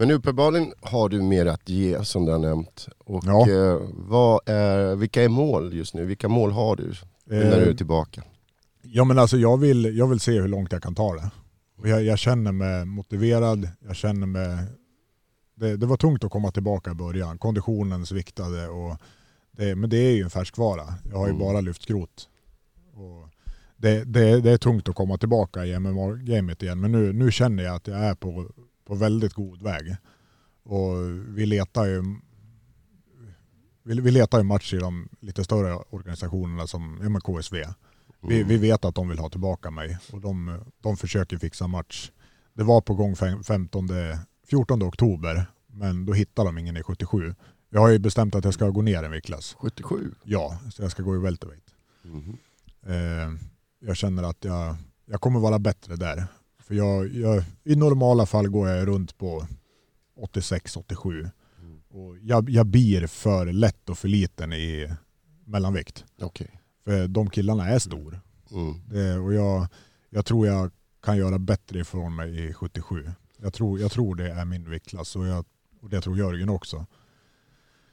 Men 0.00 0.08
nu 0.08 0.14
uppenbarligen 0.14 0.72
har 0.80 1.08
du 1.08 1.22
mer 1.22 1.46
att 1.46 1.68
ge 1.68 2.04
som 2.04 2.24
du 2.26 2.32
har 2.32 2.38
nämnt. 2.38 2.88
Och 2.98 3.22
Ja. 3.26 3.50
eh, 3.50 3.78
vad 3.92 4.40
är, 4.48 4.96
vilka 4.96 5.22
är 5.22 5.28
mål 5.28 5.74
just 5.74 5.94
nu? 5.94 6.04
Vilka 6.04 6.28
mål 6.28 6.50
har 6.52 6.76
du 6.76 6.92
nu 7.24 7.44
när 7.44 7.56
du 7.56 7.64
är 7.64 7.70
Eh, 7.70 7.74
tillbaka? 7.76 8.22
Ja 8.82 9.04
men 9.04 9.18
alltså 9.18 9.36
jag 9.36 9.56
vill, 9.60 9.96
jag 9.96 10.06
vill 10.06 10.20
se 10.20 10.40
hur 10.40 10.48
långt 10.48 10.72
jag 10.72 10.82
kan 10.82 10.94
ta 10.94 11.14
det. 11.14 11.30
Och 11.78 11.88
jag, 11.88 12.04
jag 12.04 12.18
känner 12.18 12.52
mig 12.52 12.84
motiverad, 12.84 13.68
jag 13.86 13.96
känner 13.96 14.26
mig... 14.26 14.58
Det, 15.54 15.76
det 15.76 15.86
var 15.86 15.96
tungt 15.96 16.24
att 16.24 16.30
komma 16.30 16.50
tillbaka 16.50 16.90
i 16.90 16.94
början, 16.94 17.38
konditionen 17.38 18.06
sviktade 18.06 18.68
och 18.68 18.96
det, 19.52 19.74
men 19.74 19.90
det 19.90 19.96
är 19.96 20.12
ju 20.16 20.22
en 20.22 20.30
färskvara. 20.30 20.82
Jag 21.10 21.18
har 21.18 21.26
ju 21.26 21.32
Mm. 21.34 21.42
bara 21.46 21.60
lyft 21.60 21.82
skrot. 21.82 22.28
Och 22.94 23.28
det, 23.76 24.04
det, 24.04 24.40
det 24.40 24.50
är 24.50 24.58
tungt 24.58 24.88
att 24.88 24.94
komma 24.94 25.18
tillbaka 25.18 25.66
i 25.66 25.78
MMA-gamet 25.78 26.62
igen 26.62 26.80
men 26.80 26.92
nu, 26.92 27.12
nu 27.12 27.30
känner 27.32 27.62
jag 27.64 27.74
att 27.74 27.86
jag 27.86 27.98
är 27.98 28.14
på, 28.14 28.46
på 28.90 28.96
väldigt 28.96 29.34
god 29.34 29.62
väg. 29.62 29.96
Och 30.62 30.96
vi 31.36 31.46
letar 31.46 31.84
ju 31.86 32.02
vi, 33.82 34.00
vi 34.00 34.10
letar 34.10 34.38
ju 34.38 34.44
match 34.44 34.74
i 34.74 34.76
de 34.78 35.08
lite 35.20 35.44
större 35.44 35.74
organisationerna 35.90 36.66
som 36.66 36.98
ja, 37.02 37.08
men 37.08 37.20
KSV. 37.20 37.64
Vi, 38.28 38.42
vi 38.42 38.56
vet 38.56 38.84
att 38.84 38.94
de 38.94 39.08
vill 39.08 39.18
ha 39.18 39.28
tillbaka 39.28 39.70
mig 39.70 39.98
och 40.12 40.20
de, 40.20 40.60
de 40.80 40.96
försöker 40.96 41.38
fixa 41.38 41.66
match. 41.66 42.10
Det 42.52 42.62
var 42.62 42.80
på 42.80 42.94
gång 42.94 43.16
fem- 43.16 43.44
15, 43.44 43.88
14 44.50 44.82
oktober 44.82 45.46
men 45.66 46.06
då 46.06 46.12
hittade 46.12 46.48
de 46.48 46.58
ingen 46.58 46.76
i 46.76 46.82
77. 46.82 47.34
Jag 47.68 47.80
har 47.80 47.88
ju 47.88 47.98
bestämt 47.98 48.34
att 48.34 48.44
jag 48.44 48.54
ska 48.54 48.68
gå 48.70 48.82
ner 48.82 49.02
en 49.02 49.10
viktklass. 49.10 49.56
77? 49.58 50.14
Ja, 50.24 50.58
så 50.70 50.82
jag 50.82 50.90
ska 50.90 51.02
gå 51.02 51.16
i 51.16 51.18
welterweight. 51.18 51.74
Mhm. 52.02 52.36
Eh, 52.86 53.40
jag 53.80 53.96
känner 53.96 54.22
att 54.22 54.44
jag, 54.44 54.76
jag 55.06 55.20
kommer 55.20 55.40
vara 55.40 55.58
bättre 55.58 55.96
där. 55.96 56.26
För 56.70 56.74
jag, 56.76 57.14
jag, 57.14 57.44
I 57.64 57.76
normala 57.76 58.26
fall 58.26 58.48
går 58.48 58.68
jag 58.68 58.88
runt 58.88 59.18
på 59.18 59.46
86-87. 60.20 61.30
Och 61.88 62.18
jag, 62.22 62.50
jag 62.50 62.66
blir 62.66 63.06
för 63.06 63.46
lätt 63.46 63.88
och 63.88 63.98
för 63.98 64.08
liten 64.08 64.52
i 64.52 64.94
mellanvikt. 65.44 66.04
Okej. 66.20 66.60
För 66.84 67.08
de 67.08 67.30
killarna 67.30 67.68
är 67.68 67.78
stor. 67.78 68.20
Mm. 68.50 68.74
Det, 68.88 69.18
och 69.18 69.34
jag, 69.34 69.66
jag 70.10 70.26
tror 70.26 70.46
jag 70.46 70.70
kan 71.02 71.16
göra 71.16 71.38
bättre 71.38 71.80
ifrån 71.80 72.14
mig 72.14 72.48
i 72.48 72.54
77. 72.54 73.10
Jag 73.36 73.52
tror, 73.52 73.80
jag 73.80 73.92
tror 73.92 74.14
det 74.14 74.30
är 74.30 74.44
min 74.44 74.70
viktklass 74.70 75.16
och, 75.16 75.26
jag, 75.26 75.44
och 75.80 75.90
det 75.90 76.00
tror 76.00 76.18
Jörgen 76.18 76.48
också. 76.48 76.86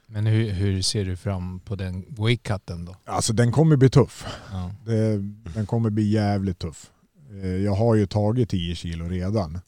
Men 0.06 0.26
hur, 0.26 0.50
hur 0.50 0.82
ser 0.82 1.04
du 1.04 1.16
fram 1.16 1.60
på 1.60 1.74
den 1.74 2.04
weightcutten 2.08 2.84
då? 2.84 2.96
Alltså 3.04 3.32
den 3.32 3.52
kommer 3.52 3.76
bli 3.76 3.90
tuff. 3.90 4.26
Ja. 4.52 4.74
Det, 4.84 5.18
den 5.54 5.66
kommer 5.66 5.90
bli 5.90 6.10
jävligt 6.10 6.58
tuff. 6.58 6.90
Eh, 7.30 7.56
Jag 7.56 7.74
har 7.74 7.94
ju 7.94 8.06
tagit 8.06 8.48
10 8.50 8.74
kilo 8.74 9.08
redan. 9.08 9.60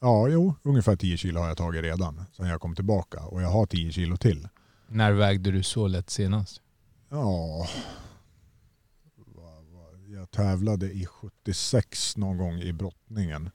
Ja, 0.00 0.28
jo, 0.28 0.54
ungefär 0.62 0.96
10 0.96 1.16
kilo 1.16 1.40
har 1.40 1.48
jag 1.48 1.56
tagit 1.56 1.82
redan 1.82 2.24
sen 2.36 2.46
jag 2.46 2.60
kom 2.60 2.74
tillbaka 2.74 3.20
och 3.20 3.42
jag 3.42 3.48
har 3.48 3.66
10 3.66 3.92
kilo 3.92 4.16
till. 4.16 4.48
När 4.88 5.12
vägde 5.12 5.50
du 5.50 5.62
så 5.62 5.88
lätt 5.88 6.10
senast? 6.10 6.60
Ja, 7.10 7.66
jag 10.08 10.30
tävlade 10.30 10.86
i 10.86 11.06
76 11.06 12.16
någon 12.16 12.36
gång 12.38 12.58
i 12.60 12.72
brottningen. 12.72 13.50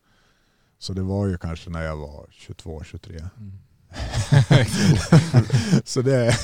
Så 0.80 0.94
det 0.94 1.02
var 1.02 1.28
ju 1.28 1.38
kanske 1.38 1.70
när 1.70 1.82
jag 1.82 1.98
var 1.98 2.26
22-23. 2.32 3.30
Så 5.86 6.02
det, 6.02 6.36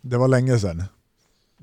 det 0.00 0.16
var 0.16 0.28
länge 0.28 0.58
sedan. 0.58 0.82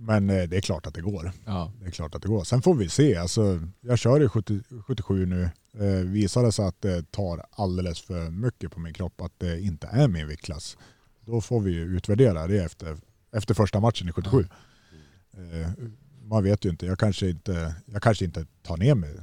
Men 0.02 0.30
eh, 0.30 0.44
det 0.44 0.58
är 0.58 0.62
klart 0.62 0.88
att 0.88 0.94
det 0.94 1.02
går. 1.02 1.32
Ja. 1.46 1.72
Det 1.80 1.86
är 1.86 1.92
klart 1.92 2.16
att 2.16 2.22
det 2.22 2.28
går. 2.28 2.44
Sen 2.44 2.62
får 2.62 2.76
vi 2.76 2.90
se. 2.90 3.16
Alltså, 3.16 3.60
jag 3.82 4.00
kör 4.00 4.24
i 4.24 4.28
70, 4.28 4.60
77 4.88 5.26
nu. 5.26 5.50
Eh, 5.74 6.06
visar 6.06 6.44
det 6.44 6.52
sig 6.52 6.66
att 6.66 6.82
det 6.82 7.12
tar 7.12 7.46
alldeles 7.52 8.02
för 8.02 8.30
mycket 8.30 8.72
på 8.72 8.80
min 8.80 8.94
kropp, 8.94 9.22
att 9.22 9.40
det 9.40 9.62
inte 9.62 9.88
är 9.88 10.08
min 10.08 10.28
viktklass, 10.28 10.78
då 11.26 11.42
får 11.42 11.60
vi 11.60 11.76
utvärdera 11.76 12.48
det 12.48 12.64
efter, 12.64 12.98
efter 13.32 13.54
första 13.54 13.80
matchen 13.80 14.10
i 14.10 14.12
77. 14.12 14.48
Eh, 15.34 15.70
man 16.24 16.44
vet 16.44 16.66
ju 16.66 16.70
inte. 16.70 16.86
Jag 16.86 17.00
kanske 17.00 17.30
inte, 17.30 17.76
jag 17.86 18.04
kanske 18.04 18.26
inte 18.26 18.46
tar 18.62 18.78
ner 18.78 18.96
mig 18.96 19.16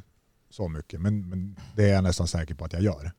så 0.50 0.68
mycket, 0.68 1.00
men, 1.00 1.28
men 1.28 1.56
det 1.76 1.84
är 1.90 1.94
jag 1.94 2.04
nästan 2.04 2.28
säker 2.28 2.54
på 2.54 2.64
att 2.64 2.72
jag 2.72 2.82
gör. 2.82 3.12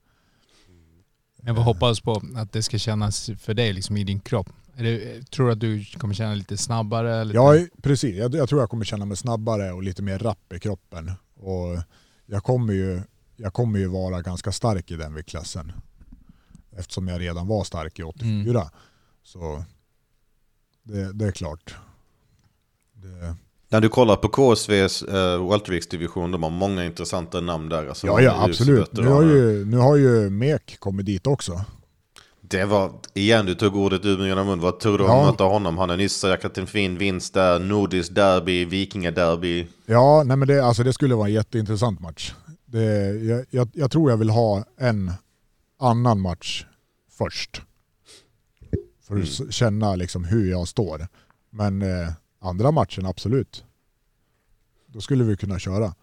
Jag 1.42 1.56
får 1.56 1.64
hoppas 1.64 2.02
på 2.02 2.22
att 2.36 2.54
det 2.54 2.64
ska 2.64 2.78
kännas 2.78 3.30
för 3.40 3.54
dig 3.54 3.74
liksom 3.74 3.98
i 3.98 4.04
din 4.04 4.20
kropp. 4.20 4.50
Det, 4.78 5.32
tror 5.32 5.46
du 5.46 5.52
att 5.52 5.60
du 5.60 5.86
kommer 5.86 6.14
känna 6.14 6.34
lite 6.34 6.58
snabbare? 6.58 7.24
Lite... 7.24 7.36
Ja, 7.36 7.66
precis. 7.82 8.16
Jag, 8.16 8.36
jag 8.36 8.50
tror 8.50 8.62
jag 8.62 8.70
kommer 8.70 8.86
känna 8.86 9.06
mig 9.06 9.18
snabbare 9.18 9.72
och 9.72 9.84
lite 9.84 10.02
mer 10.02 10.20
rapp 10.20 10.54
i 10.54 10.60
kroppen. 10.60 11.12
Och 11.36 11.84
jag 12.26 12.44
kommer 12.44 12.74
ju, 12.74 13.02
jag 13.36 13.54
kommer 13.54 13.80
ju 13.80 13.88
vara 13.88 14.22
ganska 14.22 14.52
stark 14.52 14.92
i 14.92 14.96
den 14.96 15.14
viktklassen. 15.14 15.72
Eftersom 16.72 17.08
jag 17.08 17.22
redan 17.22 17.48
var 17.48 17.64
stark 17.64 18.00
i 18.00 18.04
84. 18.04 18.72
Så 19.24 19.64
det, 20.84 21.14
det 21.14 21.26
är 21.26 21.32
klart. 21.32 21.76
Det, 22.94 23.36
När 23.72 23.82
du 23.82 23.90
kollar 23.90 24.16
på 24.16 24.28
KSVs 24.30 25.04
uh, 25.04 25.50
welterviktsdivision, 25.50 26.32
de 26.32 26.44
har 26.44 26.50
många 26.50 26.86
intressanta 26.86 27.42
namn 27.42 27.70
där. 27.70 27.88
Alltså, 27.88 28.08
ja, 28.08 28.22
ja 28.22 28.44
absolut. 28.44 28.92
Nu 28.94 29.08
har, 29.08 29.24
ju, 29.24 29.66
nu 29.66 29.78
har 29.78 29.96
ju 29.96 30.30
Mek 30.30 30.80
kommit 30.80 31.06
dit 31.06 31.28
också. 31.28 31.62
Det 32.42 32.66
var, 32.66 32.92
igen 33.14 33.46
du 33.46 33.56
tog 33.56 33.76
ordet 33.76 34.06
ur 34.06 34.18
min 34.18 34.46
mun. 34.48 34.60
Vad 34.60 34.80
tror 34.80 34.98
du 34.98 35.04
Ja. 35.04 35.22
att 35.22 35.32
möta 35.32 35.44
honom? 35.44 35.78
Han 35.78 35.90
har 35.90 35.98
nyss 35.98 36.14
säkrat 36.14 36.58
en 36.58 36.68
fin 36.68 36.98
vinst 36.98 37.34
där, 37.34 37.60
nordiskt 37.60 38.16
derby, 38.16 38.66
vikingaderby. 38.66 39.68
Ja, 39.86 40.24
nej 40.26 40.38
men 40.38 40.48
det, 40.48 40.66
alltså 40.66 40.84
det 40.84 40.94
skulle 40.94 41.16
vara 41.16 41.28
en 41.28 41.34
jätteintressant 41.34 42.00
match. 42.00 42.34
Det, 42.66 42.84
jag, 43.24 43.46
jag, 43.50 43.70
jag 43.74 43.92
tror 43.92 44.10
jag 44.10 44.18
vill 44.18 44.30
ha 44.30 44.64
en 44.78 45.12
annan 45.80 46.20
match 46.22 46.66
först. 47.18 47.62
För 49.08 49.18
att 49.18 49.24
s- 49.24 49.42
känna 49.54 49.96
liksom 49.96 50.24
hur 50.26 50.50
jag 50.52 50.68
står. 50.68 51.08
Men 51.50 51.82
eh, 51.82 52.10
andra 52.40 52.72
matchen, 52.72 53.06
absolut. 53.06 53.64
Då 54.88 55.02
skulle 55.02 55.24
vi 55.24 55.38
kunna 55.38 55.60
köra. 55.60 55.94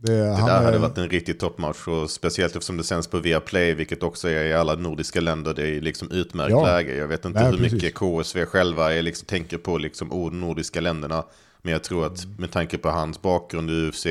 Det, 0.00 0.12
Det 0.12 0.18
där 0.18 0.60
är- 0.60 0.64
hade 0.64 0.78
varit 0.78 0.98
en 0.98 1.08
riktig 1.10 1.40
toppmatch 1.40 1.88
och 1.88 2.10
speciellt 2.10 2.56
eftersom 2.56 2.76
det 2.76 2.84
sänds 2.84 3.06
på 3.08 3.18
Viaplay, 3.18 3.74
vilket 3.74 4.02
också 4.02 4.28
är 4.28 4.44
i 4.44 4.54
alla 4.54 4.74
nordiska 4.74 5.20
länder. 5.20 5.54
Det 5.54 5.68
är 5.68 5.80
liksom 5.80 6.10
utmärkt 6.10 6.50
Ja. 6.50 6.64
läge. 6.66 6.96
Jag 6.96 7.08
vet 7.08 7.24
inte 7.24 7.40
Nej, 7.40 7.50
hur 7.50 7.56
precis. 7.58 7.72
mycket 7.72 7.94
KSV 7.94 8.44
själva 8.46 8.94
är 8.94 9.02
liksom, 9.02 9.26
tänker 9.26 9.58
på 9.58 9.78
liksom, 9.78 10.12
oh, 10.12 10.32
nordiska 10.32 10.80
länderna. 10.80 11.24
Men 11.62 11.72
jag 11.72 11.84
tror 11.84 12.06
att 12.06 12.26
med 12.38 12.50
tanke 12.52 12.78
på 12.78 12.88
hans 12.90 13.22
bakgrund 13.22 13.70
i 13.70 13.88
UFC, 13.88 14.06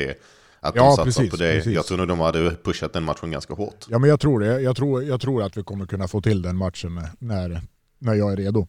att 0.59 0.75
Ja, 0.75 0.81
de 0.83 0.89
satsar 0.89 1.03
precis, 1.03 1.31
på 1.31 1.37
det. 1.37 1.53
precis. 1.55 1.73
Jag 1.73 1.85
tror 1.85 1.97
nog 1.97 2.07
de 2.07 2.19
hade 2.19 2.55
pushat 2.63 2.93
den 2.93 3.03
matchen 3.03 3.31
ganska 3.31 3.53
hårt. 3.53 3.85
Ja 3.89 3.99
men 3.99 4.09
jag 4.09 4.19
tror 4.19 4.39
det. 4.39 4.61
Jag 4.61 4.75
tror, 4.75 5.03
jag 5.03 5.21
tror 5.21 5.43
att 5.43 5.57
vi 5.57 5.63
kommer 5.63 5.85
kunna 5.85 6.07
få 6.07 6.21
till 6.21 6.41
den 6.41 6.55
matchen 6.57 7.01
när, 7.19 7.61
när 7.99 8.13
jag 8.13 8.31
är 8.31 8.35
redo. 8.37 8.67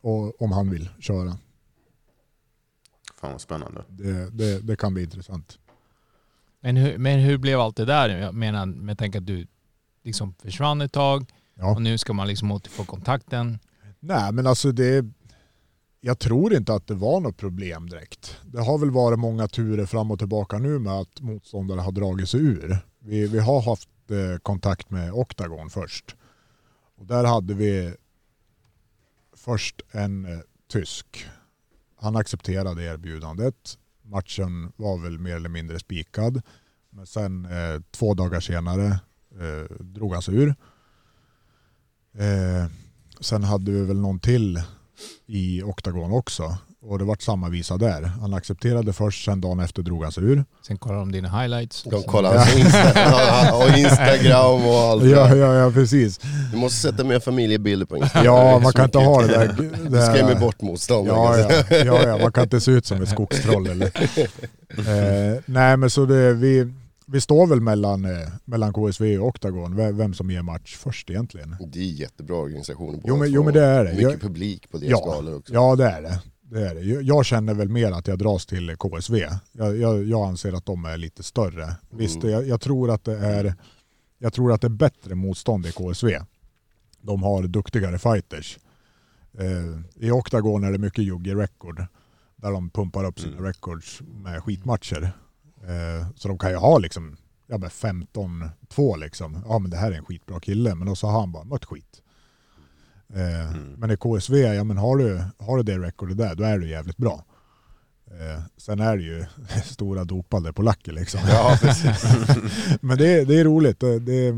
Och 0.00 0.42
om 0.42 0.52
han 0.52 0.70
vill 0.70 0.88
köra. 0.98 1.38
Fan 3.20 3.32
vad 3.32 3.40
spännande. 3.40 3.84
Det, 3.88 4.30
det, 4.30 4.60
det 4.60 4.76
kan 4.76 4.94
bli 4.94 5.02
intressant. 5.02 5.58
Men, 6.60 6.76
hur, 6.76 6.98
men 6.98 7.20
hur 7.20 7.38
blev 7.38 7.60
allt 7.60 7.76
det 7.76 7.84
där? 7.84 8.08
Jag 8.18 8.34
menar 8.34 8.66
med 8.66 8.98
tanke 8.98 9.18
att 9.18 9.26
du 9.26 9.46
liksom 10.02 10.34
försvann 10.42 10.80
ett 10.80 10.92
tag 10.92 11.26
Ja. 11.54 11.74
och 11.74 11.82
nu 11.82 11.98
ska 11.98 12.12
man 12.12 12.28
liksom 12.28 12.50
återfå 12.52 12.84
kontakten. 12.84 13.58
Nej 14.00 14.32
men 14.32 14.46
alltså 14.46 14.72
det, 14.72 15.04
jag 16.00 16.18
tror 16.18 16.54
inte 16.54 16.74
att 16.74 16.86
det 16.86 16.94
var 16.94 17.20
något 17.20 17.36
problem 17.36 17.88
direkt. 17.88 18.36
Det 18.44 18.60
har 18.60 18.78
väl 18.78 18.90
varit 18.90 19.18
många 19.18 19.48
turer 19.48 19.86
fram 19.86 20.10
och 20.10 20.18
tillbaka 20.18 20.58
nu 20.58 20.78
med 20.78 20.92
att 20.92 21.20
motståndare 21.20 21.80
har 21.80 21.92
dragit 21.92 22.28
sig 22.28 22.40
ur. 22.40 22.78
Vi, 22.98 23.26
vi 23.26 23.38
har 23.38 23.60
haft 23.62 23.88
eh, 24.10 24.38
kontakt 24.42 24.90
med 24.90 25.12
Octagon 25.12 25.70
först. 25.70 26.16
Och 26.96 27.06
där 27.06 27.24
hade 27.24 27.54
vi 27.54 27.94
först 29.44 29.80
en 29.90 30.24
eh, 30.24 30.40
tysk. 30.68 31.26
Han 31.96 32.16
accepterade 32.16 32.82
erbjudandet. 32.84 33.78
Matchen 34.02 34.72
var 34.76 34.98
väl 34.98 35.18
mer 35.18 35.36
eller 35.36 35.48
mindre 35.48 35.78
spikad. 35.78 36.42
Men 36.90 37.06
sen 37.06 37.44
eh, 37.44 37.80
två 37.90 38.14
dagar 38.14 38.40
senare 38.40 38.86
eh, 39.40 39.76
drog 39.80 40.12
han 40.12 40.22
sig 40.22 40.34
ur. 40.34 40.54
Eh, 42.12 42.66
Sen 43.20 43.44
hade 43.44 43.70
vi 43.72 43.84
väl 43.84 44.00
någon 44.00 44.20
till 44.20 44.62
i 45.26 45.62
Octagon 45.62 46.12
också. 46.12 46.58
Och 46.82 46.98
det 46.98 47.04
vart 47.04 47.22
samma 47.22 47.48
visa 47.48 47.76
där. 47.76 48.02
Han 48.02 48.34
accepterade 48.34 48.92
först, 48.92 49.24
sen 49.24 49.40
dagen 49.40 49.60
efter 49.60 49.82
drog 49.82 50.02
han 50.02 50.12
sig 50.12 50.24
ur. 50.24 50.44
Sen 50.66 50.78
kollar 50.78 50.98
de 50.98 51.12
dina 51.12 51.40
highlights. 51.40 51.82
De 51.82 52.02
kollar 52.02 52.36
hans 52.36 52.56
Insta 52.56 53.54
och 53.56 53.78
Instagram 53.78 54.66
och 54.66 54.74
allt. 54.78 55.04
Ja, 55.04 55.36
ja, 55.36 55.54
ja 55.54 55.70
precis. 55.70 56.20
Du 56.52 56.56
måste 56.58 56.78
sätta 56.78 57.04
mer 57.04 57.20
familjebilder 57.20 57.86
på 57.86 57.96
Instagram. 57.96 58.24
Ja, 58.24 58.58
man 58.58 58.72
kan 58.72 58.84
inte 58.84 58.98
ha 58.98 59.22
det 59.22 59.26
där. 59.28 59.70
Det 59.90 59.98
här- 60.00 60.14
skrämmer 60.14 60.40
bort 60.40 60.60
motståndare. 60.62 61.40
Ja, 61.40 61.64
ja, 61.70 61.76
ja, 61.84 62.02
ja, 62.08 62.18
man 62.18 62.32
kan 62.32 62.42
inte 62.44 62.60
se 62.60 62.70
ut 62.70 62.86
som 62.86 63.02
ett 63.02 63.08
skogstroll 63.08 63.66
eller. 63.66 63.90
Eh, 64.78 65.40
nej, 65.46 65.76
men 65.76 65.90
så 65.90 66.06
det, 66.06 66.32
vi, 66.34 66.72
vi 67.06 67.20
står 67.20 67.46
väl 67.46 67.60
mellan, 67.60 68.04
eh, 68.04 68.28
mellan 68.44 68.72
KSV 68.72 69.18
och 69.18 69.26
Octagon, 69.28 69.76
vem, 69.76 69.96
vem 69.96 70.14
som 70.14 70.30
ger 70.30 70.42
match 70.42 70.76
först 70.76 71.10
egentligen. 71.10 71.56
Det 71.72 71.78
är 71.78 71.82
jättebra 71.84 72.36
organisationer 72.36 72.92
båda 72.92 73.02
Jo, 73.08 73.16
men- 73.16 73.32
jo, 73.32 73.42
men 73.44 73.54
det 73.54 73.64
är 73.64 73.84
det. 73.84 73.90
Mycket 73.90 74.10
Jag- 74.10 74.20
publik 74.20 74.70
på 74.70 74.78
deras 74.78 74.90
Ja, 74.90 75.12
galor 75.14 75.36
också. 75.36 75.52
ja 75.54 75.76
det 75.76 75.84
är 75.84 76.02
det. 76.02 76.18
Det, 76.50 76.68
är 76.68 76.74
det. 76.74 76.80
Jag- 76.80 77.26
känner 77.26 77.54
väl 77.54 77.68
mer 77.68 77.92
att 77.92 78.08
jag 78.08 78.18
dras 78.18 78.46
till 78.46 78.76
KSV. 78.76 79.28
Jag, 79.52 79.76
jag, 79.76 80.04
jag 80.04 80.28
anser 80.28 80.52
att 80.52 80.66
de 80.66 80.84
är 80.84 80.96
lite 80.96 81.22
större. 81.22 81.76
Visst, 81.90 82.22
jag, 82.22 82.48
jag, 82.48 82.60
tror 82.60 82.90
att 82.90 83.04
det 83.04 83.18
är, 83.18 83.54
jag 84.18 84.32
tror 84.32 84.52
att 84.52 84.60
det 84.60 84.66
är 84.66 84.68
bättre 84.68 85.14
motstånd 85.14 85.66
i 85.66 85.72
KSV. 85.72 86.20
De 87.00 87.22
har 87.22 87.42
duktigare 87.42 87.98
fighters. 87.98 88.58
Eh, 89.38 90.06
I 90.06 90.10
Octagon 90.10 90.64
är 90.64 90.72
det 90.72 90.78
mycket 90.78 91.04
jugge 91.04 91.34
record. 91.34 91.86
Där 92.36 92.50
de 92.52 92.70
pumpar 92.70 93.04
upp 93.04 93.20
sina 93.20 93.48
records 93.48 94.00
med 94.00 94.42
skitmatcher. 94.42 95.12
Eh, 95.62 96.08
så 96.16 96.28
de 96.28 96.38
kan 96.38 96.50
ju 96.50 96.56
ha 96.56 96.78
liksom 96.78 97.16
ja, 97.46 97.58
men 97.58 97.70
15-2 97.70 98.98
liksom. 98.98 99.44
Ja 99.48 99.58
men 99.58 99.70
det 99.70 99.76
här 99.76 99.92
är 99.92 99.96
en 99.96 100.04
skitbra 100.04 100.40
kille. 100.40 100.74
Men 100.74 100.86
då 100.86 100.96
så 100.96 101.06
har 101.06 101.20
han 101.20 101.32
bara 101.32 101.44
mött 101.44 101.64
skit. 101.64 102.02
Eh, 103.14 103.56
Men 103.76 103.90
i 103.90 103.96
KSV, 103.96 104.38
ja 104.54 104.64
men 104.64 104.78
har 104.78 104.96
du, 104.96 105.22
har 105.38 105.56
du 105.56 105.62
det 105.62 105.78
recordet 105.78 106.18
där, 106.18 106.34
då 106.34 106.44
är 106.44 106.58
du 106.58 106.68
jävligt 106.68 106.96
bra. 106.96 107.24
Eh, 108.10 108.42
sen 108.56 108.80
är 108.80 108.96
det 108.96 109.02
ju 109.02 109.24
stora 109.64 110.04
dopade 110.04 110.52
polacker 110.52 110.92
liksom. 110.92 111.20
Ja, 111.28 111.58
men 112.80 112.98
det, 112.98 113.24
det 113.24 113.40
är 113.40 113.44
roligt. 113.44 113.80
Det, 113.80 113.98
det, 113.98 114.32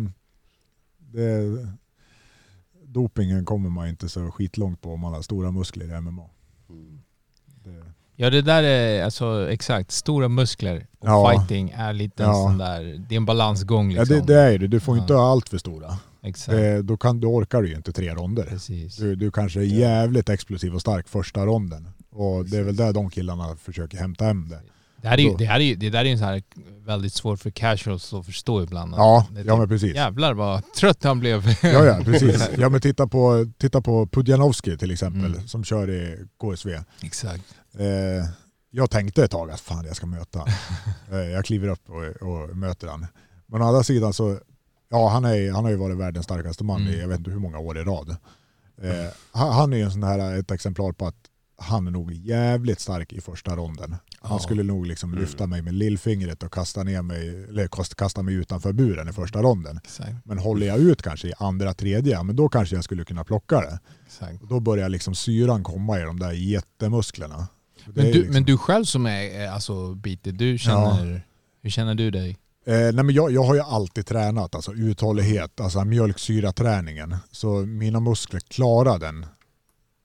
det, 0.98 1.66
dopingen 2.85 3.44
kommer 3.44 3.70
man 3.70 3.88
inte 3.88 4.08
så 4.08 4.30
skitlångt 4.30 4.80
på 4.82 4.92
om 4.94 5.00
man 5.00 5.12
har 5.12 5.22
stora 5.22 5.50
muskler 5.50 5.96
i 5.96 6.00
MMA. 6.00 6.22
Det, 7.64 7.84
Ja 8.16 8.30
det 8.30 8.42
där 8.42 8.62
är 8.62 9.05
alltså 9.05 9.51
exakt, 9.51 9.90
stora 9.90 10.28
muskler 10.28 10.86
och 10.99 11.09
Ja. 11.09 11.30
fighting 11.30 11.70
är 11.76 11.92
lite 11.92 12.22
en 12.24 12.28
Ja. 12.28 12.34
sån 12.34 12.59
där, 12.59 13.05
det 13.09 13.14
är 13.14 13.16
en 13.16 13.24
balansgång 13.26 13.90
ja, 13.92 14.01
liksom. 14.03 14.26
det, 14.26 14.34
det 14.34 14.40
är 14.40 14.59
det. 14.59 14.66
Du 14.66 14.80
får 14.80 14.97
Ja. 14.97 15.03
inte 15.03 15.14
ha 15.14 15.30
allt 15.30 15.49
för 15.49 15.59
stora. 15.59 15.99
Exakt, 16.25 16.51
Det, 16.57 16.83
då, 16.83 16.97
kan, 16.97 17.20
då 17.20 17.35
orkar 17.35 17.62
du 17.62 17.68
ju 17.68 17.75
inte 17.77 17.93
tre 17.93 18.14
ronder. 18.14 18.43
precis. 18.45 18.97
Du, 18.97 19.14
du 19.16 19.31
kanske 19.31 19.61
är 19.61 19.64
jävligt 19.64 20.29
explosiv 20.29 20.75
och 20.75 20.81
stark 20.81 21.09
första 21.09 21.47
ronden. 21.47 21.89
Och 22.11 22.45
det 22.45 22.57
är 22.59 22.62
väl 22.62 22.77
där 22.77 22.93
de 22.93 23.11
killarna 23.11 23.57
försöker 23.57 23.99
hämta 23.99 24.25
hem 24.25 24.49
det. 24.49 24.61
Det, 25.03 25.09
här 25.09 25.18
är 25.18 25.23
ju, 25.23 25.35
det, 25.37 25.45
här 25.45 25.61
är 25.61 25.64
ju, 25.64 25.75
det 25.75 25.91
där 25.91 26.01
är 26.01 26.05
ju 26.05 26.11
en 26.11 26.18
sån 26.18 26.29
här 26.29 26.43
väldigt 26.87 27.12
svårt 27.12 27.41
för 27.41 27.51
casuals 27.51 28.12
att 28.12 28.27
förstå 28.27 28.62
ibland. 28.62 28.95
Ja, 28.97 29.27
Det 29.31 29.41
ja 29.41 29.45
typ, 29.53 29.59
men 29.59 29.68
precis. 29.68 29.95
Jävlar 29.95 30.35
vad 30.35 30.73
trött 30.77 31.05
han 31.05 31.20
blev. 31.20 31.47
Ja, 31.62 31.85
ja 31.85 32.01
precis. 32.05 32.49
Ja 32.59 32.68
men 32.68 32.81
titta 32.81 33.07
på, 33.07 33.47
titta 33.59 33.81
på 33.81 34.07
Pudjanovski 34.07 34.77
till 34.79 34.91
exempel 34.91 35.35
Mm. 35.35 35.49
som 35.49 35.64
kör 35.64 35.91
i 35.91 36.18
KSV. 36.41 36.79
Exakt. 37.03 37.45
Eh, 37.79 37.87
jag 38.70 38.91
tänkte 38.91 39.25
ett 39.25 39.31
tag 39.31 39.51
att 39.51 39.61
fan 39.61 39.85
jag 39.85 39.97
ska 39.97 40.07
möta. 40.07 40.41
Eh, 41.12 41.18
Jag 41.18 41.45
kliver 41.45 41.68
upp 41.68 41.91
och, 41.91 42.29
och 42.29 42.57
möter 42.57 42.89
han. 42.89 43.07
Men 43.47 43.62
å 43.62 43.64
andra 43.66 43.83
sidan 43.83 44.12
så, 44.12 44.39
ja 44.93 45.09
han, 45.09 45.24
är, 45.24 45.53
han 45.53 45.64
har 45.64 45.70
ju 45.70 45.76
varit 45.76 45.97
världens 45.99 46.24
starkaste 46.24 46.64
man 46.64 46.82
i 46.88 47.01
jag 47.01 47.09
vet 47.09 47.18
inte 47.18 47.30
hur 47.30 47.38
många 47.38 47.59
år 47.59 47.78
i 47.78 47.82
rad. 47.82 48.16
Eh, 48.82 49.11
han, 49.32 49.72
är 49.72 49.76
ju 49.76 49.82
en 49.82 49.90
sån 49.90 50.03
här, 50.03 50.38
ett 50.38 50.51
exemplar 50.51 50.93
på 50.93 51.07
att 51.07 51.16
han 51.57 51.86
är 51.86 51.90
nog 51.90 52.12
jävligt 52.12 52.80
stark 52.80 53.12
i 53.12 53.20
första 53.20 53.57
ronden. 53.57 53.97
Han 54.20 54.40
skulle 54.40 54.62
nog 54.62 54.86
liksom 54.86 55.14
lyfta 55.14 55.47
mig 55.47 55.62
med 55.62 55.74
lillfingret 55.74 56.43
och 56.43 56.53
kasta 56.53 56.82
ner 56.82 57.03
mig, 57.03 57.28
eller 57.49 57.68
kast- 57.68 57.95
kasta 57.95 58.22
mig 58.22 58.34
utanför 58.34 58.72
buren 58.72 59.09
i 59.09 59.12
första 59.12 59.43
ronden. 59.43 59.80
Exakt. 59.84 60.12
Men 60.24 60.38
håller 60.38 60.66
jag 60.66 60.78
ut 60.78 61.03
kanske 61.03 61.28
i 61.28 61.32
andra, 61.38 61.74
tredje, 61.74 62.12
ja, 62.12 62.22
men 62.22 62.36
då 62.36 62.49
kanske 62.49 62.74
jag 62.74 62.84
skulle 62.84 63.05
kunna 63.05 63.24
plocka 63.24 63.61
det. 63.61 63.78
Då 64.49 64.61
börjar 64.61 64.88
liksom 64.88 65.14
syran 65.14 65.62
komma 65.62 66.01
i 66.01 66.03
de 66.03 66.18
där 66.18 66.32
jättemusklerna. 66.32 67.49
Men 67.86 68.05
du, 68.05 68.12
liksom- 68.12 68.32
men 68.34 68.45
du 68.45 68.59
själv 68.59 68.84
som 68.84 69.07
är 69.07 69.45
eh, 69.45 69.55
alltså, 69.55 69.95
bitig, 69.95 70.34
du 70.34 70.59
känner, 70.59 71.22
hur 71.62 71.70
känner 71.70 71.95
du 71.95 72.11
dig? 72.11 72.38
Eh, 72.64 72.74
nej 72.74 72.92
men 72.92 73.10
jag, 73.10 73.32
jag 73.32 73.42
har 73.42 73.54
ju 73.54 73.60
alltid 73.60 74.06
tränat, 74.06 74.54
alltså 74.54 74.72
uthållighet, 74.72 75.60
alltså 75.60 75.84
mjölksyraträningen. 75.84 77.16
Så 77.30 77.48
mina 77.66 78.00
muskler 78.00 78.40
klarar 78.40 78.98
den, 78.98 79.26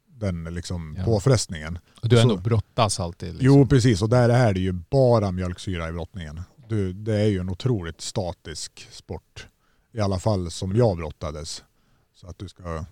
den 0.07 0.43
liksom 0.43 0.95
Ja. 0.99 1.05
påfrestningen. 1.05 1.79
Och 2.01 2.09
du 2.09 2.15
har 2.15 2.23
ändå 2.23 2.37
brottas 2.37 2.99
alltid? 2.99 3.29
Liksom. 3.33 3.45
Jo 3.45 3.67
precis, 3.67 4.01
och 4.01 4.09
där 4.09 4.29
är 4.29 4.53
det 4.53 4.59
ju 4.59 4.71
bara 4.71 5.31
mjölksyra 5.31 5.89
i 5.89 5.91
brottningen. 5.91 6.41
Du, 6.69 6.93
det 6.93 7.15
är 7.15 7.25
ju 7.27 7.39
en 7.39 7.49
otroligt 7.49 8.01
statisk 8.01 8.87
sport. 8.91 9.47
I 9.91 9.99
alla 9.99 10.19
fall 10.19 10.51
som 10.51 10.75
jag 10.75 10.97
brottades. 10.97 11.63
Så 12.15 12.27
att 12.27 12.39
du 12.39 12.47
ska... 12.49 12.85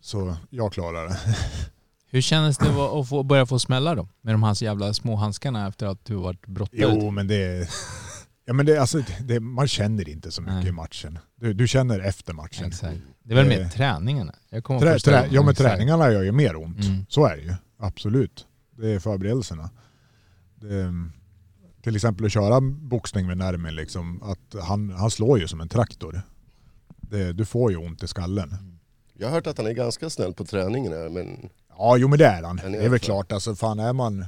Så 0.00 0.36
jag 0.50 0.72
klarar 0.72 1.08
det. 1.08 1.18
Hur 2.12 2.20
kändes 2.20 2.58
det 2.58 2.68
att 2.68 3.08
få, 3.08 3.22
börja 3.22 3.46
få 3.46 3.58
smälla 3.58 3.94
då? 3.94 4.08
Med 4.20 4.34
de 4.34 4.42
här 4.42 4.62
jävla 4.62 4.94
små 4.94 5.16
handskarna 5.16 5.68
efter 5.68 5.86
att 5.86 6.04
du 6.04 6.14
varit 6.14 6.46
brottad? 6.46 6.78
Jo 6.78 7.10
men 7.10 7.26
det... 7.26 7.68
Ja, 8.44 8.52
men 8.52 8.66
det, 8.66 8.78
alltså, 8.78 9.02
det, 9.20 9.40
man 9.40 9.68
känner 9.68 10.08
inte 10.08 10.30
så 10.30 10.42
mycket 10.42 10.54
Nej. 10.54 10.68
i 10.68 10.72
matchen. 10.72 11.18
Du, 11.36 11.52
du 11.52 11.68
känner 11.68 12.00
efter 12.00 12.32
matchen. 12.32 12.66
Exakt. 12.66 12.96
Det 13.22 13.32
är 13.32 13.36
väl 13.36 13.48
mer 13.48 13.68
träningarna? 13.68 14.34
Jag 14.50 14.64
kommer 14.64 14.80
Trä, 14.80 14.98
trä, 14.98 15.28
ja 15.30 15.42
men 15.42 15.54
träningarna 15.54 16.12
gör 16.12 16.22
ju 16.22 16.32
mer 16.32 16.56
ont. 16.56 16.84
Mm. 16.84 17.06
Så 17.08 17.26
är 17.26 17.36
det 17.36 17.42
ju. 17.42 17.54
Absolut. 17.78 18.46
Det 18.78 18.90
är 18.90 18.98
förberedelserna. 18.98 19.70
Det, 20.54 20.92
till 21.82 21.96
exempel 21.96 22.26
att 22.26 22.32
köra 22.32 22.60
boxning 22.60 23.26
med 23.26 23.38
Nermin, 23.38 23.74
liksom, 23.74 24.22
att 24.22 24.62
han, 24.62 24.90
han 24.90 25.10
slår 25.10 25.38
ju 25.38 25.48
som 25.48 25.60
en 25.60 25.68
traktor. 25.68 26.22
Det, 26.88 27.32
du 27.32 27.44
får 27.44 27.70
ju 27.70 27.76
ont 27.76 28.02
i 28.02 28.08
skallen. 28.08 28.78
Jag 29.14 29.26
har 29.26 29.34
hört 29.34 29.46
att 29.46 29.58
han 29.58 29.66
är 29.66 29.72
ganska 29.72 30.10
snäll 30.10 30.34
på 30.34 30.44
träningen 30.44 30.92
här, 30.92 31.08
men 31.08 31.48
Ja, 31.78 31.96
jo 31.96 32.08
men 32.08 32.18
det 32.18 32.26
är 32.26 32.42
han. 32.42 32.56
Det 32.56 32.62
är 32.62 32.70
väl 32.70 32.88
klart. 32.88 33.00
klart, 33.00 33.32
alltså 33.32 33.54
fan 33.54 33.78
är 33.80 33.92
man, 33.92 34.24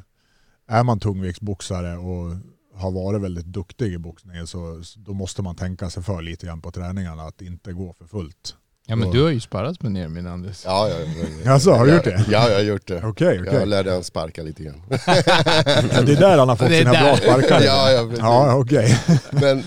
är 0.68 0.82
man 0.82 1.00
tungviktsboxare 1.00 1.96
och 1.96 2.36
har 2.76 2.90
varit 2.90 3.22
väldigt 3.22 3.46
duktig 3.46 3.92
i 3.92 3.98
boxningen 3.98 4.46
så 4.46 4.82
då 4.96 5.14
måste 5.14 5.42
man 5.42 5.56
tänka 5.56 5.90
sig 5.90 6.02
för 6.02 6.22
lite 6.22 6.46
grann 6.46 6.60
på 6.60 6.70
träningarna, 6.70 7.22
att 7.22 7.42
inte 7.42 7.72
gå 7.72 7.92
för 7.92 8.04
fullt. 8.06 8.56
Ja 8.86 8.96
men 8.96 9.10
du 9.10 9.22
har 9.22 9.30
ju 9.30 9.40
sparrat 9.40 9.82
med 9.82 9.92
Nermin 9.92 10.26
Anders. 10.26 10.62
ja, 10.64 10.88
ja, 10.88 10.96
ja. 11.44 11.52
Alltså, 11.52 11.72
har 11.72 11.86
du 11.86 11.94
gjort 11.94 12.04
det? 12.04 12.24
Ja, 12.30 12.48
jag 12.48 12.54
har 12.56 12.62
gjort 12.62 12.86
det. 12.86 13.02
Okej, 13.04 13.40
okej. 13.40 13.54
Jag 13.54 13.68
lärde 13.68 13.92
han 13.92 14.04
sparka 14.04 14.42
lite 14.42 14.62
grann. 14.64 14.82
Ja, 14.90 16.02
det 16.02 16.12
är 16.12 16.16
där 16.20 16.38
han 16.38 16.48
har 16.48 16.56
fått 16.56 16.68
sina 16.68 16.92
där. 16.92 17.02
bra 17.02 17.16
sparkar. 17.16 17.60
Ja, 17.60 17.90
ja, 17.90 18.02
precis. 18.02 18.18
ja 18.18 18.54
okej. 18.54 18.98
Men 19.30 19.62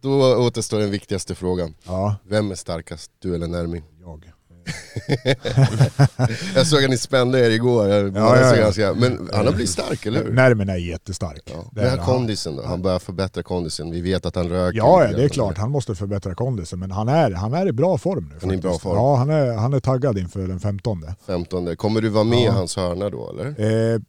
då 0.00 0.36
återstår 0.36 0.78
den 0.78 0.90
viktigaste 0.90 1.34
frågan. 1.34 1.74
Ja, 1.86 2.16
Vem 2.28 2.50
är 2.50 2.54
starkast, 2.54 3.10
du 3.18 3.34
eller 3.34 3.46
Nermin? 3.46 3.82
jag. 4.00 4.24
Jag 6.54 6.66
såg 6.66 6.84
att 6.84 6.90
ni 6.90 6.98
spände 6.98 7.46
er 7.46 7.50
igår, 7.50 7.88
Ja, 7.88 7.96
ja, 8.14 8.56
ja. 8.56 8.62
ganska, 8.62 8.94
men 8.94 9.28
han 9.32 9.46
har 9.46 9.52
blivit 9.52 9.70
stark, 9.70 10.06
eller 10.06 10.24
hur? 10.24 10.32
Nermen 10.32 10.68
är 10.68 10.76
jättestark. 10.76 11.42
Ja. 11.54 11.64
Men 11.72 11.84
är 11.84 11.90
här 11.90 11.96
kondisen 11.96 12.56
då? 12.56 12.62
Han 12.66 12.82
börjar 12.82 12.98
förbättra 12.98 13.42
kondisen. 13.42 13.90
Vi 13.90 14.00
vet 14.00 14.26
att 14.26 14.36
han 14.36 14.48
röker. 14.48 14.78
Ja, 14.78 15.06
det 15.16 15.24
är 15.24 15.28
klart. 15.28 15.58
Han 15.58 15.70
måste 15.70 15.94
förbättra 15.94 16.34
kondisen, 16.34 16.78
men 16.78 16.90
han 16.90 17.08
är, 17.08 17.30
han 17.30 17.54
är 17.54 17.66
i 17.66 17.72
bra 17.72 17.98
form 17.98 18.28
nu. 18.32 18.38
Han 18.40 18.50
är 18.50 18.54
i 18.54 18.58
bra 18.58 18.78
form. 18.78 18.96
Ja, 18.96 19.16
han 19.16 19.30
är, 19.30 19.52
han 19.56 19.72
är 19.74 19.80
taggad 19.80 20.18
inför 20.18 20.40
den 20.48 20.60
15. 20.60 21.02
15. 21.26 21.76
Kommer 21.76 22.00
du 22.00 22.08
vara 22.08 22.24
med 22.24 22.38
i 22.38 22.44
Ja. 22.44 22.52
hans 22.52 22.76
hörna 22.76 23.10
då 23.10 23.30
eller? 23.30 23.94
Eh, 23.94 24.00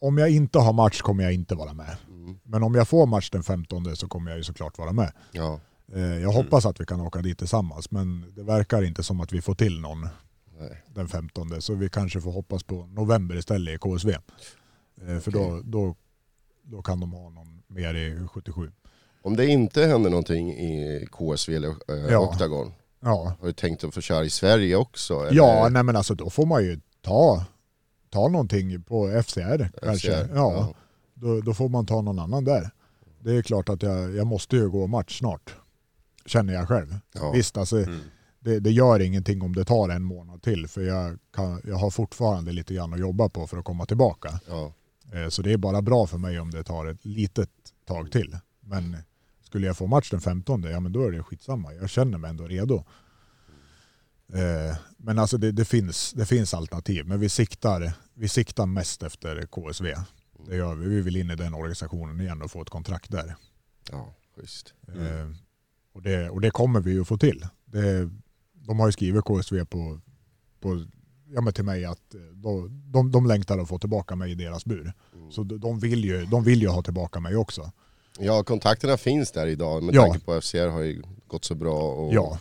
om 0.00 0.18
jag 0.18 0.30
inte 0.30 0.58
har 0.58 0.72
match 0.72 1.00
kommer 1.00 1.24
jag 1.24 1.32
inte 1.32 1.54
vara 1.54 1.72
med. 1.72 1.96
Mm. 2.08 2.36
Men 2.44 2.62
om 2.62 2.74
jag 2.74 2.88
får 2.88 3.06
match 3.06 3.30
den 3.30 3.42
15 3.42 3.96
så 3.96 4.08
kommer 4.08 4.30
jag 4.30 4.38
ju 4.38 4.44
såklart 4.44 4.78
vara 4.78 4.92
med. 4.92 5.12
Ja. 5.32 5.60
Eh, 5.94 6.20
jag 6.22 6.32
hoppas 6.32 6.66
att 6.66 6.80
vi 6.80 6.86
kan 6.86 7.00
åka 7.00 7.22
dit 7.22 7.38
tillsammans, 7.38 7.90
men 7.90 8.32
det 8.36 8.42
verkar 8.42 8.82
inte 8.82 9.02
som 9.02 9.20
att 9.20 9.32
vi 9.32 9.42
får 9.42 9.54
till 9.54 9.80
någon 9.80 10.08
Nej. 10.58 10.82
den 10.94 11.08
15. 11.08 11.62
Så 11.62 11.74
vi 11.74 11.88
kanske 11.88 12.20
får 12.20 12.32
hoppas 12.32 12.62
på 12.62 12.86
november 12.86 13.36
istället 13.36 13.74
i 13.74 13.78
KSV. 13.78 14.10
Eh, 14.12 15.18
för 15.18 15.30
då, 15.30 15.60
då, 15.64 15.94
då 16.62 16.82
kan 16.82 17.00
de 17.00 17.12
ha 17.12 17.30
någon 17.30 17.62
mer 17.66 17.94
i 17.94 18.28
77. 18.28 18.72
Om 19.22 19.36
det 19.36 19.46
inte 19.46 19.86
händer 19.86 20.10
någonting 20.10 20.50
i 20.52 21.06
KSV 21.12 21.56
eller 21.56 21.68
eh, 21.68 22.12
Ja. 22.12 22.18
Octagon, 22.18 22.72
Ja, 23.00 23.34
har 23.40 23.46
du 23.46 23.52
tänkt 23.52 23.84
att 23.84 23.94
få 23.94 24.00
köra 24.00 24.24
i 24.24 24.30
Sverige 24.30 24.76
också? 24.76 25.14
Eller? 25.20 25.36
ja 25.36 25.68
nej 25.68 25.82
men 25.82 25.96
alltså 25.96 26.14
då 26.14 26.30
får 26.30 26.46
man 26.46 26.64
ju 26.64 26.80
ta, 27.02 27.44
ta 28.10 28.28
någonting 28.28 28.82
på 28.82 29.22
FCR 29.26 29.70
kanske. 29.82 30.10
FCR, 30.10 30.34
Ja, 30.34 30.52
ja. 30.52 30.74
Då, 31.14 31.40
då 31.40 31.54
får 31.54 31.68
man 31.68 31.86
ta 31.86 32.00
någon 32.02 32.18
annan 32.18 32.44
där. 32.44 32.70
Det 33.20 33.32
är 33.32 33.42
klart 33.42 33.68
att 33.68 33.82
jag, 33.82 34.14
jag 34.14 34.26
måste 34.26 34.56
ju 34.56 34.68
gå 34.70 34.86
match 34.86 35.18
snart. 35.18 35.54
Känner 36.26 36.52
jag 36.54 36.68
själv. 36.68 36.98
Ja. 37.12 37.32
Visst, 37.32 37.56
alltså, 37.56 37.76
Mm. 37.76 38.00
det, 38.40 38.60
det 38.60 38.70
gör 38.70 39.00
ingenting 39.00 39.42
om 39.42 39.54
det 39.54 39.64
tar 39.64 39.88
en 39.88 40.02
månad 40.02 40.42
till 40.42 40.68
för 40.68 40.80
jag, 40.82 41.18
kan, 41.34 41.60
jag 41.64 41.76
har 41.76 41.90
fortfarande 41.90 42.52
lite 42.52 42.74
grann 42.74 42.92
att 42.92 43.00
jobba 43.00 43.28
på 43.28 43.46
för 43.46 43.56
att 43.58 43.64
komma 43.64 43.86
tillbaka. 43.86 44.40
Ja. 44.48 44.72
Eh, 45.12 45.28
Så 45.28 45.42
det 45.42 45.52
är 45.52 45.56
bara 45.56 45.82
bra 45.82 46.06
för 46.06 46.18
mig 46.18 46.40
om 46.40 46.50
det 46.50 46.64
tar 46.64 46.86
ett 46.86 47.04
litet 47.04 47.50
tag 47.86 48.12
till. 48.12 48.38
Men 48.60 48.96
skulle 49.42 49.66
jag 49.66 49.76
få 49.76 49.86
match 49.86 50.10
den 50.10 50.20
15, 50.20 50.62
ja 50.62 50.80
men 50.80 50.92
då 50.92 51.02
är 51.04 51.12
det 51.12 51.22
skitsamma. 51.22 51.74
Jag 51.74 51.90
känner 51.90 52.18
mig 52.18 52.30
ändå 52.30 52.46
redo. 52.46 52.84
Eh, 54.32 54.76
Men 54.96 55.18
alltså 55.18 55.38
det, 55.38 55.52
det, 55.52 55.64
finns, 55.64 56.12
det 56.12 56.26
finns 56.26 56.54
alternativ, 56.54 57.06
men 57.06 57.20
vi 57.20 57.28
siktar, 57.28 57.92
vi 58.14 58.28
siktar 58.28 58.66
mest 58.66 59.02
efter 59.02 59.46
KSV. 59.46 59.94
Det 60.48 60.56
gör 60.56 60.74
vi. 60.74 60.88
Vi 60.88 61.00
vill 61.02 61.16
in 61.16 61.30
i 61.30 61.36
den 61.36 61.54
organisationen 61.54 62.20
igen 62.20 62.42
och 62.42 62.50
få 62.50 62.62
ett 62.62 62.70
kontrakt 62.70 63.10
där. 63.10 63.36
ja, 63.90 64.14
schysst. 64.36 64.74
Eh, 64.88 65.30
Och, 65.96 66.02
det, 66.02 66.30
och 66.30 66.40
det 66.40 66.50
kommer 66.50 66.80
vi 66.80 66.92
ju 66.92 67.04
få 67.04 67.18
till. 67.18 67.46
Det, 67.64 68.10
de 68.54 68.78
har 68.78 68.88
ju 68.88 68.92
skrivit 68.92 69.24
KSV 69.24 69.64
på, 69.64 70.00
på, 70.60 70.84
ja, 71.34 71.40
men 71.40 71.52
till 71.52 71.64
mig 71.64 71.84
att 71.84 72.14
eh, 72.14 72.20
de, 72.20 72.82
de, 72.92 73.10
de 73.12 73.26
längtar 73.26 73.58
att 73.58 73.68
få 73.68 73.78
tillbaka 73.78 74.16
mig 74.16 74.30
i 74.30 74.34
deras 74.34 74.64
bur. 74.64 74.92
Så 75.30 75.42
de, 75.42 75.78
vill 75.80 76.04
ju, 76.04 76.24
de 76.26 76.44
vill 76.44 76.62
ju 76.62 76.68
ha 76.68 76.82
tillbaka 76.82 77.20
mig 77.20 77.36
också. 77.36 77.72
Ja, 78.18 78.42
kontakterna 78.42 78.96
finns 78.96 79.32
där 79.32 79.46
idag 79.46 79.82
med 79.82 79.94
Ja. 79.94 80.02
tanke 80.02 80.24
på 80.24 80.32
att 80.32 80.44
FCR 80.44 80.68
har 80.68 80.80
ju 80.80 81.02
gått 81.26 81.44
så 81.44 81.54
bra 81.54 81.92
och 81.92 82.14
Ja, 82.14 82.38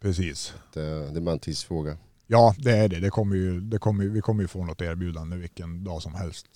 precis. 0.00 0.54
det, 0.72 0.80
det 1.10 1.16
är 1.18 1.20
bara 1.20 1.32
en 1.32 1.38
tidsfråga. 1.38 1.96
Ja, 2.26 2.54
det 2.58 2.70
är 2.76 2.88
det. 2.88 3.00
det, 3.00 3.10
kommer 3.10 3.36
ju, 3.36 3.60
det 3.60 3.78
kommer, 3.78 4.04
vi 4.04 4.20
kommer 4.20 4.42
ju 4.42 4.48
få 4.48 4.64
något 4.64 4.82
erbjudande 4.82 5.36
vilken 5.36 5.84
dag 5.84 6.02
som 6.02 6.14
helst. 6.14 6.46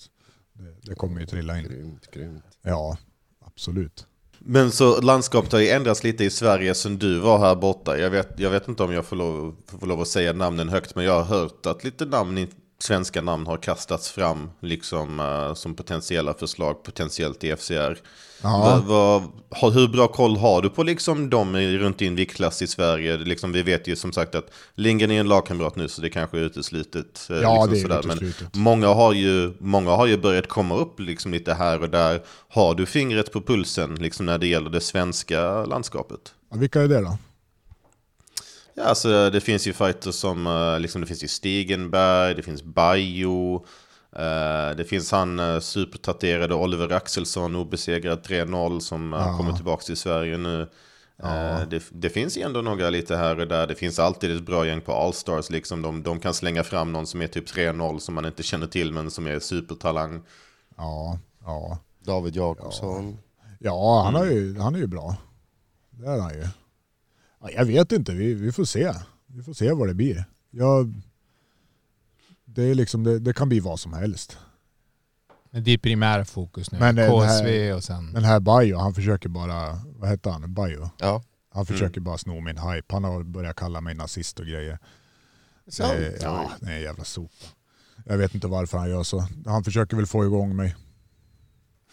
Det, 0.53 0.75
det 0.89 0.95
kommer 0.95 1.19
ju 1.21 1.25
trilla 1.27 1.57
in. 1.59 1.63
Grymt, 1.63 2.11
grymt. 2.13 2.43
Ja, 2.61 2.97
absolut. 3.45 4.07
Men 4.45 4.71
så 4.71 5.01
landskapet 5.01 5.51
har 5.51 5.59
ju 5.59 5.69
ändrats 5.69 6.03
lite 6.03 6.23
i 6.23 6.29
Sverige 6.29 6.75
sen 6.75 6.97
du 6.97 7.19
var 7.19 7.39
här 7.39 7.55
borta. 7.55 7.97
Jag 7.97 8.09
vet, 8.09 8.39
jag 8.39 8.49
vet 8.49 8.67
inte 8.67 8.83
om 8.83 8.93
jag 8.93 9.05
får 9.05 9.15
lov, 9.15 9.55
får 9.79 9.87
lov 9.87 10.01
att 10.01 10.07
säga 10.07 10.33
namnen 10.33 10.69
högt, 10.69 10.95
men 10.95 11.05
jag 11.05 11.13
har 11.13 11.39
hört 11.39 11.65
att 11.65 11.83
lite 11.83 12.05
namn, 12.05 12.47
svenska 12.79 13.21
namn 13.21 13.47
har 13.47 13.57
kastats 13.57 14.11
fram 14.11 14.49
liksom 14.59 15.19
eh, 15.19 15.53
som 15.53 15.75
potentiella 15.75 16.33
förslag, 16.33 16.83
potentiellt 16.83 17.43
i 17.43 17.55
FCR. 17.55 17.97
Ja. 18.43 18.81
Vad, 18.85 19.21
vad, 19.61 19.73
hur 19.73 19.87
bra 19.87 20.07
koll 20.07 20.37
har 20.37 20.61
du 20.61 20.69
på 20.69 20.83
liksom 20.83 21.29
de 21.29 21.57
runt 21.57 21.97
din 21.97 22.15
viktklass 22.15 22.61
i 22.61 22.67
Sverige? 22.67 23.17
Liksom, 23.17 23.51
vi 23.51 23.61
vet 23.63 23.87
ju 23.87 23.95
som 23.95 24.11
sagt 24.13 24.35
att 24.35 24.51
Lindgren 24.75 25.11
är 25.11 25.19
en 25.19 25.27
lagkamrat 25.27 25.75
nu 25.75 25.87
så 25.87 26.01
det 26.01 26.09
kanske 26.09 26.37
är 26.37 26.41
uteslutet. 26.41 27.27
eh, 27.29 27.35
Ja, 27.37 27.65
liksom 27.65 27.89
det 27.89 27.95
är 27.95 28.01
sådär. 28.01 28.13
uteslutet. 28.15 28.53
Men 28.55 28.63
många 28.63 28.87
har, 28.87 29.13
ju, 29.13 29.53
många 29.59 29.91
har 29.91 30.05
ju 30.05 30.17
börjat 30.17 30.47
komma 30.47 30.75
upp 30.75 30.99
liksom 30.99 31.31
lite 31.31 31.53
här 31.53 31.81
och 31.81 31.89
där. 31.89 32.21
Har 32.49 32.75
du 32.75 32.85
fingret 32.85 33.31
på 33.31 33.41
pulsen 33.41 33.95
liksom 33.95 34.25
när 34.25 34.37
det 34.37 34.47
gäller 34.47 34.69
det 34.69 34.81
svenska 34.81 35.65
landskapet? 35.65 36.33
Ja, 36.51 36.57
vilka 36.57 36.81
är 36.81 36.87
det 36.87 37.01
då? 37.01 37.17
Ja, 38.75 38.83
alltså, 38.83 39.29
det 39.29 39.41
finns 39.41 39.67
ju 39.67 39.73
fighters 39.73 40.15
som, 40.15 40.47
eh, 40.47 40.79
liksom, 40.79 41.01
det 41.01 41.07
finns 41.07 41.23
ju 41.23 41.27
Stigenberg, 41.27 42.35
det 42.35 42.41
finns 42.43 42.63
Bajo, 42.63 43.65
eh, 44.15 44.75
det 44.77 44.85
finns 44.87 45.11
han 45.11 45.39
uh, 45.39 45.59
supertatuerade 45.59 46.55
Oliver 46.55 46.91
Axelsson, 46.93 47.55
obesegrad 47.55 48.19
3-0 48.21 48.79
som 48.79 49.13
uh, 49.13 49.19
Ja. 49.19 49.37
kommer 49.37 49.53
tillbaka 49.53 49.83
till 49.83 49.97
Sverige 49.97 50.37
nu. 50.37 50.67
Eh, 51.23 51.67
det, 51.69 51.83
det 51.91 52.09
finns 52.09 52.37
ändå 52.37 52.61
några 52.61 52.89
lite 52.89 53.15
här 53.15 53.39
och 53.39 53.47
där. 53.47 53.67
Det 53.67 53.75
finns 53.75 53.99
alltid 53.99 54.37
ett 54.37 54.45
bra 54.45 54.65
gäng 54.67 54.81
på 54.81 54.93
Allstars. 54.93 55.49
Liksom. 55.49 55.81
De, 55.81 56.03
de 56.03 56.19
kan 56.19 56.33
slänga 56.33 56.63
fram 56.63 56.91
någon 56.91 57.07
som 57.07 57.21
är 57.21 57.27
typ 57.27 57.47
3-0 57.49 57.99
som 57.99 58.15
man 58.15 58.25
inte 58.25 58.43
känner 58.43 58.67
till 58.67 58.93
men 58.93 59.11
som 59.11 59.27
är 59.27 59.39
supertalang. 59.39 60.21
Ja, 60.77 61.19
ja. 61.45 61.77
David 62.05 62.35
Jakobsson. 62.35 63.17
Ja, 63.59 64.01
han, 64.05 64.15
har 64.15 64.25
ju, 64.25 64.59
han 64.59 64.75
är 64.75 64.79
ju 64.79 64.87
bra. 64.87 65.15
Det 65.89 66.05
är 66.07 66.19
han 66.19 66.33
ju. 66.33 66.47
Ja, 67.41 67.49
jag 67.51 67.65
vet 67.65 67.91
inte, 67.91 68.11
vi, 68.11 68.33
vi 68.33 68.51
får 68.51 68.65
se. 68.65 68.93
Vi 69.27 69.43
får 69.43 69.53
se 69.53 69.71
vad 69.71 69.87
det 69.87 69.93
blir. 69.93 70.25
Jag, 70.51 70.93
det, 72.55 72.63
är 72.63 72.75
liksom, 72.75 73.03
det, 73.03 73.19
det 73.19 73.33
kan 73.33 73.49
bli 73.49 73.59
vad 73.59 73.79
som 73.79 73.93
helst. 73.93 74.37
Men 75.51 75.63
det 75.63 75.71
är 75.71 75.77
primära 75.77 76.25
fokus 76.25 76.71
nu. 76.71 76.79
Men 76.79 76.95
den 76.95 77.11
KSV 77.11 77.65
här- 77.67 77.75
och 77.75 77.83
sen... 77.83 78.13
Den 78.13 78.23
här 78.23 78.39
Bajo, 78.39 78.77
han 78.77 78.93
försöker 78.93 79.29
bara, 79.29 79.81
vad 79.85 80.09
heter 80.09 80.31
han? 80.31 80.53
Bajo? 80.53 80.89
Ja. 80.97 81.23
Han 81.53 81.65
försöker 81.65 82.01
bara 82.01 82.17
sno 82.17 82.39
min 82.41 82.57
hype. 82.57 82.93
Han 82.93 83.03
har 83.03 83.23
börjat 83.23 83.55
kalla 83.55 83.81
mig 83.81 83.95
nazist 83.95 84.39
och 84.39 84.45
grejer. 84.45 84.79
Sant. 85.67 85.93
Det 85.97 86.05
är, 86.07 86.17
ja, 86.23 86.51
det 86.59 86.71
är 86.71 86.75
en 86.75 86.81
jävla 86.81 87.03
sopa. 87.03 87.45
Jag 88.05 88.17
vet 88.17 88.35
inte 88.35 88.47
varför 88.47 88.77
han 88.77 88.89
gör 88.89 89.03
så. 89.03 89.27
Han 89.45 89.63
försöker 89.63 89.97
väl 89.97 90.05
få 90.05 90.25
igång 90.25 90.55
mig. 90.55 90.75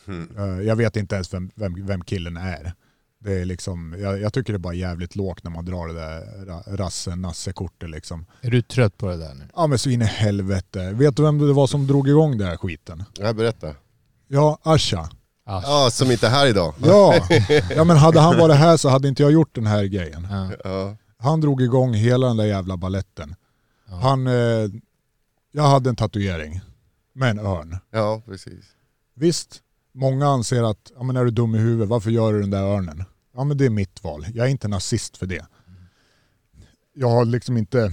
Mm. 0.06 0.36
Eh, 0.38 0.66
Jag 0.66 0.76
vet 0.76 0.96
inte 0.96 1.14
ens 1.14 1.34
vem, 1.34 1.50
vem, 1.54 1.86
vem 1.86 2.04
killen 2.04 2.36
är. 2.36 2.72
Det 3.20 3.32
är 3.40 3.44
liksom, 3.44 3.96
jag, 3.98 4.20
jag 4.20 4.32
tycker 4.32 4.52
det 4.52 4.56
är 4.56 4.58
bara 4.58 4.74
jävligt 4.74 5.16
lågt 5.16 5.44
när 5.44 5.50
man 5.50 5.64
drar 5.64 5.88
det 5.88 5.94
där 5.94 6.20
ra- 6.46 6.76
rasse-nasse-kortet 6.76 7.90
liksom. 7.90 8.26
Är 8.40 8.50
du 8.50 8.62
trött 8.62 8.96
på 8.98 9.06
det 9.06 9.16
där 9.16 9.34
nu? 9.34 9.44
Ja 9.56 9.66
men 9.66 9.78
så 9.78 9.90
in 9.90 10.02
i 10.02 10.04
helvete. 10.04 10.92
Vet 10.92 11.16
du 11.16 11.22
vem 11.22 11.38
det 11.38 11.52
var 11.52 11.66
som 11.66 11.86
drog 11.86 12.08
igång 12.08 12.38
den 12.38 12.48
här 12.48 12.56
skiten? 12.56 13.04
Ja, 13.18 13.32
berätta. 13.32 13.74
Ja, 14.28 14.58
Asha. 14.62 15.10
Ah, 15.44 15.62
Ja, 15.64 15.90
som 15.90 16.10
inte 16.10 16.26
är 16.26 16.30
här 16.30 16.46
idag. 16.46 16.74
Ja. 16.84 17.14
ja 17.76 17.84
men 17.84 17.96
hade 17.96 18.20
han 18.20 18.38
varit 18.38 18.56
här 18.56 18.76
så 18.76 18.88
hade 18.88 19.08
inte 19.08 19.22
jag 19.22 19.32
gjort 19.32 19.54
den 19.54 19.66
här 19.66 19.84
grejen. 19.84 20.26
ja. 20.30 20.50
Ja. 20.64 20.96
Han 21.18 21.40
drog 21.40 21.62
igång 21.62 21.94
hela 21.94 22.26
den 22.26 22.36
där 22.36 22.44
jävla 22.46 22.76
balletten. 22.76 23.34
Han, 24.02 24.26
eh, 24.26 24.68
jag 25.52 25.62
hade 25.62 25.90
en 25.90 25.96
tatuering 25.96 26.60
med 27.12 27.30
en 27.30 27.38
örn. 27.38 27.76
ja, 27.90 28.22
precis. 28.26 28.64
Visst, 29.14 29.60
många 29.98 30.26
anser 30.26 30.62
att, 30.70 30.92
ja 30.96 31.02
men 31.02 31.16
är 31.16 31.24
du 31.24 31.30
dum 31.30 31.54
i 31.54 31.58
huvudet, 31.58 31.88
varför 31.88 32.10
gör 32.10 32.32
du 32.32 32.40
den 32.40 32.50
där 32.50 32.62
örnen? 32.62 33.04
Ja 33.34 33.44
men 33.44 33.56
det 33.56 33.64
är 33.66 33.70
mitt 33.70 34.04
val, 34.04 34.26
jag 34.34 34.46
är 34.46 34.50
inte 34.50 34.68
nazist 34.68 35.16
för 35.16 35.26
det. 35.26 35.46
Jag 36.94 37.08
har 37.10 37.24
liksom 37.24 37.56
inte, 37.56 37.92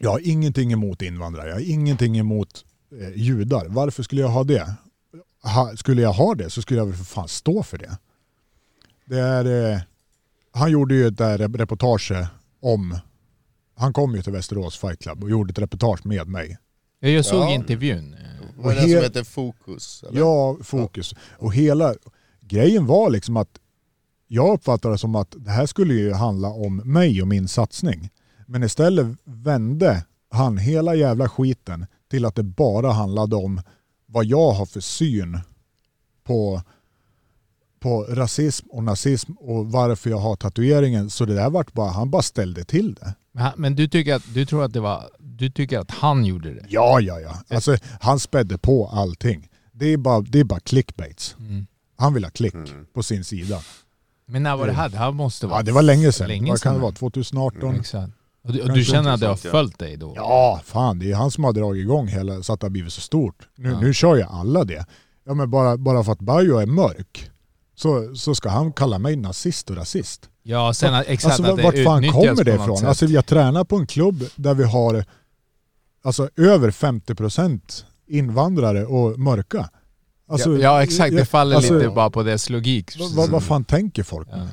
jag 0.00 0.10
har 0.10 0.20
ingenting 0.28 0.72
emot 0.72 1.02
invandrare, 1.02 1.48
jag 1.48 1.54
har 1.54 1.70
ingenting 1.70 2.18
emot 2.18 2.64
eh, 3.00 3.16
judar. 3.22 3.66
Varför 3.68 4.02
skulle 4.02 4.20
jag 4.20 4.28
ha 4.28 4.44
det? 4.44 4.74
Ha, 5.42 5.76
skulle 5.76 6.02
jag 6.02 6.12
ha 6.12 6.34
det 6.34 6.50
så 6.50 6.62
skulle 6.62 6.80
jag 6.80 6.86
väl 6.86 6.96
för 6.96 7.04
fan 7.04 7.28
stå 7.28 7.62
för 7.62 7.78
det. 7.78 7.98
Det 9.04 9.18
är, 9.20 9.72
eh, 9.72 9.80
han 10.52 10.70
gjorde 10.70 10.94
ju 10.94 11.06
ett 11.06 11.16
där 11.18 11.38
rep- 11.38 11.56
reportage 11.58 12.12
om, 12.60 12.98
han 13.76 13.92
kom 13.92 14.14
ju 14.14 14.22
till 14.22 14.32
Västerås 14.32 14.78
Fight 14.78 15.00
Club 15.02 15.24
och 15.24 15.30
gjorde 15.30 15.50
ett 15.50 15.58
reportage 15.58 16.06
med 16.06 16.28
mig. 16.28 16.58
Ja, 17.00 17.08
Jag 17.08 17.24
såg 17.24 17.40
Ja. 17.42 17.50
intervjun. 17.54 18.16
Vad 18.62 18.72
är 18.72 18.76
det 18.76 18.92
som 18.92 19.02
heter 19.02 19.24
Fokus? 19.24 20.04
Eller? 20.08 20.20
Ja, 20.20 20.56
fokus. 20.62 21.14
Och 21.38 21.54
hela 21.54 21.94
grejen 22.40 22.86
var 22.86 23.10
liksom 23.10 23.36
att 23.36 23.58
jag 24.26 24.54
uppfattade 24.54 24.94
det 24.94 24.98
som 24.98 25.14
att 25.14 25.34
det 25.36 25.50
här 25.50 25.66
skulle 25.66 25.94
ju 25.94 26.12
handla 26.12 26.48
om 26.48 26.76
mig 26.76 27.22
och 27.22 27.28
min 27.28 27.48
satsning. 27.48 28.10
Men 28.46 28.62
istället 28.62 29.06
vände 29.24 30.04
han 30.30 30.58
hela 30.58 30.94
jävla 30.94 31.28
skiten 31.28 31.86
till 32.10 32.24
att 32.24 32.34
det 32.34 32.42
bara 32.42 32.92
handlade 32.92 33.36
om 33.36 33.60
vad 34.06 34.24
jag 34.24 34.50
har 34.50 34.66
för 34.66 34.80
syn 34.80 35.38
på, 36.24 36.62
på 37.80 38.02
rasism 38.08 38.66
och 38.70 38.84
nazism 38.84 39.32
och 39.32 39.66
varför 39.72 40.10
jag 40.10 40.18
har 40.18 40.36
tatueringen. 40.36 41.10
Så 41.10 41.24
det 41.24 41.34
där 41.34 41.50
vart 41.50 41.72
bara, 41.72 41.90
han 41.90 42.10
bara 42.10 42.22
ställde 42.22 42.64
till 42.64 42.94
det. 42.94 43.14
Men, 43.56 43.74
du 43.76 43.88
tycker 43.88 44.14
att, 44.14 44.22
du 44.34 44.46
tror 44.46 44.64
att 44.64 44.72
det 44.72 44.80
var, 44.80 45.04
du 45.18 45.50
tycker 45.50 45.78
att 45.78 45.90
han 45.90 46.24
gjorde 46.24 46.54
det? 46.54 46.64
Ja, 46.68 47.00
ja, 47.00 47.20
ja. 47.20 47.34
Alltså, 47.54 47.76
han 48.00 48.20
spädde 48.20 48.58
på 48.58 48.88
allting. 48.88 49.48
Det 49.72 49.86
är 49.92 49.96
bara, 49.96 50.20
det 50.20 50.40
är 50.40 50.44
bara 50.44 50.60
clickbaits. 50.60 51.36
Mm. 51.38 51.66
Han 51.96 52.14
vill 52.14 52.24
ha 52.24 52.30
klick 52.30 52.54
på 52.94 53.02
sin 53.02 53.24
sida. 53.24 53.60
Men 54.26 54.42
när 54.42 54.56
var 54.56 54.66
det 54.66 54.72
här? 54.72 54.88
Det 54.88 54.96
här 54.98 55.12
måste 55.12 55.46
vara... 55.46 55.58
Ja, 55.58 55.62
det 55.62 55.72
var 55.72 55.82
länge 55.82 56.12
sedan. 56.12 56.28
Länge 56.28 56.50
Vad 56.50 56.60
kan 56.60 56.72
det 56.72 56.76
sedan. 56.76 56.82
vara? 56.82 56.92
2018? 56.92 57.74
Exakt. 57.74 58.12
Och 58.44 58.52
du, 58.52 58.60
och 58.62 58.72
du 58.72 58.84
känner 58.84 59.10
att 59.10 59.20
det 59.20 59.26
har 59.26 59.36
följt 59.36 59.78
dig 59.78 59.96
då? 59.96 60.12
Ja, 60.16 60.60
fan 60.64 60.98
det 60.98 61.10
är 61.10 61.14
han 61.16 61.30
som 61.30 61.44
har 61.44 61.52
dragit 61.52 61.80
igång 61.82 62.06
hela 62.08 62.42
så 62.42 62.52
att 62.52 62.60
det 62.60 62.64
har 62.64 62.70
blivit 62.70 62.92
så 62.92 63.00
stort. 63.00 63.48
Nu, 63.56 63.70
Ja. 63.70 63.80
nu 63.80 63.94
kör 63.94 64.16
ju 64.16 64.22
alla 64.22 64.64
det. 64.64 64.86
Ja 65.24 65.34
men 65.34 65.50
bara, 65.50 65.76
bara 65.76 66.04
för 66.04 66.12
att 66.12 66.18
Bajo 66.20 66.56
är 66.58 66.66
mörk 66.66 67.30
så, 67.78 68.14
så 68.14 68.34
ska 68.34 68.48
han 68.48 68.72
kalla 68.72 68.98
mig 68.98 69.16
nazist 69.16 69.70
och 69.70 69.76
rasist. 69.76 70.30
Ja, 70.42 70.74
sen 70.74 70.94
att- 70.94 71.06
exakt 71.06 71.32
Alltså 71.32 71.52
att 71.52 71.56
det 71.56 71.62
vart 71.62 71.84
fan 71.84 72.12
kommer 72.12 72.44
det 72.44 72.54
ifrån? 72.54 72.86
Alltså 72.86 73.06
jag 73.06 73.26
tränar 73.26 73.64
på 73.64 73.76
en 73.76 73.86
klubb 73.86 74.24
där 74.36 74.54
vi 74.54 74.64
har 74.64 75.04
alltså 76.02 76.28
över 76.36 76.70
50% 76.70 77.84
invandrare 78.06 78.86
och 78.86 79.18
mörka. 79.18 79.70
Alltså, 80.28 80.52
ja, 80.52 80.58
ja, 80.58 80.82
exakt. 80.82 81.16
Det 81.16 81.24
faller 81.24 81.56
alltså, 81.56 81.74
lite 81.74 81.88
bara 81.88 82.10
på 82.10 82.22
dess 82.22 82.50
logik. 82.50 82.96
Vad, 83.16 83.30
vad, 83.30 83.42
fan 83.42 83.64
tänker 83.64 84.02
folk? 84.02 84.28
Ja. 84.30 84.48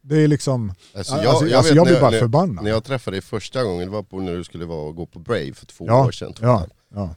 Det 0.00 0.16
är 0.16 0.28
liksom, 0.28 0.70
Alltså, 0.70 1.14
Alltså, 1.14 1.26
jag, 1.26 1.34
alltså, 1.34 1.46
jag, 1.46 1.62
vet 1.62 1.74
jag 1.74 1.86
blir 1.86 1.94
när, 1.94 2.00
bara 2.00 2.10
när, 2.10 2.18
förbannad. 2.18 2.64
När 2.64 2.70
jag 2.70 2.84
träffade 2.84 3.14
dig 3.14 3.22
första 3.22 3.64
gången, 3.64 3.86
det 3.86 3.92
var 3.92 4.02
på 4.02 4.20
när 4.20 4.36
du 4.36 4.44
skulle 4.44 4.64
vara 4.64 4.88
och 4.88 4.96
gå 4.96 5.06
på 5.06 5.18
Brave 5.18 5.54
för 5.54 5.66
två 5.66 5.84
ja, 5.86 6.06
år 6.06 6.12
sedan. 6.12 6.32
tror 6.32 6.50
ja, 6.50 6.66
ja, 6.94 7.14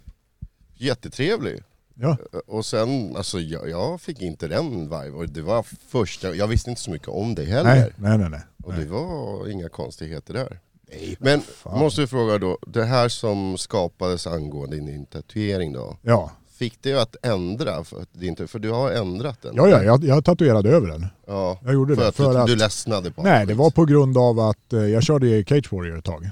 Jättetrevlig. 0.77 1.63
Ja. 2.01 2.17
Och 2.47 2.65
sen, 2.65 3.15
alltså 3.15 3.39
jag, 3.39 3.69
jag 3.69 4.01
fick 4.01 4.21
inte 4.21 4.47
den 4.47 4.81
vibe. 4.81 5.11
Och 5.11 5.29
det 5.29 5.41
var 5.41 5.65
första, 5.87 6.35
jag 6.35 6.47
visste 6.47 6.69
inte 6.69 6.81
så 6.81 6.91
mycket 6.91 7.07
om 7.07 7.35
dig 7.35 7.45
heller. 7.45 7.75
Nej, 7.75 7.93
nej, 7.97 8.17
nej. 8.17 8.29
nej. 8.29 8.41
Och 8.63 8.73
det 8.73 8.85
var 8.85 9.49
inga 9.51 9.69
konstigheter 9.69 10.33
där. 10.33 10.59
Nej, 10.89 11.15
Men 11.19 11.41
fan. 11.41 11.79
måste 11.79 12.01
du 12.01 12.07
fråga 12.07 12.37
då, 12.37 12.57
det 12.67 12.83
här 12.85 13.09
som 13.09 13.57
skapades 13.57 14.27
angående 14.27 14.75
din 14.75 15.05
tatuering 15.05 15.73
då, 15.73 15.97
Ja, 16.01 16.31
fick 16.51 16.81
det 16.81 16.93
att 17.01 17.15
ändra? 17.25 17.83
För, 17.83 18.47
för 18.47 18.59
du 18.59 18.69
har 18.71 18.91
ändrat 18.91 19.41
den? 19.41 19.55
ja, 19.55 19.67
ja 19.69 19.83
jag, 19.83 20.03
jag 20.03 20.25
tatuerade 20.25 20.69
över 20.69 20.87
den. 20.87 21.07
ja. 21.27 21.59
Jag 21.63 21.73
gjorde 21.73 21.95
För 21.95 22.01
det. 22.01 22.07
att, 22.07 22.15
För 22.15 22.33
du, 22.33 22.39
att, 22.39 22.47
du 22.47 22.55
ledsnade 22.55 23.11
på 23.11 23.23
nej, 23.23 23.45
det 23.45 23.53
var 23.53 23.69
på 23.71 23.85
grund 23.85 24.17
av 24.17 24.39
att 24.39 24.73
eh, 24.73 24.79
jag 24.79 25.03
körde 25.03 25.27
i 25.27 25.43
Cage 25.45 25.71
Warrior 25.73 25.97
ett 25.97 26.05
tag. 26.05 26.29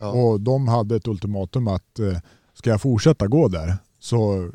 Ja. 0.00 0.08
Och 0.10 0.40
de 0.40 0.68
hade 0.68 0.96
ett 0.96 1.08
ultimatum 1.08 1.68
att 1.68 1.98
eh, 1.98 2.16
ska 2.54 2.70
jag 2.70 2.80
fortsätta 2.80 3.26
gå 3.26 3.48
där 3.48 3.76
så, 4.00 4.50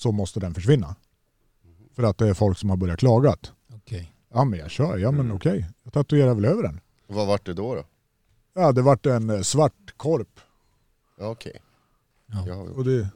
så 0.00 0.12
måste 0.12 0.40
den 0.40 0.54
försvinna. 0.54 0.96
För 1.96 2.02
att 2.02 2.18
det 2.18 2.28
är 2.28 2.34
folk 2.34 2.58
som 2.58 2.70
har 2.70 2.76
börjat 2.76 2.98
klagat. 2.98 3.52
Okej. 3.74 4.12
Ja 4.32 4.44
men 4.44 4.58
jag 4.58 4.70
kör, 4.70 4.98
ja 4.98 5.10
men 5.10 5.20
Mm. 5.20 5.36
okej. 5.36 5.66
Jag 5.82 5.92
tatuerar 5.92 6.34
väl 6.34 6.44
över 6.44 6.62
den. 6.62 6.80
Vad 7.06 7.26
vart 7.26 7.46
det 7.46 7.54
då? 7.54 7.74
då? 7.74 7.84
Ja 8.54 8.72
det 8.72 8.82
vart 8.82 9.06
en 9.06 9.30
eh, 9.30 9.40
svart 9.40 9.94
korp. 9.96 10.40
Ja, 11.18 11.28
Okej. 11.28 11.62
Ja. 12.26 12.44
Ja. 12.46 12.54
Och 12.54 12.84
det, 12.84 13.08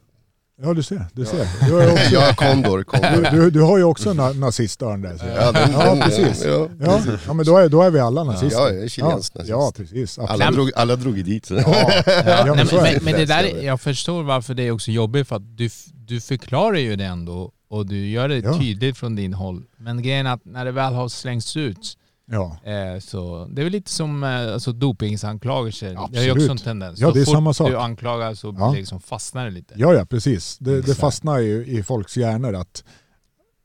ja 0.62 0.74
du 0.74 0.82
ser, 0.82 1.04
du 1.12 1.24
ser. 1.24 1.66
Du 1.66 1.72
har 1.74 1.82
ju 1.82 1.90
också, 1.92 2.14
Ja, 2.14 2.34
Kondor, 2.36 2.78
du, 2.78 2.84
Kondor. 2.84 3.30
du, 3.30 3.50
du 3.50 3.60
har 3.62 3.78
ju 3.78 3.84
också 3.84 4.10
en 4.10 4.20
na- 4.20 4.34
nazistörn 4.38 5.02
där. 5.02 5.16
jag. 5.18 5.36
Ja, 5.42 5.52
den, 5.52 5.72
Ja, 5.72 5.84
den, 5.94 6.00
precis. 6.00 6.44
Ja, 6.44 6.68
Ja, 6.80 7.00
ja 7.26 7.32
men 7.32 7.46
då 7.46 7.56
är, 7.58 7.68
då 7.68 7.82
är 7.82 7.90
vi 7.90 7.98
alla 8.00 8.24
nazister. 8.24 8.60
Ja, 8.60 8.68
jag 8.70 8.82
är 8.84 8.88
chilensk 8.88 9.32
ja, 9.34 9.38
nazist. 9.40 9.50
ja 9.50 9.72
precis. 9.76 10.18
alla, 10.18 10.50
drog, 10.50 10.70
alla 10.76 10.96
drog 10.96 11.24
dit. 11.24 11.50
Ja, 11.50 11.56
Ja, 11.66 12.02
ja, 12.06 12.44
nej, 12.44 12.44
men 12.46 12.56
men, 12.56 12.68
är 12.68 12.82
men, 12.82 12.94
det. 12.94 13.00
men 13.18 13.26
där, 13.26 13.44
är- 13.44 13.62
jag 13.62 13.80
förstår 13.80 14.22
varför 14.22 14.54
det 14.54 14.62
är 14.62 14.70
också 14.70 14.90
jobbigt 14.90 15.28
för 15.28 15.36
att 15.36 15.56
du, 15.58 15.70
du 15.94 16.20
förklarar 16.20 16.76
ju 16.78 16.96
det 16.96 17.04
ändå 17.04 17.50
och 17.70 17.86
du 17.86 18.06
gör 18.08 18.28
det 18.28 18.38
Ja. 18.38 18.58
tydligt 18.58 18.96
från 18.98 19.16
din 19.16 19.34
håll. 19.34 19.62
Men 19.76 20.02
grejen 20.02 20.26
är 20.26 20.32
att 20.34 20.44
när 20.44 20.64
det 20.64 20.72
väl 20.72 20.92
har 20.94 21.08
slängts 21.08 21.56
ut 21.56 21.96
Ja. 22.26 22.58
eh, 22.64 22.98
så 23.00 23.46
det 23.52 23.62
är 23.62 23.64
väl 23.64 23.72
lite 23.72 23.90
som 23.90 24.24
eh, 24.24 24.52
alltså, 24.52 24.72
dopingsanklagelser. 24.72 25.86
Det 25.86 26.18
är 26.18 26.24
ju 26.24 26.30
Absolut. 26.30 26.36
också 26.36 26.50
en 26.50 26.58
tendens. 26.58 27.00
Ja, 27.00 27.08
så 27.08 27.14
det 27.14 27.20
är 27.20 27.24
fort 27.24 27.34
samma 27.34 27.54
sak. 27.54 27.68
du 27.68 27.78
anklagar 27.78 28.34
så 28.34 28.54
Ja. 28.58 28.72
liksom 28.72 29.00
fastnar 29.00 29.44
det 29.44 29.50
lite. 29.50 29.74
Ja, 29.76 29.94
ja 29.94 30.04
precis. 30.06 30.58
Det, 30.58 30.70
det 30.72 30.78
Exakt. 30.78 31.00
fastnar 31.00 31.38
ju 31.38 31.66
i 31.66 31.82
folks 31.82 32.16
hjärnor 32.16 32.54
att 32.54 32.84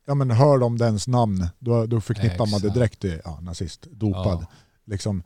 ja, 0.08 0.14
men 0.16 0.32
hör 0.32 0.58
de 0.58 0.78
dens 0.78 1.08
namn, 1.08 1.48
då, 1.60 1.86
då 1.86 2.02
förknippar 2.02 2.38
man 2.38 2.48
det 2.50 2.56
Exakt. 2.56 2.74
direkt 2.74 3.00
till 3.00 3.22
ja, 3.26 3.40
nazist, 3.42 3.88
dopad. 3.92 4.38
Ja. 4.42 4.48
Liksom, 4.86 5.24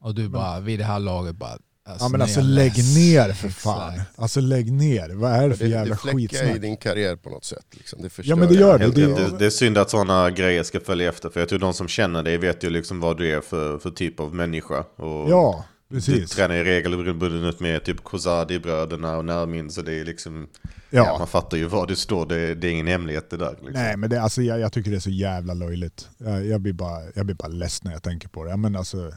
Och 0.00 0.14
du 0.14 0.28
bara 0.28 0.60
vid 0.60 0.78
det 0.78 0.84
här 0.84 0.98
laget 0.98 1.36
bara... 1.36 1.58
Alltså, 1.90 2.04
ja, 2.04 2.08
men 2.08 2.22
alltså 2.22 2.40
lägg 2.40 2.72
ner 2.96 3.32
för 3.32 3.48
fan. 3.48 3.92
Exakt. 3.92 4.18
Alltså 4.18 4.40
lägg 4.40 4.72
ner. 4.72 5.08
Vad 5.10 5.32
är 5.32 5.48
det 5.48 5.56
för 5.56 5.64
Det, 5.64 5.70
jävla 5.70 5.94
det 5.94 6.00
fläckar 6.00 6.18
i 6.18 6.28
skitsnack? 6.28 6.60
din 6.60 6.76
karriär 6.76 7.16
på 7.16 7.30
något 7.30 7.44
sätt. 7.44 7.66
Liksom. 7.72 8.02
Det 8.02 8.10
Ja 8.22 8.36
men 8.36 8.48
det 8.48 8.54
gör 8.54 8.78
det. 8.78 8.90
Det, 8.90 9.06
det. 9.06 9.38
Det 9.38 9.46
är 9.46 9.50
synd 9.50 9.78
att 9.78 9.90
sådana 9.90 10.30
grejer 10.30 10.62
ska 10.62 10.80
följa 10.80 11.08
efter. 11.08 11.28
För 11.28 11.40
jag 11.40 11.48
tror 11.48 11.58
de 11.58 11.74
som 11.74 11.88
känner 11.88 12.22
dig 12.22 12.38
vet 12.38 12.64
ju 12.64 12.70
liksom 12.70 13.00
vad 13.00 13.16
du 13.18 13.36
är 13.36 13.40
för, 13.40 13.78
för 13.78 13.90
typ 13.90 14.20
av 14.20 14.34
människa. 14.34 14.78
Och 14.96 15.30
ja, 15.30 15.64
Du 15.88 15.94
precis. 15.96 16.30
tränar 16.30 16.54
i 16.54 16.64
regel 16.64 17.14
bundet 17.14 17.60
med 17.60 17.84
typ 17.84 18.04
Kozadi-bröderna 18.04 19.16
och 19.16 19.24
Närmin. 19.24 19.70
Så 19.70 19.82
det 19.82 19.94
är 20.00 20.04
liksom... 20.04 20.48
Ja. 20.92 21.04
Ja. 21.06 21.18
man 21.18 21.26
fattar 21.26 21.56
ju 21.56 21.64
var 21.64 21.86
du 21.86 21.96
står. 21.96 22.26
Det, 22.26 22.54
det 22.54 22.66
är 22.68 22.70
ingen 22.72 22.86
hemlighet 22.86 23.30
det 23.30 23.36
där. 23.36 23.50
Liksom. 23.50 23.72
Nej 23.72 23.96
men 23.96 24.10
det, 24.10 24.22
alltså, 24.22 24.42
jag, 24.42 24.60
jag 24.60 24.72
tycker 24.72 24.90
det 24.90 24.96
är 24.96 25.00
så 25.00 25.10
jävla 25.10 25.54
löjligt. 25.54 26.08
Jag, 26.18 26.46
jag, 26.46 26.60
blir 26.60 26.72
bara, 26.72 27.00
jag 27.14 27.26
blir 27.26 27.36
bara 27.36 27.48
less 27.48 27.84
när 27.84 27.92
jag 27.92 28.02
tänker 28.02 28.28
på 28.28 28.44
det. 28.44 28.56
Men 28.56 28.76
alltså, 28.76 29.12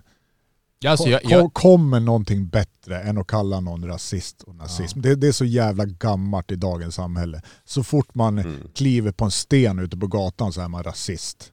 alltså, 0.91 1.07
jag, 1.09 1.21
jag, 1.23 1.53
kommer 1.53 1.99
någonting 1.99 2.47
bättre 2.47 2.99
än 3.01 3.17
att 3.17 3.27
kalla 3.27 3.59
någon 3.59 3.85
rasist 3.87 4.41
och 4.41 4.55
nazism? 4.55 5.01
Det, 5.01 5.15
det 5.15 5.27
är 5.27 5.31
så 5.31 5.45
jävla 5.45 5.85
gammalt 5.85 6.51
i 6.51 6.55
dagens 6.55 6.95
samhälle. 6.95 7.41
Så 7.65 7.83
fort 7.83 8.15
man 8.15 8.39
Mm. 8.39 8.67
kliver 8.75 9.11
på 9.11 9.25
en 9.25 9.31
sten 9.31 9.79
ute 9.79 9.97
på 9.97 10.07
gatan 10.07 10.53
så 10.53 10.61
är 10.61 10.67
man 10.67 10.83
rasist. 10.83 11.51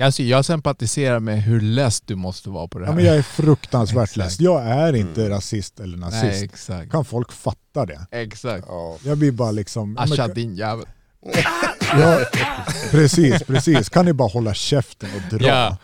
alltså, 0.00 0.22
jag 0.22 0.44
sympatiserar 0.44 1.20
med 1.20 1.42
hur 1.42 1.60
less 1.60 2.00
du 2.00 2.14
måste 2.16 2.50
vara 2.50 2.68
på 2.68 2.78
det 2.78 2.84
här. 2.86 2.92
Ja, 2.92 2.96
men 2.96 3.04
jag 3.04 3.16
är 3.16 3.22
fruktansvärt 3.22 4.16
less. 4.16 4.40
Jag 4.40 4.62
är 4.66 4.92
inte 4.96 5.20
Mm. 5.20 5.32
rasist 5.32 5.80
eller 5.80 5.96
nazist. 5.98 6.22
Nej, 6.24 6.44
exakt. 6.44 6.90
Kan 6.90 7.04
folk 7.04 7.32
fatta 7.32 7.86
det? 7.86 8.06
Exakt. 8.10 8.64
Ja. 8.68 8.96
Jag 9.04 9.18
blir 9.18 9.32
bara 9.32 9.50
liksom... 9.50 9.94
Ja, 9.98 10.02
Asha 10.04 10.26
men- 10.26 10.34
din 10.34 10.56
jävel. 10.56 10.86
ja, 11.92 12.18
precis, 12.90 13.42
precis. 13.42 13.88
Kan 13.88 14.04
ni 14.04 14.12
bara 14.12 14.28
hålla 14.28 14.54
käften 14.54 15.08
och 15.16 15.38
dra? 15.38 15.46
Ja. 15.46 15.76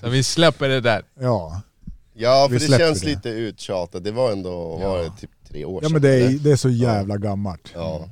Så 0.00 0.08
vi 0.08 0.22
släpper 0.22 0.68
det 0.68 0.80
där. 0.80 1.02
Ja, 1.20 1.60
Ja, 2.16 2.48
för 2.50 2.58
det 2.58 2.78
känns 2.78 3.00
det. 3.00 3.06
lite 3.06 3.28
uttjatat. 3.28 4.04
Det 4.04 4.10
var 4.12 4.32
ändå 4.32 4.78
Ja. 4.82 4.88
var 4.88 4.98
det 4.98 5.10
typ 5.20 5.30
tre 5.50 5.64
år 5.64 5.82
ja 5.82 5.88
sedan. 5.88 5.92
men 5.92 6.02
det 6.02 6.14
är, 6.14 6.28
det 6.30 6.50
är 6.52 6.56
så 6.56 6.68
jävla 6.70 7.16
gammalt. 7.16 7.70
Ja. 7.74 8.08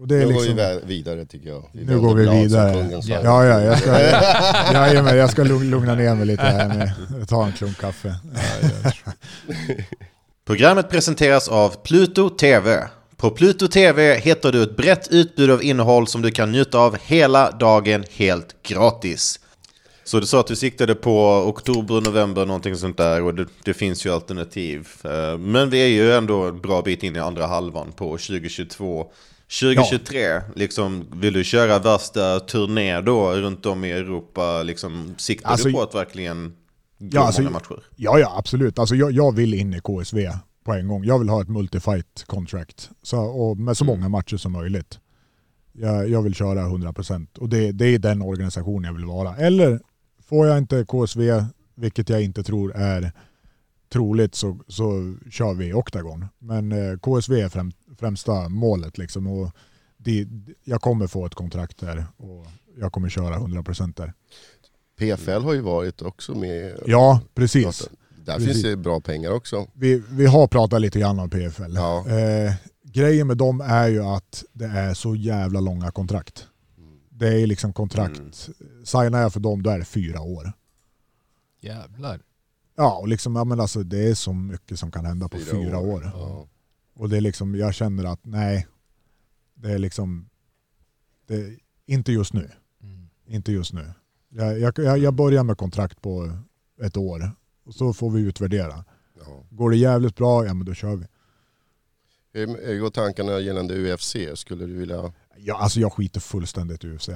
Och 0.00 0.08
det 0.08 0.14
är 0.14 0.18
Nu 0.18 0.24
går 0.26 0.32
liksom, 0.32 0.56
vi 0.56 0.62
vä- 0.62 0.86
vidare 0.86 1.24
tycker 1.26 1.48
jag. 1.48 1.68
Vi 1.72 1.84
nu 1.84 2.00
går 2.00 2.14
vi 2.14 2.28
vidare. 2.42 3.00
Ja, 3.06 3.44
ja, 3.44 3.60
jag 3.60 3.78
ska, 3.78 4.00
ja, 4.72 4.92
ja, 4.94 5.02
men 5.02 5.16
jag 5.16 5.30
ska 5.30 5.42
lugn- 5.44 5.70
lugna 5.70 5.94
ner 5.94 6.14
mig 6.14 6.26
lite 6.26 6.42
här 6.42 6.68
med 6.68 6.92
ta 7.28 7.46
en 7.46 7.52
klunk 7.52 7.78
kaffe. 7.78 8.14
Programmet 10.46 10.90
presenteras 10.90 11.48
av 11.48 11.74
Pluto 11.82 12.30
TV. 12.30 12.88
På 13.16 13.30
Pluto 13.30 13.68
TV 13.68 14.18
hittar 14.18 14.52
du 14.52 14.62
ett 14.62 14.76
brett 14.76 15.08
utbud 15.10 15.50
av 15.50 15.62
innehåll 15.62 16.06
som 16.06 16.22
du 16.22 16.30
kan 16.30 16.52
njuta 16.52 16.78
av 16.78 16.96
hela 17.02 17.50
dagen 17.50 18.04
helt 18.16 18.62
gratis. 18.62 19.40
Så 20.06 20.20
du 20.20 20.26
sa 20.26 20.40
att 20.40 20.46
du 20.46 20.56
siktade 20.56 20.94
på 20.94 21.28
oktober, 21.46 22.00
november, 22.00 22.46
någonting 22.46 22.76
sånt 22.76 22.96
där 22.96 23.22
och 23.22 23.34
det, 23.34 23.46
det 23.64 23.74
finns 23.74 24.06
ju 24.06 24.10
alternativ. 24.10 24.88
Eh, 25.04 25.38
Men 25.38 25.70
vi 25.70 25.78
är 25.78 25.86
ju 25.86 26.12
ändå 26.12 26.42
en 26.42 26.60
bra 26.60 26.82
bit 26.82 27.02
in 27.02 27.16
i 27.16 27.18
andra 27.18 27.46
halvan 27.46 27.92
på 27.92 28.04
2022. 28.04 29.06
2023, 29.60 30.40
liksom, 30.54 31.04
vill 31.12 31.32
du 31.32 31.44
köra 31.44 31.78
värsta 31.78 32.40
turné 32.40 33.00
då 33.00 33.30
runt 33.32 33.66
om 33.66 33.84
i 33.84 33.90
Europa? 33.92 34.62
Liksom, 34.62 35.14
siktar 35.18 35.50
Alltså, 35.50 35.68
du 35.68 35.74
på 35.74 35.82
att 35.82 35.94
verkligen 35.94 36.52
gå 36.98 37.16
Ja, 37.16 37.20
alltså, 37.26 37.42
många 37.42 37.52
matcher? 37.52 37.82
Ja, 37.96 38.18
ja 38.18 38.34
absolut. 38.38 38.78
Alltså, 38.78 38.94
jag, 38.94 39.12
jag 39.12 39.34
vill 39.36 39.54
in 39.54 39.74
i 39.74 39.80
KSV 39.80 40.30
på 40.64 40.72
en 40.72 40.88
gång. 40.88 41.04
Jag 41.04 41.18
vill 41.18 41.28
ha 41.28 41.42
ett 41.42 41.48
multifight 41.48 42.24
contract 42.26 42.90
så, 43.02 43.18
och 43.18 43.56
med 43.56 43.76
så 43.76 43.84
många 43.84 44.08
matcher 44.08 44.36
som 44.36 44.52
möjligt. 44.52 44.98
Jag, 45.72 46.08
jag 46.08 46.22
vill 46.22 46.34
köra 46.34 46.60
100% 46.62 47.38
och 47.38 47.48
det, 47.48 47.72
det 47.72 47.86
är 47.86 47.98
den 47.98 48.22
organisation 48.22 48.84
jag 48.84 48.92
vill 48.92 49.04
vara. 49.04 49.36
Eller 49.36 49.80
får 50.26 50.46
jag 50.46 50.58
inte 50.58 50.84
KSV, 50.84 51.44
vilket 51.74 52.08
jag 52.08 52.22
inte 52.22 52.42
tror 52.42 52.76
är 52.76 53.12
troligt, 53.92 54.34
så, 54.34 54.58
så 54.68 55.14
kör 55.30 55.54
vi 55.54 55.72
Octagon. 55.72 56.26
Men 56.38 56.72
eh, 56.72 56.98
KSV 56.98 57.40
är 57.40 57.48
främ, 57.48 57.72
främsta 57.98 58.48
målet. 58.48 58.98
Liksom, 58.98 59.26
och 59.26 59.50
det, 59.96 60.26
jag 60.64 60.80
kommer 60.80 61.06
få 61.06 61.26
ett 61.26 61.34
kontrakt 61.34 61.78
där 61.78 62.06
och 62.16 62.46
jag 62.78 62.92
kommer 62.92 63.08
köra 63.08 63.38
100% 63.38 63.94
där. 63.96 64.12
PFL 64.98 65.42
har 65.42 65.52
ju 65.52 65.60
varit 65.60 66.02
också 66.02 66.34
med. 66.34 66.78
Ja, 66.86 67.20
precis. 67.34 67.88
Där 68.24 68.34
Precis. 68.34 68.52
finns 68.52 68.62
det 68.62 68.76
bra 68.76 69.00
pengar 69.00 69.30
också. 69.30 69.66
Vi, 69.72 70.02
vi 70.10 70.26
har 70.26 70.46
pratat 70.46 70.80
lite 70.80 70.98
grann 71.00 71.18
om 71.18 71.30
PFL. 71.30 71.74
Ja. 71.74 72.04
Eh, 72.08 72.54
grejen 72.82 73.26
med 73.26 73.36
dem 73.36 73.60
är 73.60 73.88
ju 73.88 74.04
att 74.04 74.44
det 74.52 74.64
är 74.64 74.94
så 74.94 75.14
jävla 75.14 75.60
långa 75.60 75.90
kontrakt. 75.90 76.46
Det 77.18 77.42
är 77.42 77.46
liksom 77.46 77.72
kontrakt. 77.72 78.48
Signar 78.84 79.20
jag 79.20 79.32
för 79.32 79.40
dem 79.40 79.62
då 79.62 79.70
är 79.70 79.78
det 79.78 79.84
fyra 79.84 80.20
år. 80.20 80.52
Jävlar. 81.60 82.20
Ja, 82.76 82.98
och 82.98 83.08
liksom, 83.08 83.36
ja, 83.36 83.44
men 83.44 83.60
alltså, 83.60 83.82
det 83.82 84.08
är 84.08 84.14
så 84.14 84.32
mycket 84.32 84.78
som 84.78 84.90
kan 84.90 85.04
hända 85.04 85.28
på 85.28 85.38
Fyra 85.38 85.50
fyra, 85.50 85.78
år. 85.78 85.94
år. 85.94 86.10
Ja. 86.14 86.48
Och 86.94 87.08
det 87.08 87.16
är 87.16 87.20
liksom, 87.20 87.54
jag 87.54 87.74
känner 87.74 88.04
att 88.04 88.20
nej, 88.22 88.66
det 89.54 89.72
är 89.72 89.78
liksom, 89.78 90.28
det, 91.26 91.58
inte 91.86 92.12
just 92.12 92.32
nu. 92.32 92.50
Mm. 92.82 93.08
Inte 93.26 93.52
just 93.52 93.72
nu. 93.72 93.92
Jag, 94.28 94.78
jag, 94.78 94.98
jag 94.98 95.14
börjar 95.14 95.42
med 95.42 95.58
kontrakt 95.58 96.02
på 96.02 96.38
ett 96.82 96.96
år 96.96 97.30
och 97.64 97.74
så 97.74 97.92
får 97.92 98.10
vi 98.10 98.20
utvärdera. 98.20 98.84
Ja. 99.18 99.44
Går 99.50 99.70
det 99.70 99.76
jävligt 99.76 100.16
bra, 100.16 100.46
ja 100.46 100.54
men 100.54 100.66
då 100.66 100.74
kör 100.74 100.96
vi. 100.96 101.06
Hur 102.32 102.80
går 102.80 102.90
tankarna 102.90 103.40
gällande 103.40 103.92
UFC? 103.94 104.16
Skulle 104.34 104.66
du 104.66 104.72
vilja... 104.72 105.12
Ja, 105.38 105.56
alltså 105.58 105.80
jag 105.80 105.92
skiter 105.92 106.20
fullständigt 106.20 106.84
i 106.84 106.88
UFC. 106.88 107.08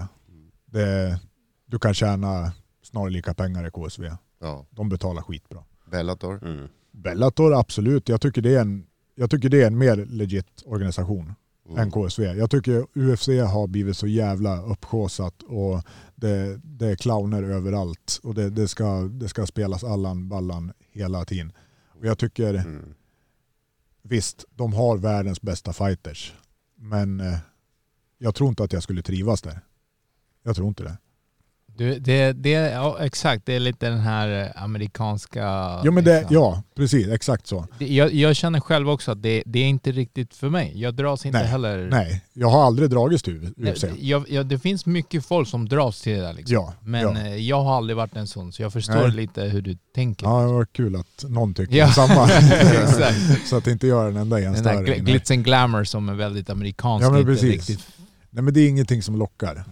Det, 0.66 1.20
du 1.66 1.78
kan 1.78 1.94
tjäna 1.94 2.52
snarlika 2.82 3.34
pengar 3.34 3.66
i 3.66 3.70
KSV. 3.70 4.10
Ja. 4.40 4.66
De 4.70 4.88
betalar 4.88 5.22
skitbra. 5.22 5.64
Bellator? 5.90 6.44
Mm. 6.44 6.68
Bellator, 6.92 7.54
absolut. 7.60 8.08
Jag 8.08 8.20
tycker 8.20 8.42
det 8.42 8.54
är 8.54 8.60
en, 8.60 8.86
jag 9.14 9.30
tycker 9.30 9.48
det 9.48 9.62
är 9.62 9.66
en 9.66 9.78
mer 9.78 9.96
legit 9.96 10.62
organisation 10.66 11.34
Mm. 11.68 11.82
än 11.82 11.90
KSV. 11.90 12.24
Jag 12.24 12.50
tycker 12.50 12.86
UFC 12.94 13.26
har 13.28 13.66
blivit 13.66 13.96
så 13.96 14.06
jävla 14.06 14.62
uppsjåsat 14.62 15.42
och 15.42 15.82
det, 16.14 16.60
det 16.64 16.86
är 16.86 16.96
clowner 16.96 17.42
överallt 17.42 18.20
och 18.22 18.34
det, 18.34 18.50
det, 18.50 18.68
ska, 18.68 19.00
det 19.02 19.28
ska 19.28 19.46
spelas 19.46 19.84
Allan 19.84 20.28
Ballan 20.28 20.72
hela 20.92 21.24
tiden. 21.24 21.52
Och 21.98 22.06
jag 22.06 22.18
tycker, 22.18 22.54
Mm. 22.54 22.94
visst, 24.02 24.44
de 24.50 24.72
har 24.72 24.96
världens 24.96 25.42
bästa 25.42 25.72
fighters. 25.72 26.34
Men 26.76 27.20
eh, 27.20 27.38
jag 28.22 28.34
tror 28.34 28.48
inte 28.48 28.64
att 28.64 28.72
jag 28.72 28.82
skulle 28.82 29.02
trivas 29.02 29.42
där. 29.42 29.60
Jag 30.42 30.56
tror 30.56 30.68
inte 30.68 30.82
det. 30.82 30.96
Du, 31.80 31.98
det, 31.98 32.32
det, 32.32 32.50
ja, 32.50 32.96
exakt, 33.00 33.46
det 33.46 33.54
är 33.54 33.60
lite 33.60 33.88
den 33.88 34.00
här 34.00 34.52
eh, 34.56 34.62
amerikanska... 34.62 35.40
Ja, 35.84 35.90
men 35.90 36.04
det, 36.04 36.18
liksom. 36.18 36.34
ja 36.34 36.62
precis. 36.76 37.08
Exakt 37.08 37.46
så. 37.46 37.66
Jag, 37.78 38.12
jag 38.12 38.36
känner 38.36 38.60
själv 38.60 38.90
också 38.90 39.12
att 39.12 39.22
det, 39.22 39.42
det 39.46 39.58
är 39.58 39.66
inte 39.66 39.92
riktigt 39.92 40.34
för 40.34 40.48
mig. 40.48 40.72
Jag 40.74 40.94
dras 40.94 41.26
inte 41.26 41.38
Nej, 41.38 41.48
heller... 41.48 41.88
Nej, 41.90 42.24
jag 42.32 42.48
har 42.48 42.64
aldrig 42.64 42.90
dragits 42.90 43.22
till 43.22 43.54
UFC. 43.56 43.84
Jag, 43.98 44.24
jag, 44.28 44.46
det 44.46 44.58
finns 44.58 44.86
mycket 44.86 45.26
folk 45.26 45.48
som 45.48 45.68
dras 45.68 46.00
till 46.00 46.12
det 46.12 46.20
där 46.20 46.32
liksom. 46.32 46.54
Ja, 46.54 46.74
Men 46.80 47.02
ja. 47.02 47.26
eh, 47.26 47.36
jag 47.36 47.62
har 47.62 47.76
aldrig 47.76 47.96
varit 47.96 48.16
en 48.16 48.26
sån, 48.26 48.52
så 48.52 48.62
jag 48.62 48.72
förstår 48.72 48.94
Nej. 49.08 49.10
lite 49.10 49.42
hur 49.42 49.62
du 49.62 49.78
tänker. 49.94 50.26
Ja, 50.26 50.40
det 50.40 50.52
var 50.52 50.64
kul 50.64 50.96
att 50.96 51.24
någon 51.28 51.54
tycker 51.54 51.76
Ja. 51.76 51.86
Exakt. 52.82 53.48
så 53.48 53.56
att 53.56 53.66
inte 53.66 53.86
jag 53.86 54.02
är 54.02 54.06
den 54.06 54.16
enda 54.16 54.36
Den 54.36 54.62
där 54.62 54.94
glitz 54.96 55.30
and 55.30 55.44
glamour 55.44 55.84
som 55.84 56.08
är 56.08 56.14
väldigt 56.14 56.50
amerikansk. 56.50 57.06
Ja, 57.06 57.10
men 57.10 57.24
precis. 57.24 57.50
Riktigt, 57.68 57.86
Nej 58.30 58.44
men 58.44 58.54
det 58.54 58.60
är 58.60 58.68
ingenting 58.68 59.02
som 59.02 59.16
lockar. 59.16 59.64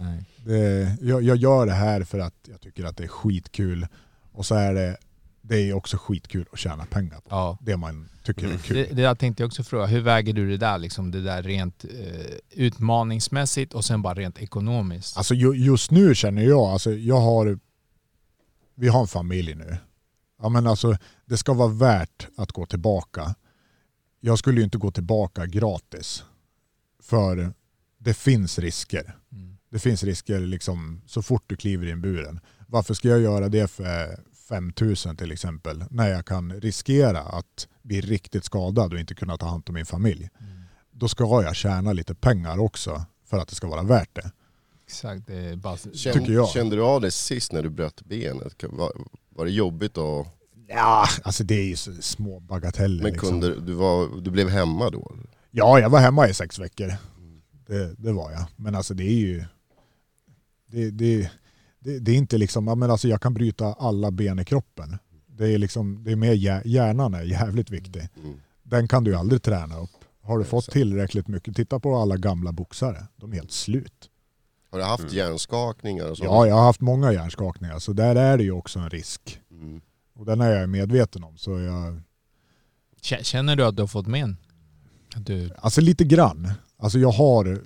Det, 0.45 0.97
jag, 1.01 1.23
jag 1.23 1.37
gör 1.37 1.65
det 1.65 1.71
här 1.73 2.03
för 2.03 2.19
att 2.19 2.35
jag 2.47 2.61
tycker 2.61 2.85
att 2.85 2.97
det 2.97 3.03
är 3.03 3.07
skitkul. 3.07 3.87
Och 4.31 4.45
så 4.45 4.55
är 4.55 4.73
det, 4.73 4.97
det 5.41 5.69
är 5.69 5.73
också 5.73 5.97
skitkul 5.97 6.45
att 6.51 6.59
tjäna 6.59 6.85
pengar 6.85 7.17
på. 7.17 7.27
Ja. 7.29 7.57
Det 7.61 7.77
man 7.77 8.09
tycker 8.23 8.47
är 8.47 8.57
kul. 8.57 8.77
Det, 8.77 8.83
det 8.83 9.01
där 9.01 9.15
tänkte 9.15 9.43
jag 9.43 9.47
också 9.47 9.63
fråga, 9.63 9.85
hur 9.85 10.01
väger 10.01 10.33
du 10.33 10.49
det 10.49 10.57
där 10.57 10.77
liksom? 10.77 11.11
Det 11.11 11.21
där 11.21 11.43
rent 11.43 11.85
eh, 11.85 12.35
utmaningsmässigt 12.51 13.73
och 13.73 13.85
sen 13.85 14.01
bara 14.01 14.13
rent 14.13 14.39
ekonomiskt? 14.39 15.17
Alltså 15.17 15.33
ju, 15.33 15.53
just 15.53 15.91
nu 15.91 16.15
känner 16.15 16.43
jag, 16.43 16.59
alltså 16.59 16.91
jag 16.91 17.19
har, 17.19 17.59
vi 18.75 18.87
har 18.87 19.01
en 19.01 19.07
familj 19.07 19.55
nu. 19.55 19.77
Ja 20.41 20.49
men 20.49 20.67
alltså 20.67 20.97
det 21.25 21.37
ska 21.37 21.53
vara 21.53 21.67
värt 21.67 22.27
att 22.37 22.51
gå 22.51 22.65
tillbaka. 22.65 23.35
Jag 24.19 24.39
skulle 24.39 24.57
ju 24.57 24.63
inte 24.63 24.77
gå 24.77 24.91
tillbaka 24.91 25.45
gratis. 25.45 26.23
För 27.03 27.53
det 27.99 28.13
finns 28.13 28.59
risker. 28.59 29.15
Mm. 29.31 29.57
Det 29.69 29.79
finns 29.79 30.03
risker 30.03 30.39
liksom 30.39 31.01
så 31.05 31.21
fort 31.21 31.43
du 31.47 31.55
kliver 31.55 31.87
in 31.87 32.01
buren. 32.01 32.39
Varför 32.67 32.93
ska 32.93 33.07
jag 33.07 33.19
göra 33.19 33.49
det 33.49 33.67
för 33.67 34.19
5000 34.49 35.17
till 35.17 35.31
exempel 35.31 35.83
när 35.89 36.09
jag 36.09 36.25
kan 36.25 36.53
riskera 36.53 37.19
att 37.19 37.67
bli 37.81 38.01
riktigt 38.01 38.43
skadad 38.43 38.93
och 38.93 38.99
inte 38.99 39.15
kunna 39.15 39.37
ta 39.37 39.45
hand 39.45 39.63
om 39.67 39.73
min 39.73 39.85
familj? 39.85 40.29
Då 40.91 41.07
ska 41.07 41.43
jag 41.43 41.55
tjäna 41.55 41.93
lite 41.93 42.15
pengar 42.15 42.59
också 42.59 43.05
för 43.25 43.37
att 43.37 43.47
det 43.47 43.55
ska 43.55 43.67
vara 43.67 43.83
värt 43.83 44.15
det. 44.15 44.31
Exakt, 44.85 45.27
det 45.27 45.35
är 45.35 45.55
bara... 45.55 45.77
tycker 45.77 45.97
Kände, 45.97 46.33
jag. 46.33 46.49
kände 46.49 46.75
du 46.75 46.81
av 46.81 47.01
det 47.01 47.11
sist 47.11 47.51
när 47.51 47.63
du 47.63 47.69
bröt 47.69 48.01
benet? 48.05 48.63
Var, 48.63 48.91
var 49.29 49.45
det 49.45 49.51
jobbigt 49.51 49.93
då? 49.93 50.27
Ja, 50.67 51.05
alltså 51.23 51.43
det 51.43 51.55
är 51.55 51.65
ju 51.65 51.75
så 51.75 51.93
små 51.99 52.39
bagateller. 52.39 53.03
Men 53.03 53.11
liksom. 53.11 53.29
kunde, 53.29 53.61
du, 53.61 53.73
var, 53.73 54.21
du 54.21 54.31
blev 54.31 54.49
hemma 54.49 54.89
då? 54.89 55.11
Ja, 55.51 55.79
jag 55.79 55.89
var 55.89 55.99
hemma 55.99 56.27
i 56.27 56.33
sex 56.33 56.59
veckor. 56.59 56.93
Det, 57.69 57.95
det 57.97 58.11
var 58.11 58.31
jag. 58.31 58.45
Men 58.55 58.75
alltså 58.75 58.93
det 58.93 59.03
är 59.03 59.19
ju... 59.19 59.45
Det, 60.67 60.91
det, 60.91 61.31
det, 61.79 61.99
det 61.99 62.11
är 62.11 62.15
inte 62.15 62.37
liksom... 62.37 62.65
Men 62.65 62.83
alltså 62.83 63.07
jag 63.07 63.21
kan 63.21 63.33
bryta 63.33 63.73
alla 63.73 64.11
ben 64.11 64.39
i 64.39 64.45
kroppen. 64.45 64.97
Det 65.27 65.47
är 65.53 65.57
liksom... 65.57 66.03
Det 66.03 66.11
är 66.11 66.15
mer 66.15 66.33
hjär- 66.33 66.61
hjärnan 66.65 67.13
är 67.13 67.23
jävligt 67.23 67.69
viktig. 67.69 68.09
Mm. 68.23 68.39
Den 68.63 68.87
kan 68.87 69.03
du 69.03 69.15
aldrig 69.15 69.41
träna 69.43 69.79
upp. 69.79 69.89
Har 70.21 70.37
du 70.37 70.43
fått 70.45 70.71
tillräckligt 70.71 71.27
mycket... 71.27 71.55
Titta 71.55 71.79
på 71.79 71.97
alla 71.97 72.17
gamla 72.17 72.51
boxare. 72.51 73.07
De 73.15 73.31
är 73.31 73.35
helt 73.35 73.51
slut. 73.51 74.09
Har 74.71 74.79
du 74.79 74.85
haft 74.85 75.13
hjärnskakningar 75.13 76.11
och 76.11 76.17
sånt? 76.17 76.29
Ja, 76.29 76.47
jag 76.47 76.55
har 76.55 76.63
haft 76.63 76.81
många 76.81 77.13
hjärnskakningar. 77.13 77.79
Så 77.79 77.93
där 77.93 78.15
är 78.15 78.37
det 78.37 78.43
ju 78.43 78.51
också 78.51 78.79
en 78.79 78.89
risk. 78.89 79.41
Mm. 79.51 79.81
Och 80.15 80.25
den 80.25 80.41
är 80.41 80.51
jag 80.51 80.69
medveten 80.69 81.23
om. 81.23 81.37
Så 81.37 81.59
jag... 81.59 82.01
Känner 83.01 83.55
du 83.55 83.65
att 83.65 83.75
du 83.75 83.81
har 83.81 83.87
fått 83.87 84.07
men? 84.07 84.37
Du... 85.15 85.51
Alltså 85.57 85.81
lite 85.81 86.03
grann. 86.03 86.51
Alltså 86.79 86.99
jag 86.99 87.11
har... 87.11 87.61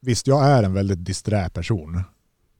Visst, 0.00 0.26
jag 0.26 0.46
är 0.46 0.62
en 0.62 0.74
väldigt 0.74 1.04
disträ 1.04 1.50
person. 1.50 2.02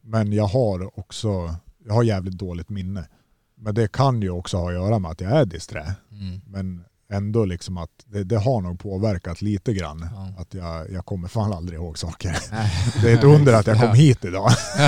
Men 0.02 0.32
jag 0.32 0.46
har 0.46 0.98
också... 0.98 1.54
Jag 1.86 1.94
har 1.94 2.02
jävligt 2.02 2.38
dåligt 2.38 2.68
minne. 2.68 3.08
Men 3.56 3.74
det 3.74 3.92
kan 3.92 4.22
ju 4.22 4.30
också 4.30 4.56
ha 4.56 4.68
att 4.68 4.74
göra 4.74 4.98
med 4.98 5.10
att 5.10 5.20
jag 5.20 5.30
är 5.32 5.44
disträ. 5.44 5.94
Mm. 6.10 6.40
Men 6.46 6.84
ändå 7.10 7.44
liksom 7.44 7.76
att 7.76 7.90
det, 8.06 8.24
det 8.24 8.38
har 8.38 8.60
nog 8.60 8.78
påverkat 8.78 9.42
lite 9.42 9.72
grann. 9.74 10.08
Ja. 10.14 10.42
Att 10.42 10.54
jag, 10.54 10.90
jag 10.90 11.06
kommer 11.06 11.28
fan 11.28 11.52
aldrig 11.52 11.78
ihåg 11.78 11.98
saker. 11.98 12.36
Det 13.02 13.10
är 13.12 13.16
ett 13.18 13.24
under 13.24 13.52
att 13.52 13.66
jag 13.66 13.80
kom 13.80 13.94
hit 13.94 14.24
idag. 14.24 14.50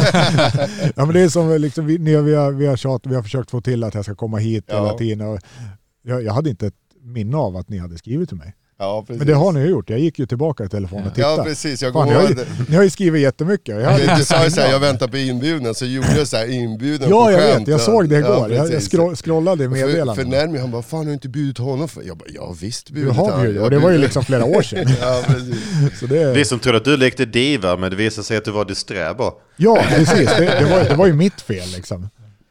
ja, 0.96 1.04
men 1.04 1.12
det 1.12 1.20
är 1.20 1.28
som 1.28 1.60
liksom, 1.60 1.86
vi, 1.86 1.98
vi, 1.98 2.14
har, 2.34 2.50
vi, 2.50 2.66
har 2.66 2.76
tjat, 2.76 3.06
vi 3.06 3.14
har 3.14 3.22
försökt 3.22 3.50
få 3.50 3.60
till 3.60 3.84
att 3.84 3.94
jag 3.94 4.04
ska 4.04 4.14
komma 4.14 4.38
hit 4.38 4.64
Ja. 4.68 4.74
hela 4.84 4.98
tiden. 4.98 5.28
Och 5.28 5.40
jag, 6.02 6.22
jag 6.22 6.32
hade 6.32 6.50
inte 6.50 6.66
ett 6.66 6.74
minne 7.00 7.36
av 7.36 7.56
att 7.56 7.68
ni 7.68 7.78
hade 7.78 7.98
skrivit 7.98 8.28
till 8.28 8.38
mig. 8.38 8.54
Ja, 8.78 9.04
precis. 9.06 9.18
Men 9.18 9.26
det 9.26 9.34
har 9.34 9.52
ni 9.52 9.60
ju 9.60 9.66
gjort. 9.66 9.90
Jag 9.90 9.98
gick 9.98 10.18
ju 10.18 10.26
tillbaka 10.26 10.64
i 10.64 10.68
telefonen 10.68 11.06
och 11.06 11.14
tittade. 11.14 11.36
Ja 11.36 11.44
precis, 11.44 11.82
jag 11.82 11.92
Fan, 11.92 12.06
går 12.08 12.14
ni, 12.14 12.20
har 12.20 12.28
ju, 12.28 12.36
ni 12.68 12.76
har 12.76 12.82
ju 12.82 12.90
skrivit 12.90 13.22
jättemycket. 13.22 13.80
Jag, 13.82 13.96
Du, 14.00 14.06
du 14.18 14.24
sa 14.24 14.44
ju 14.44 14.50
såhär, 14.50 14.70
jag 14.72 14.80
väntar 14.80 15.08
på 15.08 15.16
inbjudan, 15.16 15.74
så 15.74 15.84
gjorde 15.86 16.18
jag 16.18 16.26
såhär 16.28 16.50
inbjudan 16.52 17.10
ja, 17.10 17.24
på 17.24 17.30
jag 17.32 17.40
skämt. 17.40 17.60
vet. 17.60 17.68
Jag 17.68 17.80
såg 17.80 18.08
det 18.08 18.18
igår. 18.18 18.52
Ja, 18.52 18.66
jag 18.68 18.82
scroll, 18.82 19.16
scrollade 19.16 19.64
i 19.64 19.68
För, 19.68 19.76
för 19.76 19.86
meddelanden. 19.86 20.28
Nermi 20.28 20.58
han 20.58 20.70
bara, 20.70 20.82
fan 20.82 20.98
har 20.98 21.06
du 21.06 21.12
inte 21.12 21.28
bjudit 21.28 21.58
honom 21.58 21.88
för? 21.88 22.02
Jag 22.02 22.16
bara, 22.16 22.28
jag 22.34 22.42
har 22.46 22.54
visst 22.54 22.86
Du 22.86 22.92
bjudit 22.94 23.12
har 23.16 23.30
han. 23.30 23.40
bjudit, 23.40 23.56
Jag 23.56 23.64
och 23.64 23.70
det 23.70 23.78
var 23.78 23.90
ju 23.90 23.96
bjudit- 23.96 24.04
liksom 24.04 24.24
flera 24.24 24.44
år 24.44 24.62
sedan. 24.62 24.86
Ja 25.00 25.22
precis. 25.26 25.98
Så 26.00 26.06
det, 26.06 26.32
Vi 26.32 26.44
som 26.44 26.58
trodde 26.58 26.78
att 26.78 26.84
du 26.84 26.96
lekte 26.96 27.24
diva, 27.24 27.76
men 27.76 27.90
det 27.90 27.96
visade 27.96 28.24
sig 28.26 28.36
att 28.36 28.44
du 28.44 28.50
var 28.50 28.64
disträ 28.64 29.14
bara. 29.14 29.32
ja, 29.56 29.84
precis. 29.88 30.30
Det, 30.38 30.56
det, 30.60 30.64
var, 30.70 30.84
det 30.88 30.94
var 30.94 31.06
ju 31.06 31.12
mitt 31.12 31.40
fel 31.40 31.68
liksom. 31.76 32.08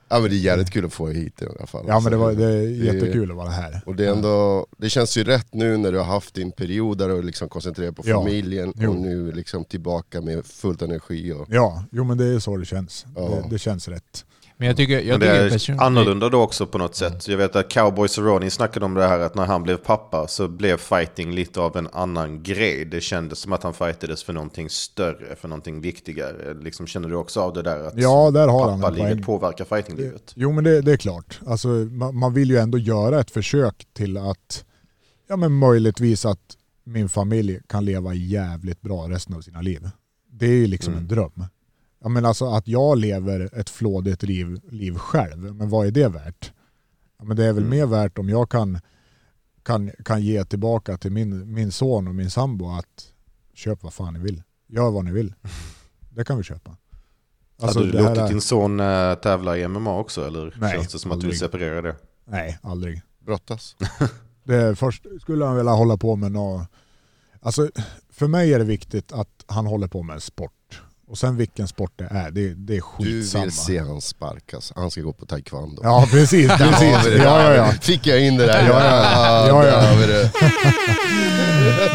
Ja 0.09 0.19
men 0.19 0.29
det 0.29 0.35
är 0.35 0.39
jävligt 0.39 0.69
kul 0.71 0.85
att 0.85 0.93
få 0.93 1.07
hit 1.07 1.41
i 1.41 1.45
alla 1.45 1.67
fall. 1.67 1.85
Ja 1.87 1.99
men 1.99 2.11
det, 2.11 2.17
var, 2.17 2.31
det 2.33 2.45
är 2.45 2.57
Det- 2.57 2.65
jättekul 2.71 3.31
att 3.31 3.37
vara 3.37 3.49
här. 3.49 3.81
Och 3.85 3.95
det, 3.95 4.05
är 4.05 4.11
ändå, 4.11 4.67
det 4.77 4.89
känns 4.89 5.17
ju 5.17 5.23
rätt 5.23 5.53
nu 5.53 5.77
när 5.77 5.91
du 5.91 5.97
har 5.97 6.05
haft 6.05 6.33
din 6.35 6.51
period 6.51 6.97
där 6.97 7.09
du 7.09 7.21
liksom 7.21 7.49
koncentrerar 7.49 7.91
på 7.91 8.03
Ja. 8.05 8.21
familjen 8.21 8.73
Jo. 8.75 8.89
och 8.91 8.95
nu 8.95 9.31
liksom 9.31 9.63
tillbaka 9.65 10.21
med 10.21 10.45
fullt 10.45 10.81
energi. 10.81 11.31
Och, 11.33 11.45
Ja, 11.49 11.83
jo 11.91 12.03
men 12.03 12.17
det 12.17 12.25
är 12.25 12.39
så 12.39 12.57
det 12.57 12.65
känns. 12.65 13.05
Ja. 13.15 13.21
Det, 13.21 13.49
det 13.49 13.59
känns 13.59 13.87
rätt. 13.87 14.25
Men 14.57 14.67
jag 14.67 14.77
tycker, 14.77 15.01
jag 15.01 15.19
det 15.19 15.25
tycker 15.25 15.45
är 15.45 15.49
personligen... 15.49 15.85
annorlunda 15.85 16.29
då 16.29 16.41
också 16.41 16.65
på 16.67 16.77
något 16.77 16.95
sätt. 16.95 17.27
Jag 17.27 17.37
vet 17.37 17.55
att 17.55 17.69
Cowboy 17.69 18.07
Cerrone 18.07 18.49
snackade 18.49 18.85
om 18.85 18.93
det 18.93 19.07
här 19.07 19.19
att 19.19 19.35
när 19.35 19.45
han 19.45 19.63
blev 19.63 19.77
pappa 19.77 20.27
så 20.27 20.47
blev 20.47 20.77
fighting 20.77 21.31
lite 21.35 21.59
av 21.59 21.77
en 21.77 21.87
annan 21.93 22.43
grej. 22.43 22.85
Det 22.85 23.01
kändes 23.01 23.39
som 23.39 23.53
att 23.53 23.63
han 23.63 23.73
fightades 23.73 24.23
för 24.23 24.33
någonting 24.33 24.69
större, 24.69 25.35
för 25.35 25.47
någonting 25.47 25.81
viktigare. 25.81 26.53
Liksom, 26.61 26.87
känner 26.87 27.09
du 27.09 27.15
också 27.15 27.41
av 27.41 27.53
det 27.53 27.61
där 27.61 27.83
att 27.87 27.93
Ja, 27.97 28.31
där 28.31 28.47
har 28.47 28.69
han 28.71 28.81
pappalivet 28.81 29.11
poäng. 29.11 29.23
påverkar 29.23 29.65
fightinglivet? 29.65 30.31
Jo 30.35 30.51
men 30.51 30.63
det, 30.63 30.81
det 30.81 30.91
är 30.91 30.97
klart. 30.97 31.39
Alltså, 31.47 31.67
man, 31.67 32.15
man 32.17 32.33
vill 32.33 32.49
ju 32.49 32.57
ändå 32.57 32.77
göra 32.77 33.19
ett 33.19 33.31
försök 33.31 33.87
till 33.93 34.17
att, 34.17 34.65
ja 35.29 35.35
men 35.35 35.51
möjligtvis 35.51 36.25
att 36.25 36.39
min 36.83 37.09
familj 37.09 37.59
kan 37.67 37.85
leva 37.85 38.13
jävligt 38.13 38.81
bra 38.81 39.09
resten 39.09 39.35
av 39.35 39.41
sina 39.41 39.61
liv. 39.61 39.89
Det 40.31 40.45
är 40.45 40.49
ju 40.51 40.67
liksom 40.67 40.93
Mm. 40.93 41.03
en 41.03 41.07
dröm. 41.07 41.45
Ja 42.05 42.09
men 42.09 42.25
alltså 42.25 42.45
att 42.45 42.67
jag 42.67 42.97
lever 42.97 43.59
ett 43.59 43.69
flådigt 43.69 44.23
liv, 44.23 44.59
liv 44.71 44.95
själv, 44.97 45.55
men 45.55 45.69
vad 45.69 45.87
är 45.87 45.91
det 45.91 46.07
värt? 46.07 46.51
Ja, 47.17 47.25
men 47.25 47.37
det 47.37 47.45
är 47.45 47.53
väl 47.53 47.63
Mm. 47.63 47.69
mer 47.77 47.85
värt 47.85 48.17
om 48.17 48.29
jag 48.29 48.49
kan, 48.51 48.79
kan, 49.63 49.91
kan 50.05 50.21
ge 50.21 50.45
tillbaka 50.45 50.97
till 50.97 51.11
min, 51.11 51.53
min 51.53 51.71
son 51.71 52.07
och 52.07 52.15
min 52.15 52.29
sambo 52.29 52.69
att 52.71 53.13
köp 53.53 53.83
vad 53.83 53.93
fan 53.93 54.13
ni 54.13 54.19
vill. 54.19 54.43
Gör 54.67 54.91
vad 54.91 55.05
ni 55.05 55.11
vill. 55.11 55.33
Det 56.09 56.23
kan 56.23 56.37
vi 56.37 56.43
köpa. 56.43 56.77
Alltså, 57.61 57.79
Hade 57.79 57.91
du 57.91 57.97
låtit 58.03 58.17
är- 58.17 58.27
din 58.27 58.41
son 58.41 58.79
äh, 58.79 59.15
tävla 59.15 59.57
i 59.57 59.67
MMA 59.67 59.97
också 59.99 60.27
eller 60.27 60.55
Nej, 60.59 60.73
känns 60.75 60.91
det 60.91 60.99
som 60.99 61.11
att 61.11 61.15
du 61.15 61.17
aldrig. 61.17 61.31
vill 61.31 61.39
separera 61.39 61.81
det? 61.81 61.95
Nej, 62.25 62.59
aldrig. 62.63 63.01
brottas. 63.19 63.75
Det, 64.43 64.75
först 64.75 65.05
skulle 65.21 65.45
han 65.45 65.55
vilja 65.55 65.71
hålla 65.71 65.97
på 65.97 66.15
med 66.15 66.31
något... 66.31 66.67
Alltså, 67.41 67.69
för 68.09 68.27
mig 68.27 68.53
är 68.53 68.59
det 68.59 68.65
viktigt 68.65 69.11
att 69.11 69.43
han 69.47 69.65
håller 69.65 69.87
på 69.87 70.03
med 70.03 70.23
sport. 70.23 70.81
Och 71.07 71.17
sen 71.17 71.37
vilken 71.37 71.67
sport 71.67 71.91
det 71.95 72.05
är, 72.11 72.31
det, 72.31 72.53
det 72.53 72.73
är 72.73 72.75
Du 72.75 72.81
skitsamma. 72.81 73.43
vill 73.43 73.53
se 73.53 73.79
han 73.79 74.01
sparkas, 74.01 74.73
han 74.75 74.91
ska 74.91 75.01
gå 75.01 75.13
på 75.13 75.25
taekwondo. 75.25 75.81
Ja 75.83 76.07
precis, 76.11 76.47
precis. 76.57 77.05
Ja, 77.17 77.43
ja, 77.43 77.53
ja. 77.53 77.71
Fick 77.81 78.07
jag 78.07 78.21
in 78.27 78.37
det 78.37 78.45
där? 78.45 78.67
Ja, 78.67 78.83
ja. 78.83 79.47
Ja, 79.47 79.65
ja. 79.65 80.07
det. 80.07 80.31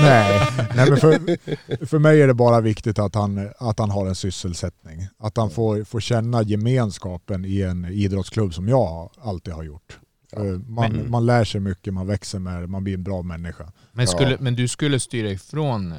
Nej, 0.03 0.41
nej 0.75 0.91
men 0.91 0.97
för, 1.01 1.87
för 1.87 1.99
mig 1.99 2.23
är 2.23 2.27
det 2.27 2.35
bara 2.35 2.61
viktigt 2.61 2.99
att 2.99 3.15
han, 3.15 3.49
att 3.59 3.79
han 3.79 3.91
har 3.91 4.07
en 4.07 4.15
sysselsättning. 4.15 5.07
Att 5.19 5.37
han 5.37 5.51
får, 5.51 5.85
får 5.85 6.01
känna 6.01 6.43
gemenskapen 6.43 7.45
i 7.45 7.63
en 7.63 7.85
idrottsklubb 7.85 8.55
som 8.55 8.69
jag 8.69 9.11
alltid 9.23 9.55
har 9.55 9.63
gjort. 9.63 9.99
Man, 10.37 10.93
Men- 10.93 11.11
man 11.11 11.27
lär 11.27 11.45
sig 11.45 11.61
mycket, 11.61 11.95
man 11.95 12.07
växer 12.07 12.39
med 12.39 12.63
det, 12.63 12.67
man 12.67 12.85
blir 12.85 12.95
en 12.95 13.03
bra 13.03 13.23
människa. 13.23 13.73
Men, 13.93 14.07
skulle, 14.07 14.37
men 14.41 14.57
du 14.57 14.69
skulle 14.69 15.01
styra 15.01 15.31
ifrån 15.31 15.93
eh, 15.93 15.99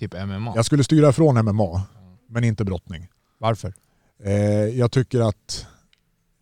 typ 0.00 0.14
MMA? 0.26 0.52
Jag 0.56 0.64
skulle 0.64 0.84
styra 0.84 1.08
ifrån 1.08 1.44
MMA, 1.44 1.82
men 2.28 2.44
inte 2.44 2.64
brottning. 2.64 3.08
Varför? 3.38 3.74
Eh, 4.24 4.32
jag 4.78 4.92
tycker 4.92 5.20
att 5.28 5.66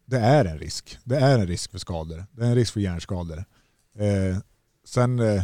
det 0.07 0.19
är 0.19 0.45
en 0.45 0.59
risk. 0.59 0.99
Det 1.05 1.17
är 1.17 1.39
en 1.39 1.47
risk 1.47 1.71
för 1.71 1.79
skador. 1.79 2.25
Det 2.33 2.43
är 2.45 2.47
en 2.49 2.55
risk 2.55 2.73
för 2.73 2.81
hjärnskador. 2.81 3.45
Eh, 3.99 4.39
sen, 4.87 5.19
eh, 5.21 5.43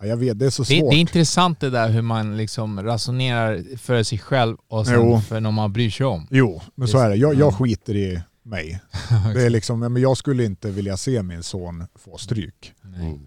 ja, 0.00 0.06
jag 0.06 0.16
vet, 0.16 0.38
det 0.38 0.46
är 0.46 0.50
så 0.50 0.62
Det, 0.62 0.78
svårt. 0.80 0.90
det 0.90 0.96
är 0.96 1.00
intressant 1.00 1.60
det 1.60 1.70
där 1.70 1.88
hur 1.88 2.02
man 2.02 2.36
liksom 2.36 2.82
resonerar 2.82 3.76
för 3.76 4.02
sig 4.02 4.18
själv 4.18 4.56
och 4.68 4.86
sen 4.86 4.94
Jo. 4.94 5.20
för 5.20 5.40
någon 5.40 5.54
man 5.54 5.72
bryr 5.72 5.90
sig 5.90 6.06
om. 6.06 6.26
Jo, 6.30 6.62
men 6.74 6.88
så 6.88 6.98
är 6.98 7.08
det. 7.10 7.16
Jag, 7.16 7.34
Ja. 7.34 7.38
jag 7.38 7.54
skiter 7.54 7.96
i 7.96 8.22
mig. 8.42 8.80
Det 9.34 9.42
är 9.46 9.50
liksom, 9.50 9.80
men 9.80 9.96
jag 9.96 10.16
skulle 10.16 10.44
inte 10.44 10.70
vilja 10.70 10.96
se 10.96 11.22
min 11.22 11.42
son 11.42 11.84
få 11.94 12.18
stryk. 12.18 12.72
Nej, 12.82 13.20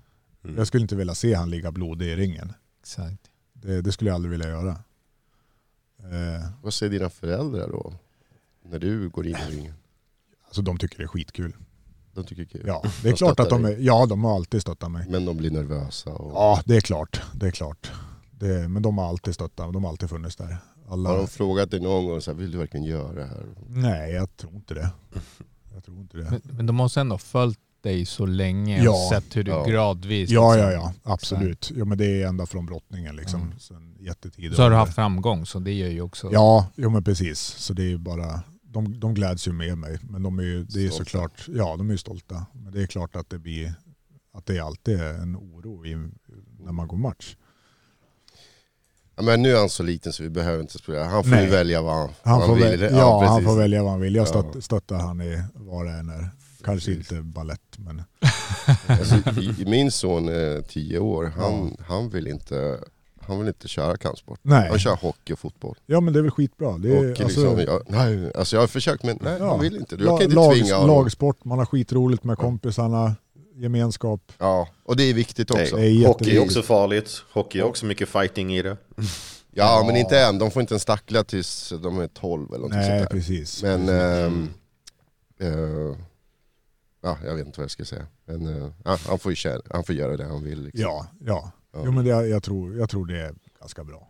Mm. 0.44 0.58
Jag 0.58 0.68
skulle 0.68 0.82
inte 0.82 0.96
vilja 0.96 1.16
se 1.16 1.34
han 1.34 1.50
ligga 1.50 1.72
blodig 1.72 2.06
i 2.08 2.16
ringen. 2.16 2.54
exakt. 2.82 3.22
Det, 3.54 3.82
det 3.82 3.92
skulle 3.92 4.10
jag 4.10 4.16
aldrig 4.16 4.32
vilja 4.32 4.48
göra. 4.50 4.76
Eh, 6.12 6.45
Vad 6.64 6.74
säger 6.74 6.91
dina 6.91 7.10
föräldrar 7.10 7.68
då? 7.68 7.93
När 8.64 8.80
du 8.80 9.10
går 9.10 9.28
in 9.28 9.36
i 9.36 9.51
ringen? 9.55 9.74
alltså 10.45 10.62
de 10.62 10.78
tycker 10.78 10.97
det 10.97 11.03
är 11.03 11.08
skitkul. 11.08 11.55
De 12.14 12.24
tycker 12.26 12.43
det 12.43 12.47
är 12.49 12.60
kul. 12.60 12.64
Ja, 12.68 12.82
det 13.03 13.08
är 13.08 13.12
De 13.12 13.18
klart 13.18 13.39
att 13.39 13.49
de 13.49 13.66
är, 13.66 13.78
ja 13.80 14.05
de 14.05 14.24
har 14.24 14.36
alltid 14.36 14.62
stöttat 14.62 14.91
mig. 14.91 15.05
Men 15.10 15.26
de 15.26 15.38
blir 15.38 15.51
nervösa. 15.51 16.10
Och... 16.10 16.32
Ja, 16.34 16.62
det 16.66 16.76
är 16.76 16.82
klart. 16.82 17.22
Det 17.34 17.47
är 17.47 17.51
klart. 17.51 17.91
Det, 18.32 18.68
men 18.68 18.82
de 18.82 18.97
har 18.97 19.10
alltid 19.10 19.34
stöttat, 19.34 19.74
de 19.74 19.84
har 19.84 19.91
alltid 19.91 20.10
funnits 20.10 20.36
där. 20.36 20.58
Alla, 20.89 21.10
Har 21.10 21.18
de 21.18 21.28
frågat 21.28 21.72
dig 21.72 21.80
någon 21.80 22.05
gång, 22.05 22.22
så 22.22 22.32
här, 22.32 22.38
vill 22.38 22.51
du 22.51 22.58
verkligen 22.58 22.86
göra 22.86 23.14
det 23.14 23.26
här? 23.26 23.45
Nej, 23.68 24.12
jag 24.14 24.38
tror 24.38 24.53
inte 24.55 24.74
det. 24.74 24.89
Jag 25.74 25.84
tror 25.84 25.97
inte 25.97 26.18
det. 26.18 26.24
Men, 26.32 26.41
men 26.43 26.66
de 26.66 26.76
måste 26.76 27.01
ändå 27.01 27.14
ha 27.14 27.20
följt 27.20 27.60
dig 27.84 28.06
så 28.06 28.26
länge 28.26 28.84
Ja. 28.84 28.92
och 28.92 28.98
sett 29.14 29.36
hur 29.36 29.44
du 29.44 29.52
Ja. 29.52 29.64
gradvis... 29.66 30.30
Ja, 30.30 30.54
liksom- 30.56 30.72
ja, 30.72 30.74
ja. 30.74 30.94
Absolut. 31.14 31.72
Ja, 31.76 31.86
men 31.86 31.98
det 31.98 32.06
är 32.22 32.28
ända 32.28 32.46
från 32.46 32.66
brottningen 32.66 33.16
liksom. 33.16 33.42
Mm. 33.42 33.60
Sen 33.60 33.96
jättetid. 34.00 34.56
Så 34.56 34.62
har 34.62 34.70
du 34.70 34.76
haft 34.76 34.96
framgång, 34.96 35.46
så 35.46 35.60
det 35.60 35.74
gör 35.74 35.90
ju 35.90 36.02
också... 36.02 36.30
Ja, 36.34 36.68
jo 36.76 36.90
men 36.90 37.04
precis. 37.04 37.40
Så 37.40 37.74
det 37.74 37.84
är 37.84 37.90
ju 37.90 37.98
bara, 37.98 38.42
de, 38.62 39.00
de 39.00 39.14
gläds 39.14 39.48
ju 39.48 39.52
med 39.52 39.78
mig. 39.78 40.00
Men 40.10 40.24
de 40.24 40.40
är 40.40 40.44
ju, 40.44 40.64
det 40.64 40.86
är 40.86 40.90
Stolta. 40.90 41.06
såklart, 41.06 41.46
ja 41.48 41.76
de 41.78 41.88
är 41.88 41.92
ju 41.92 41.98
stolta. 41.98 42.46
Men 42.54 42.74
det 42.74 42.82
är 42.82 42.88
klart 42.88 43.16
att 43.16 43.30
det 43.30 43.40
blir, 43.40 43.74
att 44.34 44.46
det 44.46 44.60
alltid 44.60 45.00
är 45.02 45.14
en 45.14 45.36
oro 45.38 45.86
i, 45.86 45.96
när 46.60 46.72
man 46.72 46.88
går 46.88 46.98
match. 46.98 47.36
Ja, 49.16 49.24
men 49.24 49.42
nu 49.42 49.52
är 49.56 49.60
han 49.60 49.70
så 49.70 49.84
liten 49.84 50.14
så 50.14 50.24
vi 50.24 50.30
behöver 50.30 50.62
inte 50.62 50.78
spela. 50.78 51.04
Han 51.06 51.24
får 51.24 51.32
Nej. 51.32 51.44
ju 51.46 51.50
välja 51.52 51.82
vad 51.82 51.94
han, 51.96 52.10
Han, 52.24 52.40
vad 52.40 52.48
får, 52.48 52.56
vill. 52.56 52.80
väl, 52.80 52.94
ja, 52.96 53.26
han 53.28 53.44
får 53.44 53.58
välja 53.58 53.84
vad 53.84 53.92
han 53.92 54.02
vill. 54.02 54.16
Jag 54.16 54.28
Ja. 54.28 54.44
stött, 54.52 54.64
stöttar 54.64 54.96
han 55.00 55.22
i 55.22 55.44
vad 55.54 55.86
det 55.86 55.92
än 55.92 56.10
är. 56.10 56.30
Kanske 56.64 56.91
inte 56.91 57.16
ballett 57.22 57.78
men 57.78 58.03
Alltså, 58.88 59.16
min 59.66 59.91
son 59.91 60.30
är 60.30 60.62
tio 60.62 60.99
år, 60.99 61.34
han, 61.38 61.78
han, 61.88 62.10
vill 62.10 62.28
inte, 62.28 62.80
han 63.22 63.39
vill 63.39 63.47
inte 63.47 63.68
köra 63.68 63.97
kampsport. 63.97 64.39
nej. 64.41 64.70
Han 64.70 64.80
kör 64.80 64.95
hockey 64.95 65.34
och 65.34 65.39
fotboll. 65.39 65.76
Ja 65.86 65.99
men 65.99 66.14
det 66.14 66.20
är 66.20 66.22
väl 66.24 66.32
skitbra. 66.32 66.78
Det 66.78 66.97
är, 66.97 67.12
och 67.12 67.20
liksom, 67.20 67.60
jag, 67.60 67.82
nej, 67.88 68.32
alltså 68.36 68.55
jag 68.55 68.62
har 68.62 68.68
försökt 68.68 69.03
men 69.03 69.18
nej, 69.22 69.38
Ja. 69.39 69.49
han 69.49 69.60
vill 69.60 69.76
inte. 69.76 69.95
Jag 69.95 70.05
kan 70.20 70.22
inte 70.22 70.36
lag, 70.36 70.53
tvinga 70.53 70.76
honom. 70.76 70.95
lagsport, 71.03 71.45
man 71.45 71.58
har 71.58 71.66
skitroligt 71.66 72.24
med 72.24 72.38
kompisarna, 72.38 73.16
gemenskap. 73.55 74.32
Ja, 74.38 74.68
och 74.84 74.95
det 74.97 75.03
är 75.03 75.14
viktigt 75.14 75.51
också. 75.51 75.76
Det 75.76 75.88
är 75.88 76.08
Hockey 76.08 76.36
är 76.38 76.41
också 76.43 76.62
farligt. 76.62 77.24
Hockey 77.34 77.60
är 77.60 77.64
också 77.64 77.86
mycket 77.86 78.10
fighting 78.10 78.55
i 78.55 78.62
det. 78.62 78.78
Ja, 79.51 79.84
men 79.88 79.95
inte 79.97 80.20
än. 80.20 80.39
De 80.39 80.51
får 80.51 80.62
inte 80.62 80.74
ens 80.74 80.86
tackla 80.86 81.24
tills 81.24 81.74
de 81.84 81.99
är 81.99 82.08
12 82.08 82.47
eller 82.53 82.60
något 82.60 82.72
Nej 82.72 82.88
sånt 82.99 82.99
där. 82.99 83.18
precis. 83.18 83.64
Men, 83.64 83.86
precis. 83.86 83.91
ehm, 84.01 85.89
eh, 85.91 85.97
ja, 87.02 87.18
jag 87.26 87.36
vet 87.36 87.45
inte 87.45 87.60
vad 87.60 87.64
jag 87.64 87.72
ska 87.72 87.86
säga. 87.86 88.06
Men 88.26 88.72
ja, 88.86 88.98
han, 89.08 89.20
får 89.20 89.32
ju 89.32 89.36
köra, 89.36 89.62
han 89.72 89.84
får 89.84 89.95
göra 89.95 90.18
det 90.18 90.26
han 90.26 90.43
vill. 90.43 90.64
Liksom. 90.64 90.82
ja, 90.82 91.08
ja. 91.26 91.52
Ja. 91.74 91.82
Jo 91.86 91.91
men 91.91 92.06
det, 92.06 92.10
jag, 92.28 92.43
tror, 92.43 92.78
jag 92.78 92.89
tror 92.89 93.06
det 93.06 93.22
är 93.22 93.34
ganska 93.60 93.84
bra. 93.84 94.10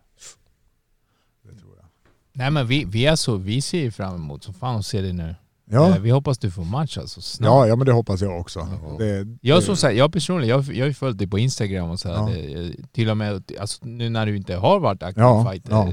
Det 1.42 1.54
tror 1.58 1.76
jag. 1.76 1.84
Nej 2.32 2.50
men 2.50 2.66
vi, 2.66 2.84
vi, 2.84 3.06
är 3.06 3.16
så, 3.16 3.36
vi 3.36 3.62
ser 3.62 3.78
ju 3.80 3.90
fram 3.90 4.14
emot 4.14 4.44
som 4.44 4.54
fan 4.54 4.76
att 4.78 4.86
se 4.86 5.00
det 5.00 5.12
nu. 5.12 5.34
Ja, 5.70 5.88
Eh, 5.96 6.00
Vi 6.02 6.10
hoppas 6.10 6.38
du 6.38 6.50
får 6.50 6.64
match 6.64 6.98
alltså 6.98 7.20
snart. 7.20 7.46
ja, 7.46 7.66
ja 7.66 7.76
men 7.76 7.86
det 7.86 7.92
hoppas 7.92 8.20
jag 8.20 8.40
också. 8.40 8.58
Ja. 8.82 8.96
Det, 8.98 9.38
Jag, 9.40 9.58
det- 9.58 9.62
som 9.62 9.76
sagt, 9.76 9.96
jag 9.96 10.12
personligen, 10.12 10.48
jag, 10.56 10.64
jag 10.74 10.84
har 10.84 10.88
ju 10.88 10.94
följt 10.94 11.18
dig 11.18 11.26
på 11.26 11.38
Instagram 11.38 11.90
och 11.90 12.00
så 12.00 12.08
här, 12.08 12.14
Ja. 12.16 12.28
det, 12.36 12.74
till 12.92 13.10
och 13.10 13.16
med 13.16 13.42
alltså, 13.60 13.86
nu 13.86 14.08
när 14.08 14.26
du 14.26 14.36
inte 14.36 14.56
har 14.56 14.80
varit 14.80 15.02
aktiv 15.02 15.22
Ja, 15.22 15.50
fighter. 15.50 15.70
ja. 15.72 15.88
eh, 15.88 15.92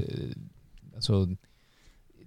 Alltså, 0.94 1.28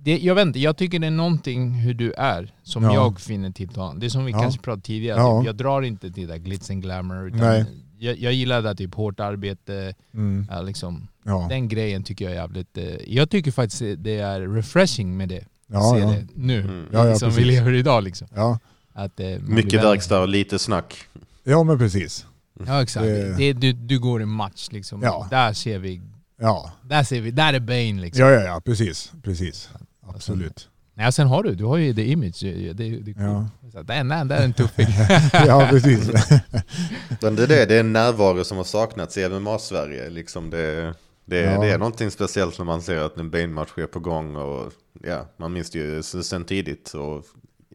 det, 0.04 0.18
jag 0.20 0.36
vet 0.36 0.46
inte, 0.48 0.60
jag 0.60 0.78
tycker 0.78 1.00
det 1.00 1.08
är 1.08 1.12
någonting 1.12 1.72
hur 1.74 1.94
du 1.94 2.12
är 2.14 2.54
som 2.64 2.84
Ja. 2.84 2.94
jag 2.94 3.20
finner 3.20 3.52
tilltalande. 3.52 4.00
Det 4.00 4.08
är 4.08 4.10
som 4.10 4.26
vi 4.26 4.32
Ja. 4.32 4.42
kanske 4.42 4.62
pratade 4.62 4.82
tidigare, 4.82 5.20
Ja. 5.20 5.40
typ, 5.42 5.46
jag 5.48 5.56
drar 5.56 5.82
inte 5.82 6.12
till 6.12 6.28
det 6.28 6.34
där 6.34 6.40
glitz 6.40 6.70
and 6.70 6.82
glamour 6.82 7.28
utan 7.28 7.40
Nej. 7.40 7.66
jag, 8.00 8.18
jag 8.18 8.34
gillar 8.34 8.56
det 8.62 8.68
där 8.70 8.76
typ 8.76 8.96
hårt 8.96 9.20
arbete, 9.20 9.94
mm, 10.14 10.48
liksom, 10.64 11.08
ja. 11.24 11.46
den 11.50 11.68
grejen 11.68 12.04
tycker 12.04 12.26
jag 12.26 12.32
är 12.34 12.38
jävligt... 12.38 12.78
Eh, 12.78 12.84
jag 13.08 13.30
tycker 13.30 13.52
faktiskt 13.52 13.82
det 13.98 14.20
är 14.20 14.42
refreshing 14.56 15.18
med 15.18 15.30
det. 15.30 15.46
Ja, 15.68 15.94
se 15.94 16.00
ja. 16.00 16.08
det 16.10 16.26
nu, 16.36 16.62
Mm. 16.62 16.86
Ja, 16.92 17.08
ja, 17.08 17.16
som 17.16 17.30
vi 17.30 17.36
precis. 17.36 17.52
lever 17.52 17.74
idag 17.74 18.04
liksom. 18.04 18.28
Ja. 18.36 18.60
Att, 18.94 19.20
eh, 19.20 19.28
Mycket 19.40 19.84
verkstad 19.84 20.22
och 20.22 20.28
lite 20.28 20.60
snack. 20.60 20.96
ja 21.44 21.64
men 21.64 21.78
precis. 21.78 22.26
Ja 22.68 22.82
exakt. 22.84 23.06
Det- 23.06 23.38
Det, 23.38 23.54
du, 23.54 23.72
du 23.74 24.00
går 24.00 24.22
i 24.22 24.26
match 24.26 24.68
liksom. 24.72 25.02
Ja. 25.02 25.28
Där 25.30 25.54
ser 25.54 25.80
vi, 25.80 26.02
Ja. 26.42 26.72
där 26.84 27.04
ser 27.04 27.22
vi, 27.22 27.32
där 27.32 27.54
är 27.54 27.60
Bane 27.60 28.02
liksom. 28.02 28.22
Ja, 28.26 28.32
ja, 28.32 28.42
ja, 28.42 28.62
precis. 28.66 29.12
precis. 29.24 29.70
Absolut. 30.16 30.70
Nej, 30.94 31.14
sen 31.14 31.28
har 31.28 31.44
du, 31.44 31.56
du 31.56 31.66
har 31.66 31.78
ju 31.78 31.94
the 31.94 32.12
image. 32.12 32.40
Det, 32.42 32.74
det, 32.74 32.90
det, 32.90 33.14
Ja. 33.18 33.50
Så, 33.74 33.82
där, 33.82 34.26
där 34.26 34.38
är 34.38 34.44
en 34.46 34.54
tuffing. 34.54 34.88
ja, 35.34 35.68
precis. 35.70 36.08
Men 37.22 37.36
det 37.36 37.44
är 37.44 37.48
det, 37.48 37.66
det 37.66 37.76
är 37.76 37.80
en 37.80 37.94
närvaro 37.94 38.44
som 38.44 38.58
har 38.58 38.64
saknats 38.64 39.18
i 39.18 39.30
MMA-Sverige. 39.30 40.10
Liksom 40.10 40.50
det, 40.50 40.94
det, 41.26 41.38
Ja. 41.40 41.62
det 41.62 41.68
är 41.68 41.78
någonting 41.78 42.12
speciellt 42.12 42.58
när 42.58 42.66
man 42.66 42.82
ser 42.82 42.98
att 42.98 43.18
en 43.18 43.32
Bane-match 43.32 43.70
är 43.78 43.88
på 43.88 44.00
gång. 44.00 44.36
Och, 44.36 44.74
ja, 45.04 45.26
man 45.38 45.54
minns 45.54 45.70
det 45.70 45.80
ju 45.80 46.04
sen 46.04 46.46
tidigt. 46.46 46.94
Och, 46.94 47.26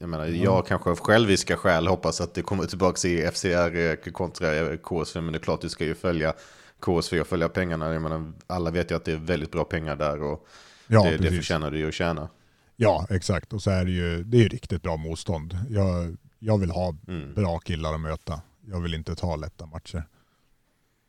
jag, 0.01 0.09
menar, 0.09 0.26
jag 0.26 0.66
kanske 0.66 0.91
av 0.91 0.99
själviska 0.99 1.57
skäl 1.57 1.87
hoppas 1.87 2.20
att 2.20 2.35
det 2.35 2.43
kommer 2.43 2.64
tillbaka 2.64 3.09
i 3.09 3.30
FCR 3.32 4.11
kontra 4.11 4.76
KSV. 4.76 5.20
Men 5.20 5.32
det 5.32 5.39
är 5.39 5.43
klart, 5.43 5.61
du 5.61 5.68
ska 5.68 5.85
ju 5.85 5.95
följa 5.95 6.32
KSV 6.80 7.20
och 7.20 7.26
följa 7.26 7.49
pengarna. 7.49 7.93
Jag 7.93 8.03
menar, 8.03 8.32
alla 8.47 8.70
vet 8.70 8.91
ju 8.91 8.95
att 8.97 9.05
det 9.05 9.12
är 9.12 9.16
väldigt 9.16 9.53
bra 9.53 9.64
pengar 9.64 9.97
där. 9.97 10.22
Och 10.22 10.47
Ja, 10.87 11.05
det, 11.05 11.16
det 11.16 11.30
förtjänar 11.30 11.70
du 11.70 11.78
ju 11.78 11.89
att 11.89 11.95
tjäna. 11.95 12.28
Ja, 12.76 13.07
exakt. 13.11 13.53
Och 13.53 13.62
så 13.62 13.70
är 13.70 13.85
det 13.85 13.91
ju, 13.91 14.24
det 14.24 14.37
är 14.37 14.43
ju 14.43 14.49
riktigt 14.49 14.82
bra 14.82 14.97
motstånd. 14.97 15.59
Jag, 15.70 16.16
jag 16.39 16.59
vill 16.59 16.70
ha 16.70 16.97
Mm. 17.09 17.35
bra 17.35 17.59
killar 17.59 17.95
att 17.95 18.01
möta. 18.01 18.41
Jag 18.66 18.80
vill 18.80 18.95
inte 18.95 19.14
ta 19.14 19.37
lätta 19.37 19.66
matcher. 19.66 20.05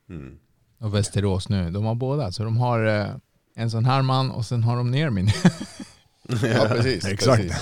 Mm. 0.09 0.37
Och 0.79 0.95
Västerås 0.95 1.49
nu, 1.49 1.71
de 1.71 1.85
har 1.85 1.95
båda. 1.95 2.31
Så 2.31 2.43
de 2.43 2.57
har 2.57 2.85
eh, 2.85 3.07
en 3.55 3.71
sån 3.71 3.85
här 3.85 4.01
man 4.01 4.31
och 4.31 4.45
sen 4.45 4.63
har 4.63 4.77
de 4.77 4.91
Nermin. 4.91 5.29
Ja, 6.27 6.65
precis. 6.69 7.05
Exakt. 7.11 7.41
precis. 7.41 7.57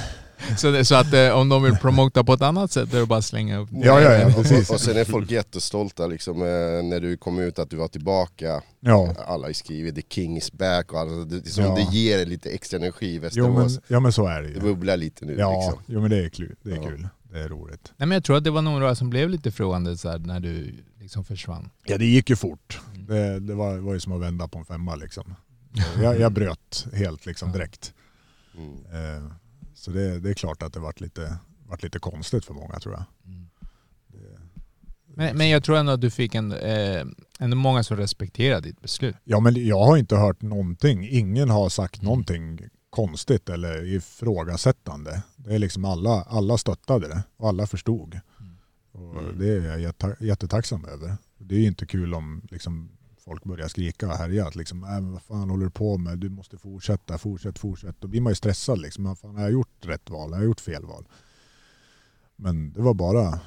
Så, 0.57 0.71
det, 0.71 0.85
så 0.85 0.95
att 0.95 1.13
eh, 1.13 1.29
om 1.29 1.49
de 1.49 1.63
vill 1.63 1.75
promota 1.75 2.23
på 2.23 2.33
ett 2.33 2.41
annat 2.41 2.71
sätt, 2.71 2.91
då 2.91 2.97
är 2.97 3.01
det 3.01 3.07
bara 3.07 3.19
att 3.19 3.25
slänga 3.25 3.57
upp. 3.57 3.69
Ja, 3.71 4.01
ja, 4.01 4.13
ja, 4.13 4.27
Och, 4.27 4.33
precis. 4.33 4.69
och 4.69 4.79
sen 4.81 4.97
är 4.97 5.05
folk 5.05 5.31
jättestolta 5.31 6.07
liksom, 6.07 6.41
eh, 6.41 6.47
när 6.83 6.99
du 6.99 7.17
kom 7.17 7.39
ut 7.39 7.59
att 7.59 7.69
du 7.69 7.75
var 7.75 7.87
tillbaka. 7.87 8.61
Ja, 8.79 9.15
Alla 9.27 9.47
har 9.47 9.53
skrivit 9.53 9.95
'The 9.95 10.01
King 10.09 10.37
is 10.37 10.51
back' 10.53 10.91
och 10.91 10.99
alltså, 10.99 11.23
det, 11.23 11.49
som 11.49 11.63
Ja. 11.63 11.75
det 11.75 11.97
ger 11.97 12.25
lite 12.25 12.49
extra 12.49 12.77
energi 12.77 13.05
i 13.05 13.15
jo, 13.33 13.43
men, 13.53 13.55
Västerås. 13.63 13.79
ja 13.87 13.99
men 13.99 14.13
så 14.13 14.25
är 14.27 14.41
det 14.41 14.47
Det 14.47 14.53
ju. 14.53 14.59
bubblar 14.59 14.97
lite 14.97 15.25
nu 15.25 15.35
Ja, 15.39 15.53
liksom. 15.65 15.83
jo, 15.87 16.01
men 16.01 16.09
det 16.09 16.25
är 16.25 16.29
kul. 16.29 16.55
Det 16.63 16.71
är 16.71 16.75
Ja. 16.75 16.83
kul. 16.87 17.07
Det 17.31 17.39
är 17.39 17.49
roligt. 17.49 17.93
Nej, 17.97 18.07
men 18.07 18.11
jag 18.15 18.23
tror 18.23 18.37
att 18.37 18.43
det 18.43 18.51
var 18.51 18.61
några 18.61 18.95
som 18.95 19.09
blev 19.09 19.29
lite 19.29 19.51
frågande 19.51 19.97
så 19.97 20.09
här, 20.09 20.19
när 20.19 20.39
du 20.39 20.73
liksom 20.99 21.23
försvann. 21.25 21.69
Ja, 21.85 21.97
det 21.97 22.05
gick 22.05 22.29
ju 22.29 22.35
fort. 22.35 22.79
Mm. 22.95 23.05
Det, 23.07 23.39
det 23.39 23.53
var, 23.55 23.77
var 23.77 23.93
ju 23.93 23.99
som 23.99 24.11
att 24.13 24.21
vända 24.21 24.47
på 24.47 24.59
en 24.59 24.65
femma 24.65 24.95
liksom. 24.95 25.35
Jag, 26.03 26.19
jag 26.19 26.31
bröt 26.31 26.87
helt 26.93 27.25
liksom 27.25 27.51
direkt. 27.51 27.93
Mm. 28.57 28.73
Eh, 29.17 29.31
Så 29.83 29.91
det, 29.91 30.19
det 30.19 30.29
är 30.29 30.33
klart 30.33 30.63
att 30.63 30.73
det 30.73 30.79
varit 30.79 31.01
lite, 31.01 31.37
varit 31.67 31.83
lite 31.83 31.99
konstigt 31.99 32.45
för 32.45 32.53
många 32.53 32.79
tror 32.79 32.93
jag. 32.93 33.03
Men, 35.15 35.37
men 35.37 35.49
jag 35.49 35.63
tror 35.63 35.77
ändå 35.77 35.91
att 35.91 36.01
du 36.01 36.09
fick 36.09 36.35
en, 36.35 36.51
eh, 36.51 37.05
ändå 37.39 37.57
många 37.57 37.83
som 37.83 37.97
respekterade 37.97 38.61
ditt 38.67 38.81
beslut. 38.81 39.15
Ja 39.23 39.39
men 39.39 39.67
jag 39.67 39.83
har 39.85 39.97
inte 39.97 40.15
hört 40.15 40.41
någonting. 40.41 41.07
Ingen 41.09 41.49
har 41.49 41.69
sagt 41.69 41.95
Mm. 41.95 42.05
någonting 42.05 42.59
konstigt 42.89 43.49
eller 43.49 43.85
ifrågasättande. 43.85 45.23
Det 45.35 45.55
är 45.55 45.59
liksom 45.59 45.85
alla, 45.85 46.21
alla 46.23 46.57
stöttade 46.57 47.07
det 47.07 47.23
och 47.37 47.47
alla 47.47 47.67
förstod. 47.67 48.19
Mm. 48.39 48.57
Och 49.17 49.33
det 49.37 49.47
är 49.47 49.61
jag 49.61 49.81
jätte, 49.81 50.15
jättetacksam 50.19 50.85
över. 50.85 51.17
Det 51.37 51.55
är 51.55 51.59
ju 51.59 51.67
inte 51.67 51.85
kul 51.85 52.13
om 52.13 52.41
liksom, 52.51 52.89
folk 53.25 53.43
börjar 53.43 53.67
skrika 53.67 54.07
och 54.07 54.17
härja. 54.17 54.47
Att 54.47 54.55
liksom, 54.55 54.83
äh, 54.83 55.11
vad 55.11 55.21
fan 55.21 55.49
håller 55.49 55.65
du 55.65 55.71
på 55.71 55.97
med? 55.97 56.19
Du 56.19 56.29
måste 56.29 56.57
fortsätta, 56.57 57.17
fortsätt, 57.17 57.59
fortsätt. 57.59 57.95
Då 57.99 58.07
blir 58.07 58.21
man 58.21 58.31
ju 58.31 58.35
stressad. 58.35 58.81
Liksom. 58.81 59.03
Vad 59.03 59.19
Fan, 59.19 59.35
har 59.35 59.41
jag 59.41 59.51
gjort 59.51 59.85
rätt 59.85 60.09
val? 60.09 60.31
Har 60.33 60.39
jag 60.39 60.45
gjort 60.45 60.59
fel 60.59 60.85
val? 60.85 61.05
Men 62.35 62.73
det 62.73 62.81
var 62.81 62.93
bara, 62.93 63.39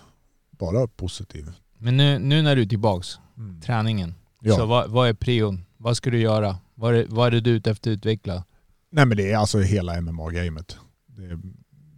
bara 0.51 0.87
positivt. 0.87 1.49
Men 1.79 1.97
nu, 1.97 2.19
nu 2.19 2.43
när 2.43 2.57
du 2.57 2.63
är 2.63 2.67
tillbaks, 2.67 3.19
träningen, 3.65 4.15
Ja. 4.41 4.57
så 4.57 4.67
vad, 4.67 4.91
vad 4.91 5.09
är 5.09 5.15
prion? 5.15 5.65
Vad 5.77 5.97
ska 5.97 6.11
du 6.11 6.21
göra? 6.21 6.59
Vad 6.75 6.95
är, 6.95 7.07
vad 7.09 7.35
är 7.35 7.41
du 7.41 7.51
ute 7.51 7.71
efter 7.71 7.91
att 7.91 7.97
utveckla? 7.97 8.45
Nej 8.91 9.07
men 9.07 9.17
det 9.17 9.33
är 9.33 9.37
alltså 9.37 9.59
hela 9.61 10.01
MMA-gamet. 10.01 10.77
Det, 11.07 11.39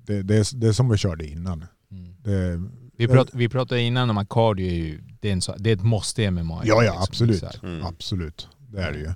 det, 0.07 0.22
det, 0.22 0.37
är, 0.37 0.57
det 0.57 0.68
är 0.68 0.72
som 0.72 0.89
vi 0.89 0.97
körde 0.97 1.26
innan. 1.26 1.64
Mm. 1.91 2.14
Det, 2.22 2.62
Vi, 2.99 3.09
prat, 3.09 3.28
vi 3.32 3.49
pratade 3.49 3.80
innan 3.80 4.11
om 4.11 4.18
att 4.18 4.28
cardio 4.28 4.66
är 4.66 4.74
ju, 4.74 5.01
det 5.20 5.28
är, 5.28 5.32
en, 5.32 5.40
det 5.59 5.70
är 5.70 5.74
ett 5.76 5.82
måste 5.84 6.22
i 6.22 6.30
MMA. 6.30 6.62
ja, 6.64 6.74
ja 6.74 6.80
liksom, 6.82 7.03
absolut. 7.03 7.62
Mm. 7.62 7.84
Absolut. 7.86 8.49
Det 8.72 8.82
är 8.82 8.92
det 8.92 8.99
ju. 8.99 9.12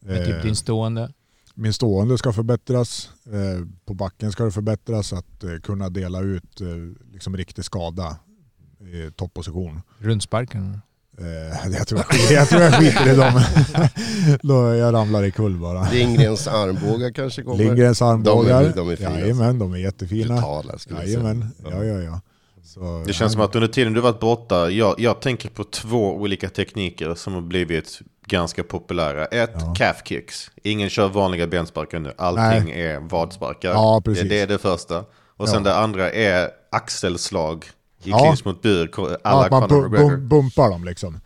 Men 0.00 0.24
typ 0.26 0.34
Eh, 0.36 0.42
din 0.42 0.56
stående. 0.56 1.12
Min 1.54 1.72
stående 1.72 2.18
ska 2.18 2.32
förbättras. 2.32 3.10
Eh, 3.26 3.66
På 3.84 3.94
backen 3.94 4.32
ska 4.32 4.44
det 4.44 4.50
förbättras. 4.50 5.12
Att 5.12 5.44
eh, 5.44 5.50
kunna 5.62 5.88
dela 5.88 6.20
ut 6.20 6.60
liksom 7.12 7.36
riktig 7.36 7.64
skada 7.64 8.16
i 8.80 9.10
topposition. 9.10 9.82
Rundsparken. 9.98 10.80
Jag 11.78 11.86
tror 11.88 12.00
jag, 12.10 12.32
jag, 12.38 12.48
tror 12.48 12.62
jag 12.62 12.74
skiter 12.74 13.12
i 13.12 13.16
dem. 13.16 13.40
Då 14.42 14.74
jag 14.74 14.94
ramlar 14.94 15.22
i 15.24 15.30
kull 15.30 15.56
bara. 15.58 15.90
Lindgrens 15.90 16.46
armbågar 16.48 17.10
kanske 17.12 17.42
kommer. 17.42 17.58
Lindgrens 17.64 18.02
armbågar. 18.02 18.62
De 18.62 18.68
är- 18.68 18.76
de 18.76 18.88
är 18.88 18.96
fina. 18.96 19.20
Jajamän, 19.20 19.58
de 19.58 19.72
är 19.74 19.78
jättefina. 19.78 20.34
Brutala 20.34 20.78
skulle 20.78 21.00
jag 21.00 21.08
säga. 21.08 21.50
Ja 21.70 21.84
ja 21.84 22.00
ja. 22.02 22.20
Så, 22.74 23.02
Det 23.06 23.12
känns 23.12 23.32
som 23.32 23.42
att 23.42 23.54
under 23.54 23.68
tiden 23.68 23.92
du 23.92 24.00
varit 24.00 24.20
borta, 24.20 24.70
jag, 24.70 24.94
jag 25.00 25.20
tänker 25.20 25.48
på 25.48 25.64
två 25.64 26.14
olika 26.14 26.48
tekniker 26.48 27.14
som 27.14 27.34
har 27.34 27.40
blivit 27.40 28.00
ganska 28.26 28.62
populära. 28.64 29.24
Ett, 29.26 29.50
Ja. 29.54 29.74
calf 29.76 29.96
kicks. 30.04 30.50
Ingen 30.62 30.90
kör 30.90 31.08
vanliga 31.08 31.46
bensparkar 31.46 31.98
nu, 32.00 32.12
allting 32.18 32.70
är 32.70 33.00
vadsparkar. 33.00 33.70
Ja, 33.70 34.02
precis. 34.04 34.22
Det, 34.22 34.28
det 34.28 34.40
är 34.40 34.46
det 34.46 34.58
första. 34.58 35.04
Och 35.36 35.48
sen 35.48 35.64
Ja. 35.64 35.70
det 35.70 35.76
andra 35.78 36.10
är 36.10 36.48
axelslag 36.70 37.64
i 38.04 38.10
Ja. 38.10 38.18
clinch 38.18 38.46
mot 38.46 38.62
bur, 38.62 38.90
ja, 38.96 39.16
alla 39.22 39.44
att 39.44 39.50
man 39.50 39.68
Conor 39.68 39.88
bu- 39.88 40.16
bumpar 40.28 40.70
dem 40.70 40.84
liksom. 40.84 41.20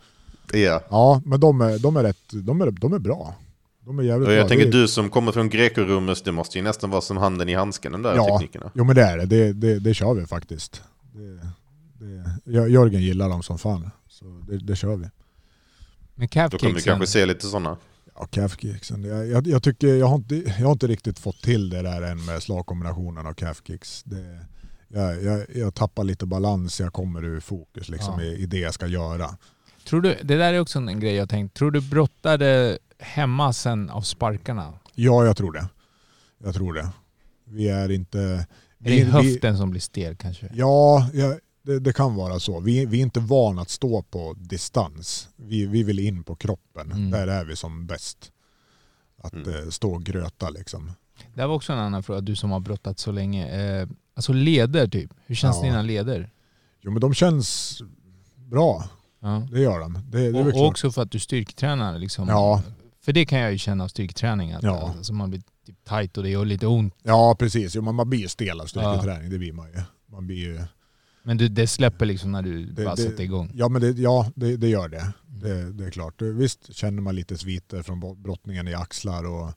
Ja. 0.53 0.81
Ja, 0.89 1.21
men 1.25 1.39
de 1.39 1.61
är, 1.61 1.79
de 1.79 1.97
är, 1.97 2.03
rätt, 2.03 2.17
de 2.31 2.61
är, 2.61 2.71
de 2.71 2.93
är 2.93 2.99
bra. 2.99 3.35
De 3.85 3.99
är 3.99 4.03
jävligt 4.03 4.27
Och 4.27 4.33
jag 4.33 4.41
bra. 4.41 4.49
tänker 4.49 4.71
du 4.71 4.87
som 4.87 5.09
kommer 5.09 5.31
från 5.31 5.49
Greco-rummet, 5.49 6.25
det 6.25 6.31
måste 6.31 6.57
ju 6.57 6.63
nästan 6.63 6.89
vara 6.89 7.01
som 7.01 7.17
handen 7.17 7.49
i 7.49 7.53
handsken, 7.53 7.91
de 7.91 8.01
där 8.01 8.15
Ja, 8.15 8.25
teknikerna. 8.39 8.71
jo 8.73 8.83
men 8.83 8.95
det 8.95 9.01
är 9.01 9.17
det. 9.17 9.25
Det, 9.25 9.53
det, 9.53 9.79
det 9.79 9.93
kör 9.93 10.13
vi 10.13 10.25
faktiskt. 10.25 10.81
Det, 11.13 11.47
det, 12.05 12.39
Jör- 12.51 12.67
Jörgen 12.67 13.01
gillar 13.01 13.29
dem 13.29 13.43
som 13.43 13.57
fan. 13.57 13.89
Så 14.07 14.25
det, 14.49 14.57
det 14.57 14.75
kör 14.75 14.95
vi. 14.95 15.09
Men 16.15 16.27
Då 16.51 16.57
kommer 16.57 16.73
vi 16.73 16.81
kanske 16.81 17.07
se 17.07 17.25
lite 17.25 17.47
sådana. 17.47 17.77
Ja, 18.15 18.25
calf 18.25 18.57
kicksen. 18.59 19.03
Jag, 19.03 19.27
jag, 19.27 19.47
jag, 19.47 19.63
tycker, 19.63 19.87
jag, 19.95 20.07
har 20.07 20.15
inte, 20.15 20.35
jag 20.35 20.65
har 20.65 20.71
inte 20.71 20.87
riktigt 20.87 21.19
fått 21.19 21.41
till 21.41 21.69
det 21.69 21.81
där 21.81 22.01
än 22.01 22.25
med 22.25 22.43
slagkombinationen 22.43 23.25
och 23.25 23.37
calf 23.37 23.61
kicks. 23.67 24.03
Det, 24.03 24.45
jag, 24.87 25.23
jag, 25.23 25.45
jag 25.55 25.73
tappar 25.75 26.03
lite 26.03 26.25
balans, 26.25 26.79
jag 26.79 26.93
kommer 26.93 27.25
ur 27.25 27.39
fokus 27.39 27.89
liksom, 27.89 28.13
Ja. 28.19 28.23
i, 28.25 28.35
i 28.35 28.45
det 28.45 28.59
jag 28.59 28.73
ska 28.73 28.87
göra. 28.87 29.37
tror 29.87 30.01
du, 30.01 30.17
det 30.23 30.37
där 30.37 30.53
är 30.53 30.59
också 30.59 30.79
en 30.79 30.99
grej 30.99 31.13
jag 31.15 31.29
tänkt. 31.29 31.53
Tror 31.53 31.71
du 31.71 31.81
brottade 31.81 32.77
hemma 32.99 33.53
sen 33.53 33.89
av 33.89 34.01
sparkarna? 34.01 34.73
Ja, 34.95 35.25
jag 35.25 35.37
tror 35.37 35.51
det. 35.51 35.67
Jag 36.43 36.53
tror 36.55 36.73
det. 36.73 36.89
Vi 37.45 37.69
är 37.69 37.91
inte... 37.91 38.47
Är 38.83 38.89
Vi, 38.89 38.99
det 38.99 39.05
vi, 39.05 39.11
höften 39.11 39.57
som 39.57 39.69
blir 39.71 39.81
stel 39.81 40.15
kanske? 40.15 40.49
ja, 40.53 41.09
ja 41.13 41.35
det, 41.61 41.79
det 41.79 41.93
kan 41.93 42.15
vara 42.15 42.39
så. 42.39 42.59
Vi, 42.59 42.85
vi 42.85 42.97
är 42.97 43.01
inte 43.01 43.19
vana 43.19 43.61
att 43.61 43.69
stå 43.69 44.01
på 44.01 44.33
distans. 44.37 45.27
Vi, 45.35 45.65
vi 45.65 45.83
vill 45.83 45.99
in 45.99 46.23
på 46.23 46.35
kroppen. 46.35 46.91
Mm. 46.91 47.11
Där 47.11 47.27
är 47.27 47.45
vi 47.45 47.55
som 47.55 47.85
bäst. 47.87 48.31
Att 49.23 49.33
Mm. 49.33 49.49
eh, 49.63 49.69
stå 49.69 49.91
och 49.93 50.03
gröta 50.03 50.49
liksom. 50.49 50.91
Det 51.33 51.45
var 51.45 51.55
också 51.55 51.73
en 51.73 51.79
annan 51.79 52.03
fråga, 52.03 52.21
du 52.21 52.35
som 52.35 52.51
har 52.51 52.59
brottat 52.59 52.99
så 52.99 53.11
länge. 53.11 53.47
Eh, 53.81 53.87
alltså 54.15 54.33
leder 54.33 54.87
typ. 54.87 55.11
Hur 55.25 55.35
känns 55.35 55.57
Ja. 55.57 55.63
dina 55.63 55.81
leder? 55.81 56.29
Jo 56.81 56.91
men 56.91 57.01
de 57.01 57.13
känns 57.13 57.81
bra. 58.35 58.89
Ja. 59.19 59.47
Det 59.51 59.59
gör 59.61 59.79
de. 59.79 59.99
Det, 60.11 60.31
det 60.31 60.39
Och, 60.41 60.47
och 60.47 60.67
också 60.67 60.91
för 60.91 61.01
att 61.01 61.11
du 61.11 61.19
styrketränar 61.19 61.99
liksom. 61.99 62.27
Ja. 62.27 62.61
För 63.01 63.13
det 63.13 63.25
kan 63.25 63.39
jag 63.39 63.51
ju 63.51 63.57
känna 63.57 63.83
av 63.83 63.87
styrketräning. 63.87 64.51
Att, 64.51 64.63
Ja. 64.63 64.93
alltså, 64.97 65.13
man 65.13 65.29
blir 65.29 65.41
typ 65.65 65.83
tight 65.85 66.17
och 66.17 66.23
det 66.23 66.29
gör 66.29 66.45
lite 66.45 66.67
ont. 66.67 66.93
Ja 67.03 67.35
precis, 67.39 67.75
jo, 67.75 67.81
man, 67.81 67.95
man 67.95 68.09
blir 68.09 68.19
ju 68.19 68.27
stel 68.27 68.61
av 68.61 68.65
styrketräning. 68.65 69.29
Det 69.29 69.37
blir 69.37 69.53
man 69.53 69.67
ju. 69.71 69.81
Man 70.11 70.27
blir 70.27 70.37
ju 70.37 70.61
Men 71.23 71.37
du, 71.37 71.47
det 71.47 71.67
släpper 71.67 72.05
liksom 72.05 72.31
när 72.31 72.41
du 72.41 72.65
Det- 72.65 72.83
bara 72.85 72.95
det- 72.95 73.01
sätter 73.01 73.23
igång. 73.23 73.51
ja 73.55 73.69
men 73.69 73.81
det, 73.81 73.89
ja, 73.89 74.31
det, 74.35 74.57
det 74.57 74.67
gör 74.69 74.87
det. 74.89 75.13
det. 75.27 75.71
Det 75.71 75.85
är 75.85 75.91
klart. 75.91 76.21
Visst 76.21 76.75
känner 76.75 77.01
man 77.01 77.15
lite 77.15 77.37
sviter 77.37 77.81
från 77.83 78.21
brottningen 78.23 78.67
i 78.67 78.73
axlar 78.73 79.23
och 79.25 79.53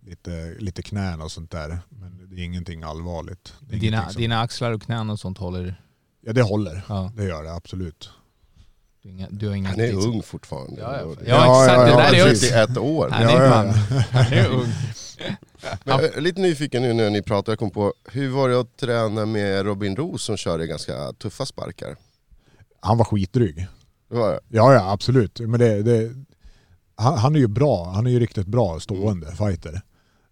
lite, 0.00 0.54
lite 0.58 0.82
knän 0.82 1.20
och 1.20 1.32
sånt 1.32 1.50
där. 1.50 1.78
Men 1.88 2.28
det 2.30 2.40
är 2.40 2.44
ingenting 2.44 2.82
allvarligt. 2.82 3.54
Är 3.62 3.66
dina, 3.76 3.86
ingenting 3.86 4.12
som- 4.12 4.22
dina 4.22 4.40
axlar 4.40 4.72
och 4.72 4.82
knän 4.82 5.10
och 5.10 5.20
sånt 5.20 5.38
håller... 5.38 5.80
Ja 6.20 6.32
det 6.32 6.42
håller. 6.42 6.82
Ja, 6.88 7.12
Det 7.16 7.24
gör 7.24 7.42
det 7.44 7.54
absolut. 7.54 8.10
du, 9.02 9.08
har 9.08 9.14
inga, 9.14 9.28
du 9.30 9.48
har 9.48 9.54
inga... 9.54 9.68
Han 9.68 9.80
är 9.80 9.92
ung 10.08 10.22
fortfarande. 10.22 10.80
Ja, 10.80 10.96
ja. 11.00 11.14
Ja 11.26 11.62
exakt. 11.62 11.78
ja, 11.78 11.84
det 11.84 11.90
ja, 11.90 11.96
där 11.96 12.20
är 12.20 12.24
precis. 12.30 12.50
också... 12.50 12.56
31 12.66 12.78
år. 12.78 13.08
Han 13.10 13.22
Ja, 13.22 13.30
är 13.30 13.44
ja, 13.44 13.64
ja. 13.66 14.02
Han 14.12 14.32
är 14.32 14.48
ung. 14.50 14.72
Men, 15.18 15.78
jag 15.84 16.04
är 16.04 16.20
lite 16.20 16.40
nyfiken 16.40 16.82
nu 16.82 16.92
när 16.92 17.10
ni 17.10 17.22
pratar, 17.22 17.52
jag 17.52 17.58
kom 17.58 17.70
på, 17.70 17.94
hur 18.04 18.28
var 18.30 18.48
det 18.48 18.60
att 18.60 18.76
träna 18.76 19.26
med 19.26 19.64
Robin 19.66 19.96
Roos 19.96 20.22
som 20.22 20.36
körde 20.36 20.66
ganska 20.66 21.12
tuffa 21.12 21.46
sparkar? 21.46 21.96
Han 22.80 22.98
var 22.98 23.04
skitdryg. 23.04 23.66
Det 24.08 24.16
var 24.16 24.30
det. 24.30 24.40
Ja, 24.48 24.74
ja 24.74 24.92
absolut. 24.92 25.40
Men 25.40 25.60
det, 25.60 25.82
det, 25.82 26.14
han, 26.94 27.18
han 27.18 27.34
är 27.34 27.38
ju 27.38 27.46
bra. 27.46 27.90
Han 27.90 28.06
är 28.06 28.10
ju 28.10 28.20
riktigt 28.20 28.46
bra 28.46 28.80
stående 28.80 29.36
fighter. 29.36 29.80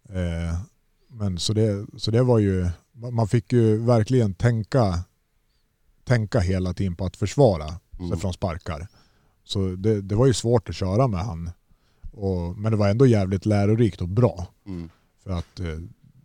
Eh, 0.09 0.59
men 1.07 1.37
så 1.37 1.53
det, 1.53 1.85
så 1.97 2.11
det 2.11 2.23
var 2.23 2.39
ju, 2.39 2.69
man 2.93 3.27
fick 3.27 3.53
ju 3.53 3.77
verkligen 3.77 4.33
tänka, 4.33 4.99
tänka 6.03 6.39
hela 6.39 6.73
tiden 6.73 6.95
på 6.95 7.05
att 7.05 7.17
försvara 7.17 7.67
sig 7.67 7.77
Mm. 7.99 8.19
från 8.19 8.33
sparkar. 8.33 8.87
Så 9.43 9.59
det, 9.59 10.01
det 10.01 10.15
var 10.15 10.27
ju 10.27 10.33
svårt 10.33 10.69
att 10.69 10.75
köra 10.75 11.07
med 11.07 11.19
han. 11.19 11.51
Och, 12.17 12.57
men 12.57 12.71
det 12.71 12.77
var 12.77 12.89
ändå 12.89 13.05
jävligt 13.07 13.45
lärorikt 13.45 14.01
och 14.01 14.07
bra. 14.09 14.47
Mm. 14.65 14.89
För 15.23 15.31
att 15.31 15.59
eh, 15.59 15.67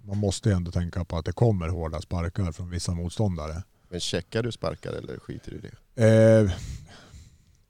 man 0.04 0.18
måste 0.18 0.48
ju 0.48 0.54
ändå 0.54 0.70
tänka 0.70 1.04
på 1.04 1.16
att 1.18 1.24
det 1.24 1.32
kommer 1.32 1.68
hårda 1.68 2.00
sparkar 2.00 2.52
från 2.52 2.70
vissa 2.70 2.92
motståndare. 2.94 3.62
Men 3.88 4.00
checkar 4.00 4.42
du 4.42 4.52
sparkar 4.52 4.92
eller 4.92 5.18
skiter 5.18 5.50
du 5.50 5.56
i 5.56 5.60
det? 5.94 6.42
Eh, 6.44 6.50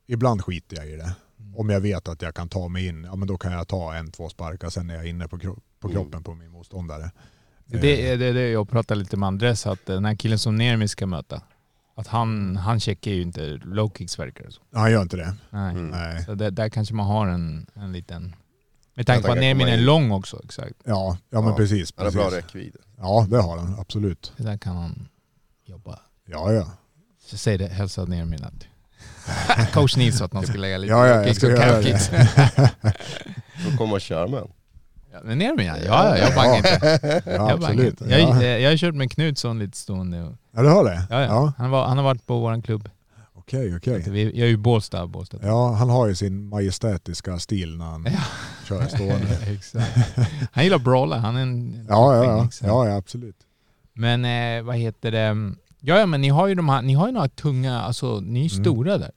ibland 0.07 0.45
skiter 0.45 0.77
jag 0.77 0.87
i 0.89 0.97
det. 0.97 1.13
Om 1.57 1.71
jag 1.71 1.81
vet 1.81 2.09
att 2.09 2.23
jag 2.23 2.35
kan 2.35 2.49
ta 2.49 2.69
mig 2.69 2.87
in, 2.87 3.05
ja 3.05 3.17
men 3.17 3.29
då 3.29 3.39
kan 3.39 3.53
jag 3.53 3.69
ta 3.69 3.95
en, 3.95 4.11
två 4.11 4.29
sparkar, 4.29 4.71
sen 4.71 4.91
är 4.91 4.95
jag 4.95 5.07
inne 5.07 5.29
på, 5.29 5.39
kro- 5.39 5.61
på 5.81 5.89
Mm. 5.89 5.95
kroppen 6.03 6.23
på 6.23 6.35
min 6.35 6.51
motståndare. 6.51 7.11
Det 7.67 8.11
är 8.11 8.17
det, 8.19 8.33
det 8.33 8.49
jag 8.49 8.69
pratar 8.71 8.95
lite 8.95 9.17
med 9.17 9.27
Andres, 9.27 9.67
att 9.67 9.87
den 9.87 10.05
här 10.05 10.15
killen 10.15 10.39
som 10.39 10.57
Nermi 10.57 10.89
ska 10.89 11.07
möta, 11.07 11.43
att 12.01 12.07
han, 12.07 12.57
han 12.57 12.81
checkar 12.81 13.11
ju 13.11 13.23
inte 13.23 13.61
low 13.65 13.93
kicks 13.99 14.19
verkar 14.19 14.45
det 14.45 14.53
som. 14.53 14.65
Han 14.73 14.93
gör 14.93 15.03
inte 15.03 15.17
det. 15.17 15.35
Nej. 15.51 15.71
Mm. 15.71 15.89
Nej. 15.89 16.25
Så 16.25 16.35
det, 16.35 16.51
där 16.51 16.69
kanske 16.69 16.95
man 16.95 17.07
har 17.07 17.27
en, 17.27 17.67
en 17.75 17.93
liten... 17.93 18.37
Med 18.95 19.07
tanke 19.07 19.27
på 19.27 19.33
att 19.33 19.39
Nermin 19.39 19.69
är 19.69 19.77
lång 19.77 20.11
också, 20.11 20.41
exakt. 20.45 20.75
Ja, 20.85 21.19
ja 21.31 21.41
men 21.41 21.51
Ja, 21.51 21.57
precis. 21.57 21.93
Han 21.97 22.07
har 22.07 22.13
bra 22.13 22.31
räckvidd. 22.31 22.77
Ja, 22.99 23.27
det 23.31 23.37
har 23.37 23.59
han. 23.59 23.79
Absolut. 23.79 24.33
Det 24.37 24.43
där 24.43 24.59
kan 24.59 24.77
han 24.77 25.09
jobba. 25.65 25.99
Ja, 26.27 26.53
ja. 26.53 26.73
Så 27.27 27.37
säg 27.37 27.59
det, 27.59 27.67
hälsa 27.67 28.05
Nermin 28.05 28.45
att... 28.45 28.67
Coach 29.73 29.97
Nils 29.97 30.21
att 30.21 30.33
man 30.33 30.47
ska 30.47 30.59
lägga 30.59 30.79
lite 30.79 30.93
Ja, 30.93 31.07
ja, 31.07 31.27
jag 31.27 31.37
ska 31.37 31.47
och 31.53 31.53
göra 31.53 31.81
det. 31.81 32.11
Då 33.65 33.77
kommer 33.77 33.91
man 33.91 34.01
köra 34.01 34.27
med. 34.27 34.49
Ja, 35.13 35.19
men 35.25 35.39
Nermin 35.39 35.67
ja, 35.67 35.77
ja, 35.87 36.09
ja, 36.09 36.19
jag 36.19 36.35
bangar 36.35 36.57
inte. 36.57 37.23
Ja, 37.27 37.33
Jag, 37.33 37.41
bangar 37.41 37.53
absolut. 37.55 38.01
jag, 38.01 38.21
Ja. 38.21 38.43
jag, 38.43 38.61
jag 38.61 38.71
har 38.71 38.77
kört 38.77 38.95
med 38.95 39.11
Knutsson 39.13 39.59
lite 39.59 39.77
stående. 39.77 40.23
Och, 40.23 40.33
ja, 40.53 40.63
du 40.63 40.69
har 40.69 40.85
det? 40.85 41.03
ja, 41.11 41.23
ja. 41.23 41.53
Han, 41.59 41.71
var, 41.71 41.87
han 41.87 41.97
har 41.97 42.05
varit 42.05 42.27
på 42.27 42.39
vår 42.41 42.63
klubb. 42.63 42.89
Okej, 43.35 43.77
okej. 43.77 44.05
Vi, 44.09 44.25
jag 44.25 44.47
är 44.47 44.51
ju 44.51 44.57
Bålsta, 44.57 45.07
Bålsta. 45.07 45.37
Ja, 45.43 45.73
han 45.73 45.91
har 45.91 46.07
ju 46.09 46.15
sin 46.15 46.49
majestätiska 46.49 47.39
stil 47.39 47.77
när 47.77 47.85
han 47.85 48.05
Ja. 48.13 48.19
kör 48.69 48.87
stående. 48.87 49.39
Exakt. 49.55 49.99
Han 50.53 50.65
gillar 50.65 50.79
brawla, 50.79 51.19
han 51.19 51.37
är 51.37 51.43
en 51.43 51.87
Ja, 51.89 52.17
ja, 52.17 52.25
ja. 52.25 52.43
liksom. 52.45 52.69
ja, 52.69 52.89
ja 52.89 52.97
absolut. 52.97 53.37
Men 53.93 54.25
eh, 54.25 54.63
vad 54.63 54.77
heter 54.77 55.11
det? 55.11 55.53
Ja, 55.81 55.99
ja, 55.99 56.07
men 56.07 56.21
ni 56.21 56.29
har 56.29 56.47
ju 56.47 56.55
de 56.55 56.69
här, 56.69 56.83
ni 56.83 56.95
har 56.95 57.07
ju 57.07 57.13
några 57.13 57.29
tunga, 57.29 57.81
alltså 57.81 58.21
ni 58.21 58.41
är 58.41 58.49
ju 58.49 58.55
Mm. 58.55 58.65
stora 58.65 58.99
där. 58.99 59.11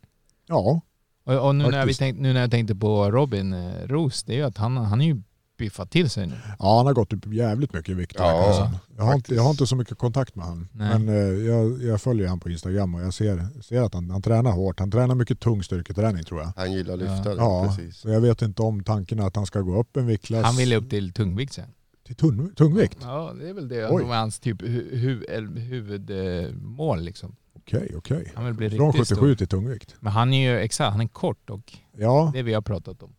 Ja, 0.48 0.82
Och, 1.26 1.48
och 1.48 1.56
nu, 1.56 1.64
när 1.64 1.72
vi 1.72 1.78
Faktiskt. 1.78 2.00
tänkt, 2.00 2.20
nu 2.22 2.34
när 2.34 2.42
jag 2.42 2.52
tänkte 2.52 2.76
på 2.76 3.12
Robin 3.12 3.54
eh, 3.54 3.72
Roos, 3.88 4.24
det 4.24 4.34
är 4.34 4.38
ju 4.38 4.44
att 4.44 4.58
han, 4.58 4.78
han 4.78 5.02
är 5.02 5.06
ju 5.06 5.22
biffat 5.58 5.92
till 5.92 6.10
sig 6.10 6.28
nu. 6.28 6.36
ja, 6.60 6.78
han 6.78 6.86
har 6.86 6.94
gått 6.94 7.14
upp 7.14 7.26
jävligt 7.34 7.74
mycket 7.74 7.90
i 7.90 7.94
vikt. 7.94 8.16
Ja, 8.18 8.70
det 8.72 8.80
jag, 8.98 9.04
har 9.04 9.14
inte, 9.16 9.36
jag 9.36 9.44
har 9.44 9.50
inte 9.50 9.68
så 9.68 9.76
mycket 9.76 9.98
kontakt 9.98 10.36
med 10.36 10.46
han. 10.46 10.68
Nej. 10.72 11.00
Men 11.00 11.10
eh, 11.10 11.46
jag, 11.46 11.84
jag 11.84 12.02
följer 12.02 12.28
han 12.28 12.40
på 12.40 12.50
Instagram 12.50 12.96
och 12.96 13.02
jag 13.02 13.14
ser, 13.14 13.62
ser 13.62 13.82
att 13.82 13.94
han, 13.94 14.10
han 14.10 14.22
tränar 14.22 14.52
hårt. 14.52 14.80
Han 14.80 14.92
tränar 14.92 15.16
mycket 15.16 15.40
tung 15.40 15.64
styrketräning 15.64 16.24
tror 16.24 16.42
jag. 16.42 16.52
Han 16.56 16.72
gillar 16.74 16.98
lyfta 16.98 17.30
det, 17.30 17.36
Ja, 17.36 17.68
precis. 17.68 17.98
så 17.98 18.10
jag 18.10 18.22
vet 18.22 18.42
inte 18.42 18.62
om 18.62 18.84
tanken 18.84 19.20
är 19.20 19.28
att 19.28 19.36
han 19.36 19.46
ska 19.46 19.60
gå 19.62 19.80
upp 19.80 19.98
en 19.98 20.08
viktklass. 20.08 20.46
Han 20.46 20.56
ville 20.56 20.76
upp 20.76 20.90
till 20.90 21.14
tungvikt 21.14 21.54
sen. 21.54 21.66
till 22.06 22.16
tung, 22.16 22.52
tungvikt? 22.56 22.98
Ja, 23.02 23.34
det 23.40 23.50
är 23.50 23.54
väl 23.54 23.68
det 23.68 23.90
Oj. 23.90 24.02
som 24.02 24.12
är 24.12 24.16
hans 24.16 24.40
typ 24.40 24.62
hu, 24.62 24.98
hu, 24.98 25.26
huvudmål 25.60 27.02
liksom. 27.02 27.36
Okej, 27.56 27.94
okej. 27.98 28.32
Han 28.36 28.46
vill 28.46 28.54
bli 28.54 28.70
Från 28.70 28.88
riktigt 28.92 29.08
77 29.08 29.16
stor. 29.28 29.36
till 29.36 29.48
tungvikt? 29.48 29.96
Men 30.00 30.12
han 30.14 30.34
är 30.34 30.52
ju 30.52 30.60
exakt, 30.60 30.92
han 30.92 31.02
är 31.02 31.08
kort 31.08 31.50
och 31.50 31.74
Ja, 31.98 32.32
det 32.34 32.42
vi 32.44 32.54
har 32.54 32.62
pratat 32.62 33.04
om. 33.04 33.14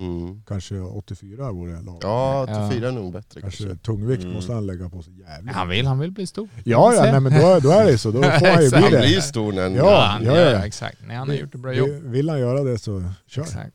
Mm. 0.00 0.42
kanske 0.48 0.78
84 0.80 1.52
vore 1.52 1.72
lagom. 1.72 1.98
Ja, 2.02 2.46
Ja. 2.48 2.66
84 2.66 2.88
är 2.88 2.92
nog 2.92 3.12
bättre 3.12 3.40
Kanske 3.40 3.64
kanske. 3.64 3.84
tungvikt 3.84 4.22
Mm. 4.22 4.34
måste 4.34 4.52
han 4.52 4.66
lägga 4.66 4.88
på 4.88 5.02
sig 5.02 5.12
jävligt. 5.20 5.54
Han 5.54 5.68
vill, 5.68 5.86
han 5.86 5.98
vill 5.98 6.10
bli 6.10 6.26
stor. 6.26 6.48
Ja, 6.64 6.94
ja 6.94 7.02
nej, 7.12 7.20
men 7.20 7.32
då, 7.40 7.58
då 7.60 7.70
är 7.70 7.86
det 7.86 7.98
så. 7.98 8.10
Då 8.10 8.22
får 8.22 8.46
han 8.46 8.62
ju 8.64 8.70
bli 8.70 8.80
Han 8.80 8.90
det. 8.92 8.98
blir 8.98 9.20
stor 9.20 9.52
när 9.52 9.62
han... 9.62 9.74
Ja, 9.74 9.84
Ja, 9.84 10.00
han 10.06 10.24
ja, 10.24 10.36
ja. 10.50 10.66
exakt. 10.66 10.98
Nej, 11.06 11.16
han 11.16 11.28
har 11.28 11.34
gjort 11.36 11.54
ett 11.54 11.60
bra 11.60 11.72
jobb. 11.74 11.88
Vill- 11.88 12.02
Vill 12.02 12.28
han 12.28 12.38
göra 12.40 12.62
det 12.64 12.78
så 12.78 13.04
kör. 13.26 13.42
Exakt. 13.42 13.74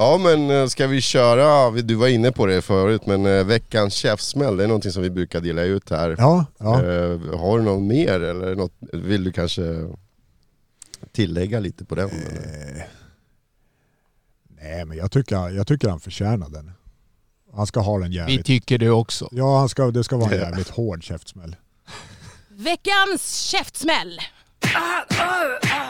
Ja 0.00 0.18
men 0.18 0.50
eh, 0.50 0.66
ska 0.66 0.86
vi 0.86 1.00
köra, 1.00 1.70
du 1.70 1.94
var 1.94 2.08
inne 2.08 2.32
på 2.32 2.46
det 2.46 2.62
förut, 2.62 3.06
men 3.06 3.26
eh, 3.26 3.44
veckans 3.44 3.94
käftsmäll, 3.94 4.56
det 4.56 4.64
är 4.64 4.68
någonting 4.68 4.92
som 4.92 5.02
vi 5.02 5.10
brukar 5.10 5.40
dela 5.40 5.62
ut 5.62 5.90
här. 5.90 6.14
Ja, 6.18 6.46
ja. 6.58 6.74
Eh, 6.82 7.18
har 7.38 7.58
du 7.58 7.64
något 7.64 7.82
mer 7.82 8.20
eller 8.20 8.54
något, 8.54 8.72
vill 8.92 9.24
du 9.24 9.32
kanske 9.32 9.88
tillägga 11.12 11.60
lite 11.60 11.84
på 11.84 11.94
den? 11.94 12.10
eller? 12.10 12.86
Eh, 14.60 14.68
nej, 14.68 14.84
men 14.84 14.96
jag 14.96 15.10
tycker, 15.12 15.48
jag 15.48 15.66
tycker 15.66 15.88
han 15.88 16.00
förtjänar 16.00 16.48
den. 16.48 16.72
Han 17.54 17.66
ska 17.66 17.80
ha 17.80 17.98
den 17.98 18.10
Vi 18.10 18.16
jävligt. 18.16 18.46
tycker 18.46 18.78
det 18.78 18.90
också. 18.90 19.28
Ja, 19.32 19.58
han 19.58 19.68
ska, 19.68 19.90
det 19.90 20.04
ska 20.04 20.16
vara 20.16 20.30
en 20.34 20.40
jävligt 20.40 20.68
hård 20.68 21.02
käftsmäll. 21.02 21.56
Veckans 22.48 23.36
käftsmäll. 23.36 24.18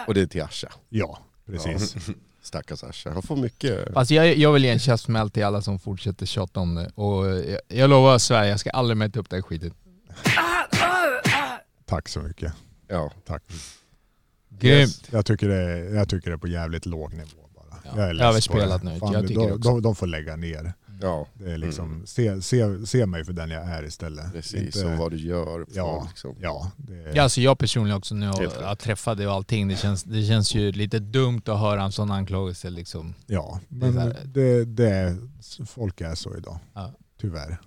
Och 0.07 0.15
det 0.15 0.21
är 0.21 0.27
till 0.27 0.43
Asha. 0.43 0.69
Ja, 0.89 1.19
precis. 1.47 1.97
Stackars 2.43 2.85
Asha, 2.85 3.11
han 3.11 3.23
får 3.23 3.37
mycket... 3.37 3.93
Fast 3.95 4.11
jag, 4.11 4.37
jag 4.37 4.53
vill 4.53 4.65
ge 4.65 4.71
en 4.71 4.79
käftsmäll 4.79 5.31
till 5.31 5.45
alla 5.45 5.63
som 5.63 5.79
fortsätter 5.79 6.27
tjata 6.27 6.61
om 6.61 6.75
det. 6.75 6.91
Och 6.95 7.27
jag, 7.27 7.61
jag 7.69 7.91
lovar 7.91 8.19
Sverige, 8.19 8.51
jag 8.51 8.61
ska 8.61 8.71
aldrig 8.71 8.97
mer 8.97 9.09
ta 9.09 9.21
upp 9.21 9.31
den 9.31 9.43
skiten. 9.43 9.75
Tack 11.87 12.09
så 12.09 12.21
mycket. 12.21 12.53
Ja. 12.89 13.13
Tack. 13.27 13.43
Grymt. 14.49 15.09
Jag 15.11 15.27
tycker, 15.27 15.49
det 15.49 15.57
är, 15.57 15.95
jag 15.95 16.09
tycker 16.09 16.31
det 16.31 16.35
är 16.35 16.39
på 16.39 16.49
jävligt 16.49 16.87
låg 16.87 17.13
nivå. 17.15 17.27
Ja, 17.29 17.48
jag 17.97 18.11
är 18.11 18.23
överspelat 18.23 18.83
nu. 18.83 18.99
Fan, 18.99 19.13
Jag 19.13 19.29
tycker 19.29 19.49
de, 19.49 19.61
de, 19.61 19.83
de 19.83 19.97
får 19.97 20.07
lägga 20.07 20.37
ner. 20.37 20.73
ja, 21.03 21.27
Det 21.35 21.53
är 21.53 21.59
liksom, 21.59 21.93
Mm. 21.93 22.07
se, 22.07 22.43
se, 22.43 22.87
se 22.87 23.07
mig 23.07 23.25
för 23.25 23.33
den 23.33 23.51
jag 23.51 23.65
är 23.65 23.83
istället. 23.85 24.33
precis. 24.33 24.77
Inte- 24.77 24.87
Och 24.93 24.99
vad 24.99 25.11
du 25.11 25.17
gör. 25.17 25.67
Ja, 25.75 26.07
liksom. 26.09 26.37
ja. 26.41 26.71
Det, 26.77 27.13
Ja, 27.15 27.23
alltså 27.23 27.41
jag 27.41 27.59
personligen 27.59 27.97
också 27.99 28.15
nu 28.15 28.29
och 28.31 28.39
rätt. 28.41 28.57
jag 28.61 28.79
träffade 28.79 29.27
och 29.27 29.33
allting. 29.33 29.69
Det 29.69 29.77
känns, 29.77 30.03
det 30.05 30.23
känns 30.23 30.55
ju 30.55 30.73
lite 30.73 30.99
dumt 30.99 31.43
att 31.47 31.59
höra 31.61 31.83
en 31.83 31.93
sån 31.93 32.11
anklagelse 32.11 32.71
liksom. 32.71 33.15
ja. 33.27 33.61
Det 33.69 33.87
är 33.87 33.91
Men 33.91 34.15
det, 34.25 34.65
det 34.65 34.89
är, 34.91 35.17
folk 35.67 36.01
är 36.01 36.15
så 36.15 36.37
idag. 36.37 36.59
Ja. 36.75 36.93
Tyvärr. 37.21 37.59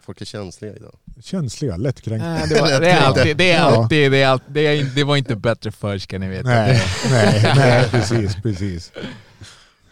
Folk 0.00 0.20
är 0.20 0.24
känsliga 0.24 0.76
idag. 0.76 0.94
Känsliga, 1.22 1.76
lättkränkta. 1.76 2.26
Äh, 2.36 2.42
det, 2.48 2.60
var, 2.60 2.80
det 2.80 2.90
är 2.90 3.00
alltid, 3.00 3.36
det 3.36 3.50
är 3.52 3.60
alltid, 3.60 4.12
det 4.12 4.22
är 4.22 4.28
alltid, 4.28 4.52
det, 4.54 4.66
är, 4.66 4.84
det 4.94 5.04
var 5.04 5.16
inte 5.16 5.36
bättre 5.36 5.72
förr 5.72 5.98
ska 5.98 6.18
ni 6.18 6.28
veta. 6.28 6.48
Nej, 6.48 6.82
nej, 7.10 7.52
nej, 7.56 7.88
precis, 7.90 8.34
precis. 8.42 8.92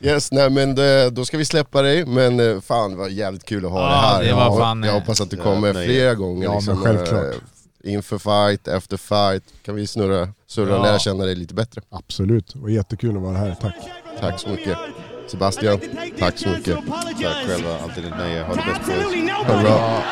Yes, 0.00 0.32
nej 0.32 0.50
men 0.50 0.74
det, 0.74 1.10
då 1.10 1.24
ska 1.24 1.38
vi 1.38 1.44
släppa 1.44 1.82
dig, 1.82 2.04
men 2.06 2.40
eh, 2.40 2.60
fan 2.60 2.96
vad 2.96 3.10
jävligt 3.10 3.44
kul 3.44 3.64
att 3.64 3.70
ha 3.70 3.80
Ja, 3.80 3.88
det 3.90 3.96
här. 4.06 4.24
det 4.24 4.32
var 4.32 4.42
jag, 4.44 4.58
fan, 4.58 4.82
jag 4.82 4.94
eh, 4.94 5.00
hoppas 5.00 5.20
att 5.20 5.30
du 5.30 5.36
kommer 5.36 5.72
nej. 5.74 5.86
flera 5.86 6.14
gånger. 6.14 6.44
Ja, 6.44 6.50
men 6.50 6.56
liksom, 6.58 6.76
självklart. 6.82 7.24
eh, 7.84 7.92
Inför 7.92 8.18
fight, 8.18 8.68
efter 8.68 8.96
fight, 8.96 9.44
kan 9.64 9.74
vi 9.74 9.86
snurra, 9.86 10.28
surra 10.46 10.74
och 10.78 10.86
Ja. 10.86 10.90
lära 10.90 10.98
känna 10.98 11.24
dig 11.24 11.34
lite 11.34 11.54
bättre. 11.54 11.80
Absolut, 11.90 12.56
var 12.56 12.68
jättekul 12.68 13.16
att 13.16 13.22
vara 13.22 13.36
här. 13.38 13.56
Tack. 13.60 13.74
Tack 14.20 14.40
så 14.40 14.48
mycket. 14.48 14.78
Sebastian, 15.28 15.80
tack 16.18 16.38
så 16.38 16.48
mycket. 16.48 16.78
Tack 17.22 17.46
själva, 17.46 17.78
alltid 17.82 18.04
ett 18.04 18.18
nöje. 18.18 18.42
Ha 18.42 18.54
det 18.54 18.62
bäst 18.66 18.86
boys. 18.86 19.30
Ha 19.30 19.56
det 19.56 19.62
bra. 19.62 20.02